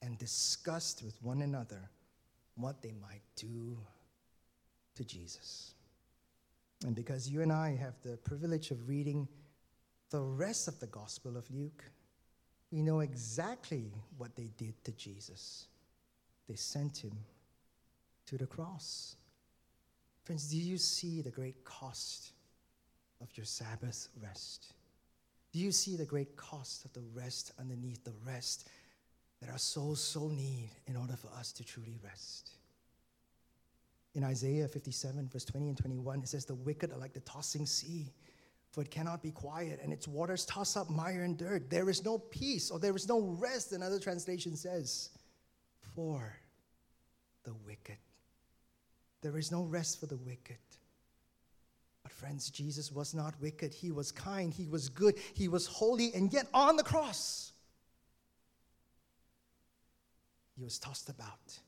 and 0.01 0.18
discussed 0.18 1.04
with 1.04 1.22
one 1.22 1.41
another 1.41 1.89
what 2.56 2.82
they 2.82 2.93
might 3.01 3.22
do 3.36 3.78
to 4.95 5.04
Jesus. 5.04 5.74
And 6.86 6.95
because 6.95 7.30
you 7.30 7.41
and 7.41 7.51
I 7.51 7.76
have 7.76 7.95
the 8.04 8.18
privilege 8.18 8.72
of 8.72 8.89
reading 8.89 9.28
the 10.14 10.22
rest 10.22 10.68
of 10.68 10.80
the 10.80 10.86
Gospel 10.86 11.36
of 11.36 11.49
Luke, 11.49 11.84
we 12.72 12.84
know 12.84 12.99
exactly 12.99 13.91
what 14.16 14.36
they 14.36 14.51
did 14.57 14.76
to 14.84 14.91
Jesus. 14.91 15.66
They 16.47 16.53
sent 16.53 16.97
him 17.03 17.18
to 18.28 18.38
the 18.38 18.45
cross. 18.45 19.16
Friends, 20.24 20.51
do 20.51 20.57
you 20.57 20.78
see 20.78 21.22
the 21.22 21.32
great 21.32 21.64
cost 21.64 22.34
of 23.22 23.36
your 23.36 23.47
Sabbath 23.47 24.09
rest? 24.22 24.74
Do 25.51 25.57
you 25.57 25.72
see 25.72 25.95
the 25.95 26.05
great 26.05 26.36
cost 26.36 26.86
of 26.86 26.93
the 26.93 27.03
rest 27.16 27.51
underneath 27.59 28.03
the 28.03 28.14
rest 28.24 28.70
that 29.41 29.49
our 29.49 29.57
souls 29.57 29.99
so 29.99 30.28
need 30.28 30.70
in 30.86 30.95
order 30.95 31.16
for 31.16 31.30
us 31.39 31.51
to 31.53 31.66
truly 31.66 31.97
rest? 32.03 32.51
In 34.14 34.24
Isaiah 34.24 34.68
57, 34.68 35.28
verse 35.34 35.45
20 35.45 35.70
and 35.70 35.78
21, 35.78 36.20
it 36.20 36.28
says, 36.28 36.45
The 36.45 36.53
wicked 36.53 36.91
are 36.91 36.99
like 36.99 37.14
the 37.14 37.20
tossing 37.22 37.66
sea, 37.66 38.14
for 38.74 38.82
it 38.82 38.89
cannot 38.89 39.21
be 39.21 39.30
quiet, 39.30 39.80
and 39.84 39.93
its 39.93 40.07
waters 40.07 40.45
toss 40.47 40.76
up 40.76 40.89
mire 40.89 41.24
and 41.24 41.38
dirt. 41.38 41.69
There 41.69 41.91
is 41.91 42.03
no 42.03 42.17
peace, 42.17 42.71
or 42.71 42.80
there 42.80 42.95
is 42.95 43.07
no 43.07 43.21
rest, 43.39 43.71
another 43.71 43.99
translation 43.99 44.55
says, 44.55 45.11
for 45.95 46.36
the 47.43 47.53
wicked. 47.65 47.97
There 49.21 49.38
is 49.38 49.51
no 49.51 49.61
rest 49.61 49.99
for 49.99 50.07
the 50.07 50.17
wicked. 50.17 50.57
But, 52.01 52.11
friends, 52.11 52.49
Jesus 52.49 52.91
was 52.91 53.13
not 53.13 53.39
wicked. 53.39 53.76
He 53.76 53.91
was 53.91 54.11
kind. 54.11 54.51
He 54.51 54.65
was 54.65 54.89
good. 54.89 55.19
He 55.36 55.47
was 55.47 55.67
holy. 55.67 56.11
And 56.15 56.34
yet, 56.34 56.47
on 56.51 56.76
the 56.76 56.84
cross, 56.84 57.53
he 60.57 60.63
was 60.63 60.80
tossed 60.80 61.09
about. 61.09 61.59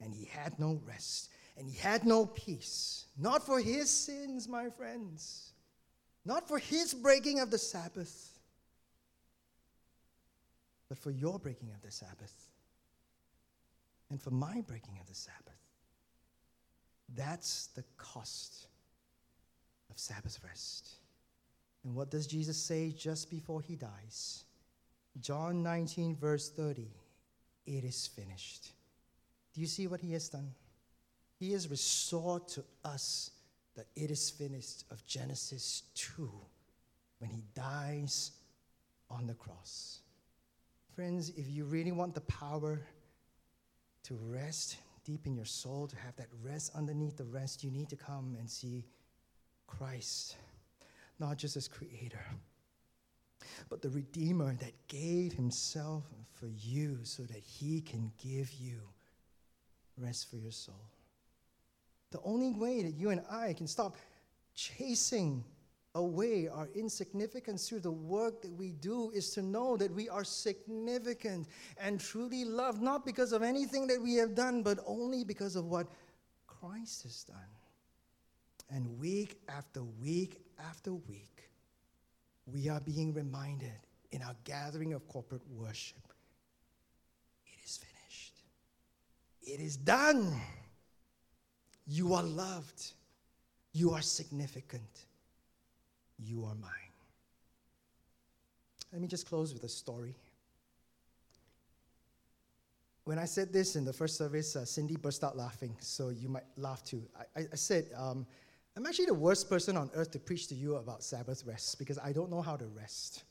And 0.00 0.14
he 0.14 0.26
had 0.26 0.56
no 0.60 0.80
rest. 0.86 1.30
And 1.58 1.68
he 1.68 1.76
had 1.76 2.04
no 2.04 2.26
peace. 2.26 3.06
Not 3.18 3.44
for 3.44 3.58
his 3.60 3.90
sins, 3.90 4.48
my 4.48 4.70
friends. 4.70 5.53
Not 6.24 6.48
for 6.48 6.58
his 6.58 6.94
breaking 6.94 7.40
of 7.40 7.50
the 7.50 7.58
Sabbath. 7.58 8.38
But 10.88 10.98
for 10.98 11.10
your 11.10 11.38
breaking 11.38 11.70
of 11.74 11.82
the 11.82 11.90
Sabbath. 11.90 12.50
And 14.10 14.20
for 14.20 14.30
my 14.30 14.62
breaking 14.66 14.98
of 15.00 15.06
the 15.06 15.14
Sabbath. 15.14 15.40
That's 17.14 17.68
the 17.68 17.84
cost 17.96 18.66
of 19.90 19.98
Sabbath 19.98 20.38
rest. 20.44 20.88
And 21.84 21.94
what 21.94 22.10
does 22.10 22.26
Jesus 22.26 22.56
say 22.56 22.90
just 22.96 23.30
before 23.30 23.60
he 23.60 23.76
dies? 23.76 24.44
John 25.20 25.62
19, 25.62 26.16
verse 26.16 26.50
30 26.50 26.88
It 27.66 27.84
is 27.84 28.06
finished. 28.06 28.72
Do 29.54 29.60
you 29.60 29.66
see 29.66 29.86
what 29.86 30.00
he 30.00 30.12
has 30.12 30.28
done? 30.28 30.50
He 31.38 31.52
has 31.52 31.68
restored 31.68 32.48
to 32.48 32.64
us 32.84 33.30
that 33.76 33.86
it 33.96 34.10
is 34.10 34.30
finished 34.30 34.84
of 34.90 35.04
Genesis 35.06 35.82
2 35.94 36.30
when 37.18 37.30
he 37.30 37.44
dies 37.54 38.32
on 39.10 39.26
the 39.26 39.34
cross. 39.34 40.00
Friends, 40.94 41.30
if 41.30 41.48
you 41.48 41.64
really 41.64 41.92
want 41.92 42.14
the 42.14 42.20
power 42.22 42.80
to 44.04 44.14
rest 44.14 44.76
deep 45.04 45.26
in 45.26 45.34
your 45.34 45.44
soul, 45.44 45.86
to 45.86 45.96
have 45.96 46.16
that 46.16 46.28
rest 46.42 46.70
underneath 46.74 47.16
the 47.16 47.24
rest, 47.24 47.64
you 47.64 47.70
need 47.70 47.88
to 47.88 47.96
come 47.96 48.36
and 48.38 48.48
see 48.48 48.84
Christ, 49.66 50.36
not 51.18 51.36
just 51.36 51.56
as 51.56 51.68
creator, 51.68 52.24
but 53.68 53.82
the 53.82 53.90
Redeemer 53.90 54.54
that 54.54 54.72
gave 54.88 55.32
himself 55.32 56.04
for 56.32 56.46
you 56.46 56.98
so 57.02 57.22
that 57.24 57.42
he 57.42 57.80
can 57.80 58.12
give 58.22 58.52
you 58.52 58.80
rest 59.98 60.30
for 60.30 60.36
your 60.36 60.52
soul. 60.52 60.93
The 62.14 62.20
only 62.22 62.52
way 62.52 62.80
that 62.80 62.94
you 62.94 63.10
and 63.10 63.22
I 63.28 63.54
can 63.54 63.66
stop 63.66 63.96
chasing 64.54 65.42
away 65.96 66.46
our 66.46 66.68
insignificance 66.72 67.68
through 67.68 67.80
the 67.80 67.90
work 67.90 68.40
that 68.42 68.52
we 68.52 68.70
do 68.70 69.10
is 69.10 69.30
to 69.30 69.42
know 69.42 69.76
that 69.76 69.92
we 69.92 70.08
are 70.08 70.22
significant 70.22 71.48
and 71.76 71.98
truly 71.98 72.44
loved, 72.44 72.80
not 72.80 73.04
because 73.04 73.32
of 73.32 73.42
anything 73.42 73.88
that 73.88 74.00
we 74.00 74.14
have 74.14 74.36
done, 74.36 74.62
but 74.62 74.78
only 74.86 75.24
because 75.24 75.56
of 75.56 75.64
what 75.64 75.88
Christ 76.46 77.02
has 77.02 77.24
done. 77.24 77.36
And 78.70 78.96
week 79.00 79.40
after 79.48 79.82
week 79.82 80.40
after 80.68 80.94
week, 80.94 81.50
we 82.46 82.68
are 82.68 82.80
being 82.80 83.12
reminded 83.12 83.80
in 84.12 84.22
our 84.22 84.36
gathering 84.44 84.92
of 84.92 85.08
corporate 85.08 85.42
worship 85.50 86.12
it 87.44 87.58
is 87.64 87.76
finished, 87.76 88.34
it 89.42 89.58
is 89.58 89.76
done. 89.76 90.40
You 91.86 92.14
are 92.14 92.22
loved, 92.22 92.92
you 93.72 93.92
are 93.92 94.02
significant, 94.02 95.06
you 96.18 96.44
are 96.44 96.54
mine. 96.54 96.70
Let 98.92 99.02
me 99.02 99.08
just 99.08 99.26
close 99.26 99.52
with 99.52 99.64
a 99.64 99.68
story. 99.68 100.14
When 103.04 103.18
I 103.18 103.26
said 103.26 103.52
this 103.52 103.76
in 103.76 103.84
the 103.84 103.92
first 103.92 104.16
service, 104.16 104.56
uh, 104.56 104.64
Cindy 104.64 104.96
burst 104.96 105.24
out 105.24 105.36
laughing, 105.36 105.76
so 105.80 106.08
you 106.08 106.28
might 106.28 106.44
laugh 106.56 106.82
too. 106.84 107.02
I, 107.18 107.40
I, 107.40 107.44
I 107.52 107.56
said, 107.56 107.86
um, 107.96 108.26
I'm 108.76 108.86
actually 108.86 109.06
the 109.06 109.14
worst 109.14 109.50
person 109.50 109.76
on 109.76 109.90
earth 109.94 110.10
to 110.12 110.18
preach 110.18 110.48
to 110.48 110.54
you 110.54 110.76
about 110.76 111.02
Sabbath 111.02 111.44
rest 111.44 111.78
because 111.78 111.98
I 111.98 112.12
don't 112.12 112.30
know 112.30 112.40
how 112.40 112.56
to 112.56 112.66
rest. 112.66 113.24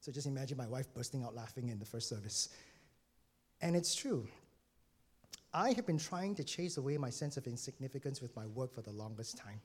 So 0.00 0.10
just 0.10 0.26
imagine 0.26 0.56
my 0.56 0.66
wife 0.66 0.92
bursting 0.92 1.22
out 1.22 1.34
laughing 1.34 1.68
in 1.68 1.78
the 1.78 1.84
first 1.84 2.08
service. 2.08 2.48
And 3.60 3.76
it's 3.76 3.94
true. 3.94 4.26
I 5.52 5.72
have 5.72 5.86
been 5.86 5.98
trying 5.98 6.34
to 6.36 6.44
chase 6.44 6.76
away 6.76 6.98
my 6.98 7.10
sense 7.10 7.36
of 7.36 7.46
insignificance 7.46 8.20
with 8.20 8.34
my 8.36 8.46
work 8.46 8.74
for 8.74 8.82
the 8.82 8.92
longest 8.92 9.38
time. 9.38 9.60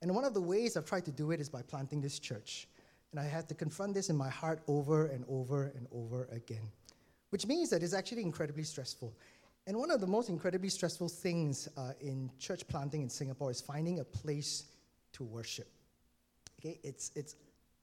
And 0.00 0.14
one 0.14 0.24
of 0.24 0.34
the 0.34 0.40
ways 0.40 0.76
I've 0.76 0.84
tried 0.84 1.04
to 1.04 1.12
do 1.12 1.30
it 1.30 1.40
is 1.40 1.48
by 1.48 1.62
planting 1.62 2.00
this 2.00 2.18
church. 2.18 2.66
And 3.12 3.20
I 3.20 3.24
had 3.24 3.48
to 3.48 3.54
confront 3.54 3.94
this 3.94 4.10
in 4.10 4.16
my 4.16 4.30
heart 4.30 4.62
over 4.66 5.06
and 5.06 5.24
over 5.28 5.72
and 5.76 5.86
over 5.92 6.28
again, 6.32 6.68
which 7.30 7.46
means 7.46 7.70
that 7.70 7.82
it's 7.82 7.94
actually 7.94 8.22
incredibly 8.22 8.64
stressful. 8.64 9.14
And 9.66 9.76
one 9.76 9.92
of 9.92 10.00
the 10.00 10.06
most 10.08 10.28
incredibly 10.28 10.70
stressful 10.70 11.08
things 11.08 11.68
uh, 11.76 11.92
in 12.00 12.30
church 12.40 12.66
planting 12.66 13.02
in 13.02 13.08
Singapore 13.08 13.50
is 13.50 13.60
finding 13.60 14.00
a 14.00 14.04
place 14.04 14.64
to 15.12 15.22
worship. 15.22 15.68
Okay, 16.58 16.80
it's, 16.82 17.12
it's 17.14 17.36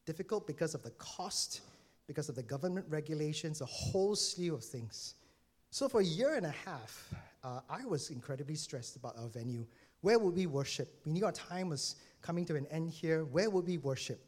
difficult 0.05 0.45
because 0.45 0.75
of 0.75 0.83
the 0.83 0.91
cost, 0.91 1.61
because 2.07 2.27
of 2.27 2.35
the 2.35 2.43
government 2.43 2.85
regulations, 2.89 3.61
a 3.61 3.65
whole 3.65 4.15
slew 4.15 4.53
of 4.53 4.63
things. 4.63 5.13
So 5.71 5.87
for 5.87 6.01
a 6.01 6.03
year 6.03 6.33
and 6.33 6.47
a 6.47 6.53
half, 6.65 7.13
uh, 7.43 7.59
I 7.69 7.85
was 7.85 8.09
incredibly 8.09 8.55
stressed 8.55 8.95
about 8.95 9.17
our 9.17 9.27
venue. 9.27 9.65
Where 10.01 10.17
would 10.17 10.35
we 10.35 10.47
worship? 10.47 10.89
We 11.05 11.11
knew 11.11 11.25
our 11.25 11.31
time 11.31 11.69
was 11.69 11.95
coming 12.21 12.43
to 12.45 12.55
an 12.55 12.65
end 12.71 12.89
here. 12.89 13.23
Where 13.25 13.51
would 13.51 13.67
we 13.67 13.77
worship? 13.77 14.19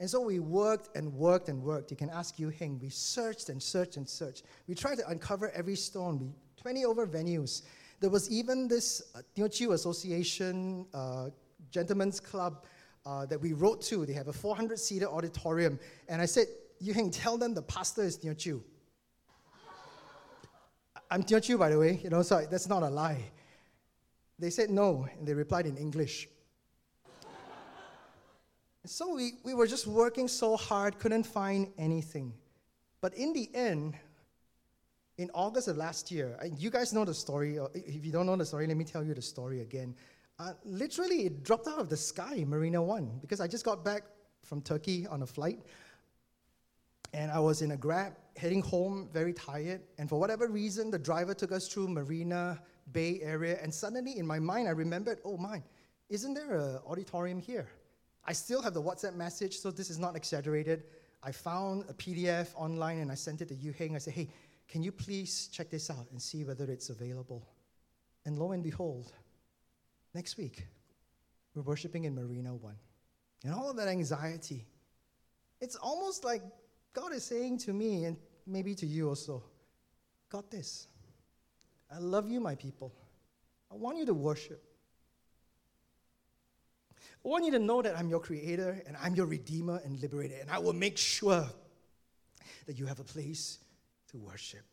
And 0.00 0.10
so 0.10 0.20
we 0.20 0.38
worked 0.38 0.94
and 0.94 1.12
worked 1.14 1.48
and 1.48 1.62
worked. 1.62 1.90
You 1.90 1.96
can 1.96 2.10
ask 2.10 2.38
Yu 2.38 2.48
Hing. 2.48 2.78
We 2.78 2.90
searched 2.90 3.48
and 3.48 3.62
searched 3.62 3.96
and 3.96 4.06
searched. 4.06 4.44
We 4.68 4.74
tried 4.74 4.98
to 4.98 5.08
uncover 5.08 5.50
every 5.50 5.76
stone. 5.76 6.18
We 6.18 6.32
20 6.60 6.84
over 6.84 7.06
venues. 7.06 7.62
There 8.00 8.10
was 8.10 8.30
even 8.30 8.68
this 8.68 9.02
uh, 9.14 9.20
Teochew 9.36 9.72
Association 9.72 10.86
uh, 10.92 11.30
Gentlemen's 11.70 12.20
Club 12.20 12.64
uh, 13.06 13.26
that 13.26 13.40
we 13.40 13.52
wrote 13.52 13.80
to. 13.82 14.04
They 14.04 14.12
have 14.12 14.28
a 14.28 14.32
400 14.32 14.78
seater 14.78 15.06
auditorium. 15.06 15.78
And 16.08 16.20
I 16.20 16.26
said, 16.26 16.46
You 16.80 16.92
can 16.92 17.10
tell 17.10 17.38
them 17.38 17.54
the 17.54 17.62
pastor 17.62 18.02
is 18.02 18.18
Teochew. 18.18 18.60
I'm 21.12 21.22
Teochew, 21.22 21.58
by 21.58 21.68
the 21.68 21.78
way, 21.78 22.00
you 22.02 22.08
know, 22.08 22.22
so 22.22 22.46
that's 22.50 22.66
not 22.70 22.82
a 22.82 22.88
lie. 22.88 23.22
They 24.38 24.48
said 24.48 24.70
no, 24.70 25.06
and 25.18 25.28
they 25.28 25.34
replied 25.34 25.66
in 25.66 25.76
English. 25.76 26.26
so 28.86 29.14
we, 29.14 29.32
we 29.44 29.52
were 29.52 29.66
just 29.66 29.86
working 29.86 30.26
so 30.26 30.56
hard, 30.56 30.98
couldn't 30.98 31.24
find 31.24 31.70
anything. 31.76 32.32
But 33.02 33.12
in 33.12 33.34
the 33.34 33.54
end, 33.54 33.94
in 35.18 35.30
August 35.34 35.68
of 35.68 35.76
last 35.76 36.10
year, 36.10 36.38
you 36.56 36.70
guys 36.70 36.94
know 36.94 37.04
the 37.04 37.12
story. 37.12 37.58
If 37.74 38.06
you 38.06 38.10
don't 38.10 38.24
know 38.24 38.36
the 38.36 38.46
story, 38.46 38.66
let 38.66 38.78
me 38.78 38.84
tell 38.84 39.04
you 39.04 39.12
the 39.12 39.20
story 39.20 39.60
again. 39.60 39.94
Uh, 40.38 40.54
literally, 40.64 41.26
it 41.26 41.44
dropped 41.44 41.68
out 41.68 41.78
of 41.78 41.90
the 41.90 41.96
sky, 41.98 42.42
Marina 42.48 42.82
One, 42.82 43.18
because 43.20 43.38
I 43.38 43.46
just 43.48 43.66
got 43.66 43.84
back 43.84 44.04
from 44.44 44.62
Turkey 44.62 45.06
on 45.06 45.20
a 45.20 45.26
flight. 45.26 45.60
And 47.12 47.30
I 47.30 47.38
was 47.38 47.60
in 47.60 47.72
a 47.72 47.76
grab 47.76 48.14
heading 48.36 48.62
home, 48.62 49.08
very 49.12 49.32
tired. 49.32 49.82
And 49.98 50.08
for 50.08 50.18
whatever 50.18 50.48
reason, 50.48 50.90
the 50.90 50.98
driver 50.98 51.34
took 51.34 51.52
us 51.52 51.68
through 51.68 51.88
Marina 51.88 52.60
Bay 52.92 53.20
area. 53.22 53.58
And 53.62 53.72
suddenly, 53.72 54.18
in 54.18 54.26
my 54.26 54.38
mind, 54.38 54.68
I 54.68 54.72
remembered 54.72 55.20
oh, 55.24 55.36
my, 55.36 55.62
isn't 56.08 56.34
there 56.34 56.52
an 56.52 56.78
auditorium 56.86 57.40
here? 57.40 57.68
I 58.24 58.32
still 58.32 58.62
have 58.62 58.74
the 58.74 58.82
WhatsApp 58.82 59.14
message, 59.14 59.58
so 59.58 59.70
this 59.70 59.90
is 59.90 59.98
not 59.98 60.16
exaggerated. 60.16 60.84
I 61.22 61.32
found 61.32 61.84
a 61.88 61.94
PDF 61.94 62.48
online 62.56 62.98
and 62.98 63.10
I 63.10 63.14
sent 63.14 63.40
it 63.42 63.48
to 63.48 63.54
Yu 63.54 63.72
Heng. 63.72 63.94
I 63.94 63.98
said, 63.98 64.14
hey, 64.14 64.28
can 64.68 64.82
you 64.82 64.92
please 64.92 65.48
check 65.52 65.70
this 65.70 65.90
out 65.90 66.06
and 66.10 66.20
see 66.20 66.44
whether 66.44 66.64
it's 66.64 66.90
available? 66.90 67.46
And 68.24 68.38
lo 68.38 68.52
and 68.52 68.62
behold, 68.62 69.12
next 70.14 70.36
week, 70.36 70.66
we're 71.54 71.62
worshiping 71.62 72.04
in 72.04 72.14
Marina 72.14 72.54
One. 72.54 72.76
And 73.44 73.52
all 73.52 73.70
of 73.70 73.76
that 73.76 73.88
anxiety, 73.88 74.66
it's 75.60 75.76
almost 75.76 76.24
like 76.24 76.42
God 76.92 77.12
is 77.12 77.24
saying 77.24 77.58
to 77.58 77.72
me, 77.72 78.04
and 78.04 78.16
maybe 78.46 78.74
to 78.74 78.86
you 78.86 79.08
also, 79.08 79.42
got 80.28 80.50
this. 80.50 80.88
I 81.90 81.98
love 81.98 82.30
you, 82.30 82.40
my 82.40 82.54
people. 82.54 82.92
I 83.70 83.74
want 83.76 83.98
you 83.98 84.06
to 84.06 84.14
worship. 84.14 84.62
I 87.24 87.28
want 87.28 87.44
you 87.44 87.52
to 87.52 87.58
know 87.58 87.82
that 87.82 87.96
I'm 87.96 88.08
your 88.08 88.20
creator 88.20 88.82
and 88.86 88.96
I'm 89.00 89.14
your 89.14 89.26
redeemer 89.26 89.80
and 89.84 90.00
liberator, 90.00 90.36
and 90.40 90.50
I 90.50 90.58
will 90.58 90.72
make 90.72 90.98
sure 90.98 91.46
that 92.66 92.78
you 92.78 92.86
have 92.86 93.00
a 93.00 93.04
place 93.04 93.58
to 94.10 94.18
worship. 94.18 94.64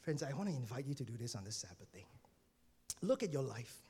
Friends, 0.00 0.22
I 0.22 0.32
want 0.32 0.48
to 0.48 0.54
invite 0.54 0.86
you 0.86 0.94
to 0.94 1.04
do 1.04 1.16
this 1.16 1.34
on 1.34 1.44
the 1.44 1.52
Sabbath 1.52 1.90
day. 1.92 2.06
Look 3.02 3.22
at 3.22 3.32
your 3.32 3.42
life. 3.42 3.82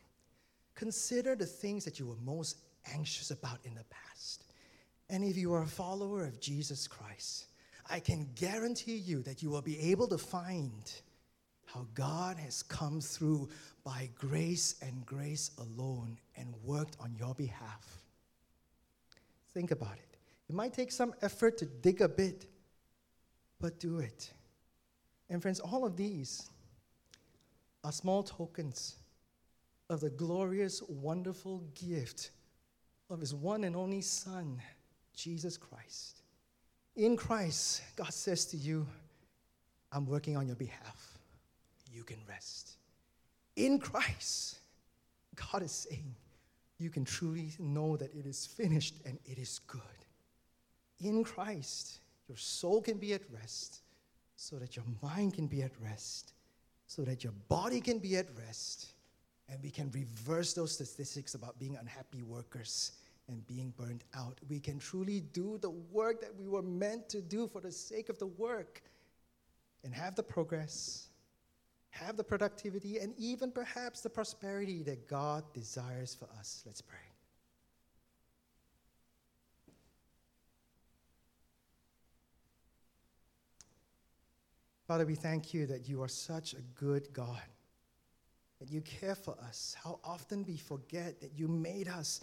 Consider 0.75 1.37
the 1.37 1.47
things 1.47 1.85
that 1.85 1.99
you 1.99 2.07
were 2.07 2.17
most 2.25 2.59
anxious 2.93 3.31
about 3.31 3.59
in 3.65 3.75
the 3.75 3.85
past. 3.85 4.44
And 5.11 5.23
if 5.25 5.37
you 5.37 5.53
are 5.53 5.63
a 5.63 5.67
follower 5.67 6.25
of 6.25 6.41
Jesus 6.41 6.89
Christ, 6.89 7.47
I 7.89 8.01
can 8.01 8.29
guarantee 8.35 8.97
you 8.97 9.23
that 9.23 9.43
you 9.43 9.51
will 9.51 9.63
be 9.63 9.79
able 9.91 10.09
to 10.09 10.19
find 10.19 10.73
how 11.67 11.87
God 11.95 12.39
has 12.39 12.63
come 12.63 13.01
through 13.01 13.49
by 13.85 14.09
grace 14.17 14.77
and 14.81 15.05
grace 15.05 15.51
alone 15.59 16.19
and 16.37 16.55
worked 16.65 16.97
on 17.01 17.15
your 17.19 17.35
behalf. 17.35 17.99
Think 19.53 19.71
about 19.71 19.95
it. 19.95 20.17
It 20.49 20.55
might 20.55 20.73
take 20.73 20.93
some 20.93 21.15
effort 21.23 21.59
to 21.59 21.67
dig 21.67 22.01
a 22.01 22.09
bit, 22.09 22.47
but 23.61 23.79
do 23.79 23.99
it. 23.99 24.33
And 25.29 25.43
friends, 25.43 25.61
all 25.61 25.85
of 25.85 25.97
these 25.97 26.51
are 27.83 27.93
small 27.93 28.23
tokens 28.23 28.97
of 29.91 30.01
the 30.01 30.11
glorious, 30.11 30.83
wonderful 30.83 31.63
gift 31.75 32.31
of 33.11 33.21
His 33.21 33.35
one 33.35 33.65
and 33.65 33.77
only 33.77 34.01
Son, 34.01 34.61
Jesus 35.15 35.57
Christ. 35.57 36.23
In 36.97 37.17
Christ, 37.17 37.83
God 37.97 38.13
says 38.13 38.45
to 38.47 38.57
you, 38.57 38.87
I'm 39.93 40.07
working 40.07 40.37
on 40.37 40.47
your 40.47 40.57
behalf. 40.57 41.19
You 41.93 42.05
can 42.05 42.19
rest. 42.29 42.73
In 43.57 43.79
Christ, 43.79 44.59
God 45.53 45.63
is 45.63 45.73
saying, 45.73 46.15
you 46.79 46.91
can 46.91 47.05
truly 47.05 47.51
know 47.59 47.97
that 47.97 48.15
it 48.15 48.27
is 48.27 48.47
finished 48.47 48.95
and 49.07 49.19
it 49.25 49.39
is 49.39 49.61
good. 49.67 49.81
In 51.01 51.25
Christ, 51.25 51.99
your 52.29 52.37
soul 52.37 52.81
can 52.81 52.99
be 52.99 53.13
at 53.13 53.23
rest, 53.33 53.81
so 54.37 54.57
that 54.57 54.77
your 54.77 54.85
mind 55.03 55.35
can 55.35 55.47
be 55.47 55.63
at 55.63 55.73
rest, 55.81 56.33
so 56.87 57.03
that 57.03 57.23
your 57.23 57.33
body 57.49 57.81
can 57.81 57.99
be 57.99 58.17
at 58.17 58.27
rest, 58.47 58.89
and 59.49 59.63
we 59.63 59.71
can 59.71 59.91
reverse 59.93 60.55
those 60.55 60.73
statistics 60.73 61.35
about 61.35 61.59
being 61.59 61.77
unhappy 61.77 62.23
workers 62.23 62.93
and 63.29 63.47
being 63.47 63.73
burned 63.77 64.05
out. 64.15 64.39
We 64.49 64.61
can 64.61 64.79
truly 64.79 65.21
do 65.21 65.59
the 65.59 65.71
work 65.71 66.21
that 66.21 66.35
we 66.37 66.47
were 66.47 66.63
meant 66.63 67.09
to 67.11 67.23
do 67.23 67.47
for 67.49 67.61
the 67.61 67.73
sake 67.73 68.09
of 68.09 68.19
the 68.19 68.27
work 68.27 68.83
and 69.83 69.95
have 69.95 70.15
the 70.15 70.23
progress, 70.23 71.09
have 71.91 72.17
the 72.17 72.25
productivity, 72.25 72.99
and 72.99 73.15
even 73.17 73.51
perhaps 73.51 74.01
the 74.01 74.11
prosperity 74.11 74.83
that 74.83 75.09
God 75.09 75.45
desires 75.53 76.15
for 76.15 76.29
us. 76.39 76.63
Let's 76.67 76.81
pray. 76.81 76.99
Father, 84.87 85.07
we 85.07 85.15
thank 85.15 85.55
you 85.55 85.67
that 85.67 85.89
you 85.89 86.03
are 86.03 86.09
such 86.09 86.53
a 86.53 86.61
good 86.79 87.09
God, 87.15 87.41
that 88.61 88.71
you 88.71 88.83
care 88.83 89.15
for 89.15 89.35
us. 89.43 89.75
How 89.83 89.99
often 90.05 90.45
we 90.45 90.59
forget 90.59 91.21
that 91.21 91.31
you 91.35 91.49
made 91.49 91.89
us 91.89 92.21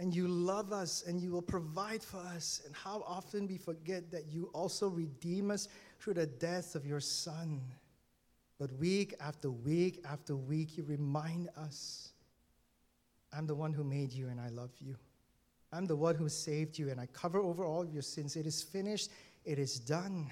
and 0.00 0.14
you 0.14 0.26
love 0.26 0.72
us 0.72 1.04
and 1.06 1.20
you 1.20 1.30
will 1.30 1.42
provide 1.42 2.02
for 2.02 2.16
us. 2.16 2.62
And 2.64 2.74
how 2.74 3.04
often 3.06 3.46
we 3.46 3.58
forget 3.58 4.10
that 4.10 4.24
you 4.32 4.50
also 4.54 4.88
redeem 4.88 5.50
us 5.50 5.68
through 5.98 6.14
the 6.14 6.24
death 6.24 6.74
of 6.74 6.86
your 6.86 7.00
Son. 7.00 7.60
But 8.58 8.72
week 8.72 9.14
after 9.20 9.50
week 9.50 10.02
after 10.10 10.34
week, 10.34 10.78
you 10.78 10.84
remind 10.84 11.50
us 11.54 12.12
I'm 13.30 13.46
the 13.46 13.54
one 13.54 13.74
who 13.74 13.84
made 13.84 14.10
you 14.10 14.28
and 14.28 14.40
I 14.40 14.48
love 14.48 14.70
you. 14.80 14.96
I'm 15.70 15.84
the 15.84 15.96
one 15.96 16.14
who 16.14 16.30
saved 16.30 16.78
you 16.78 16.88
and 16.88 16.98
I 16.98 17.06
cover 17.12 17.38
over 17.38 17.62
all 17.62 17.82
of 17.82 17.92
your 17.92 18.02
sins. 18.02 18.36
It 18.36 18.46
is 18.46 18.62
finished, 18.62 19.10
it 19.44 19.58
is 19.58 19.78
done. 19.78 20.30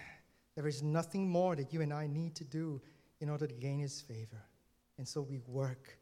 There 0.56 0.66
is 0.66 0.82
nothing 0.82 1.28
more 1.28 1.54
that 1.54 1.74
you 1.74 1.82
and 1.82 1.92
I 1.92 2.06
need 2.06 2.34
to 2.36 2.44
do 2.44 2.80
in 3.20 3.28
order 3.28 3.46
to 3.46 3.54
gain 3.54 3.80
His 3.80 4.00
favor. 4.00 4.42
And 4.96 5.06
so 5.06 5.20
we 5.20 5.40
work 5.46 5.98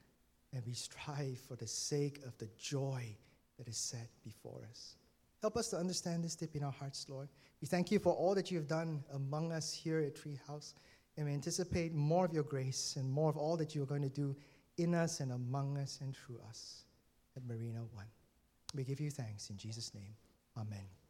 and 0.54 0.64
we 0.64 0.72
strive 0.72 1.40
for 1.48 1.56
the 1.56 1.66
sake 1.66 2.20
of 2.24 2.38
the 2.38 2.48
joy 2.56 3.16
that 3.58 3.68
is 3.68 3.76
set 3.76 4.08
before 4.24 4.66
us. 4.70 4.96
Help 5.40 5.56
us 5.56 5.68
to 5.68 5.76
understand 5.76 6.24
this 6.24 6.34
deep 6.34 6.56
in 6.56 6.64
our 6.64 6.72
hearts, 6.72 7.06
Lord. 7.08 7.28
We 7.60 7.66
thank 7.66 7.90
you 7.90 7.98
for 7.98 8.12
all 8.12 8.34
that 8.34 8.50
you 8.50 8.56
have 8.58 8.68
done 8.68 9.02
among 9.14 9.52
us 9.52 9.72
here 9.72 10.00
at 10.00 10.14
Treehouse, 10.14 10.74
and 11.16 11.26
we 11.26 11.32
anticipate 11.32 11.94
more 11.94 12.24
of 12.24 12.32
your 12.32 12.42
grace 12.42 12.96
and 12.96 13.10
more 13.10 13.30
of 13.30 13.36
all 13.36 13.56
that 13.56 13.74
you 13.74 13.82
are 13.82 13.86
going 13.86 14.02
to 14.02 14.08
do 14.08 14.36
in 14.78 14.94
us 14.94 15.20
and 15.20 15.32
among 15.32 15.78
us 15.78 15.98
and 16.02 16.14
through 16.16 16.40
us 16.48 16.84
at 17.36 17.44
Marina 17.46 17.80
One. 17.92 18.06
We 18.74 18.84
give 18.84 19.00
you 19.00 19.10
thanks 19.10 19.50
in 19.50 19.56
Jesus' 19.56 19.94
name. 19.94 20.14
Amen. 20.56 21.05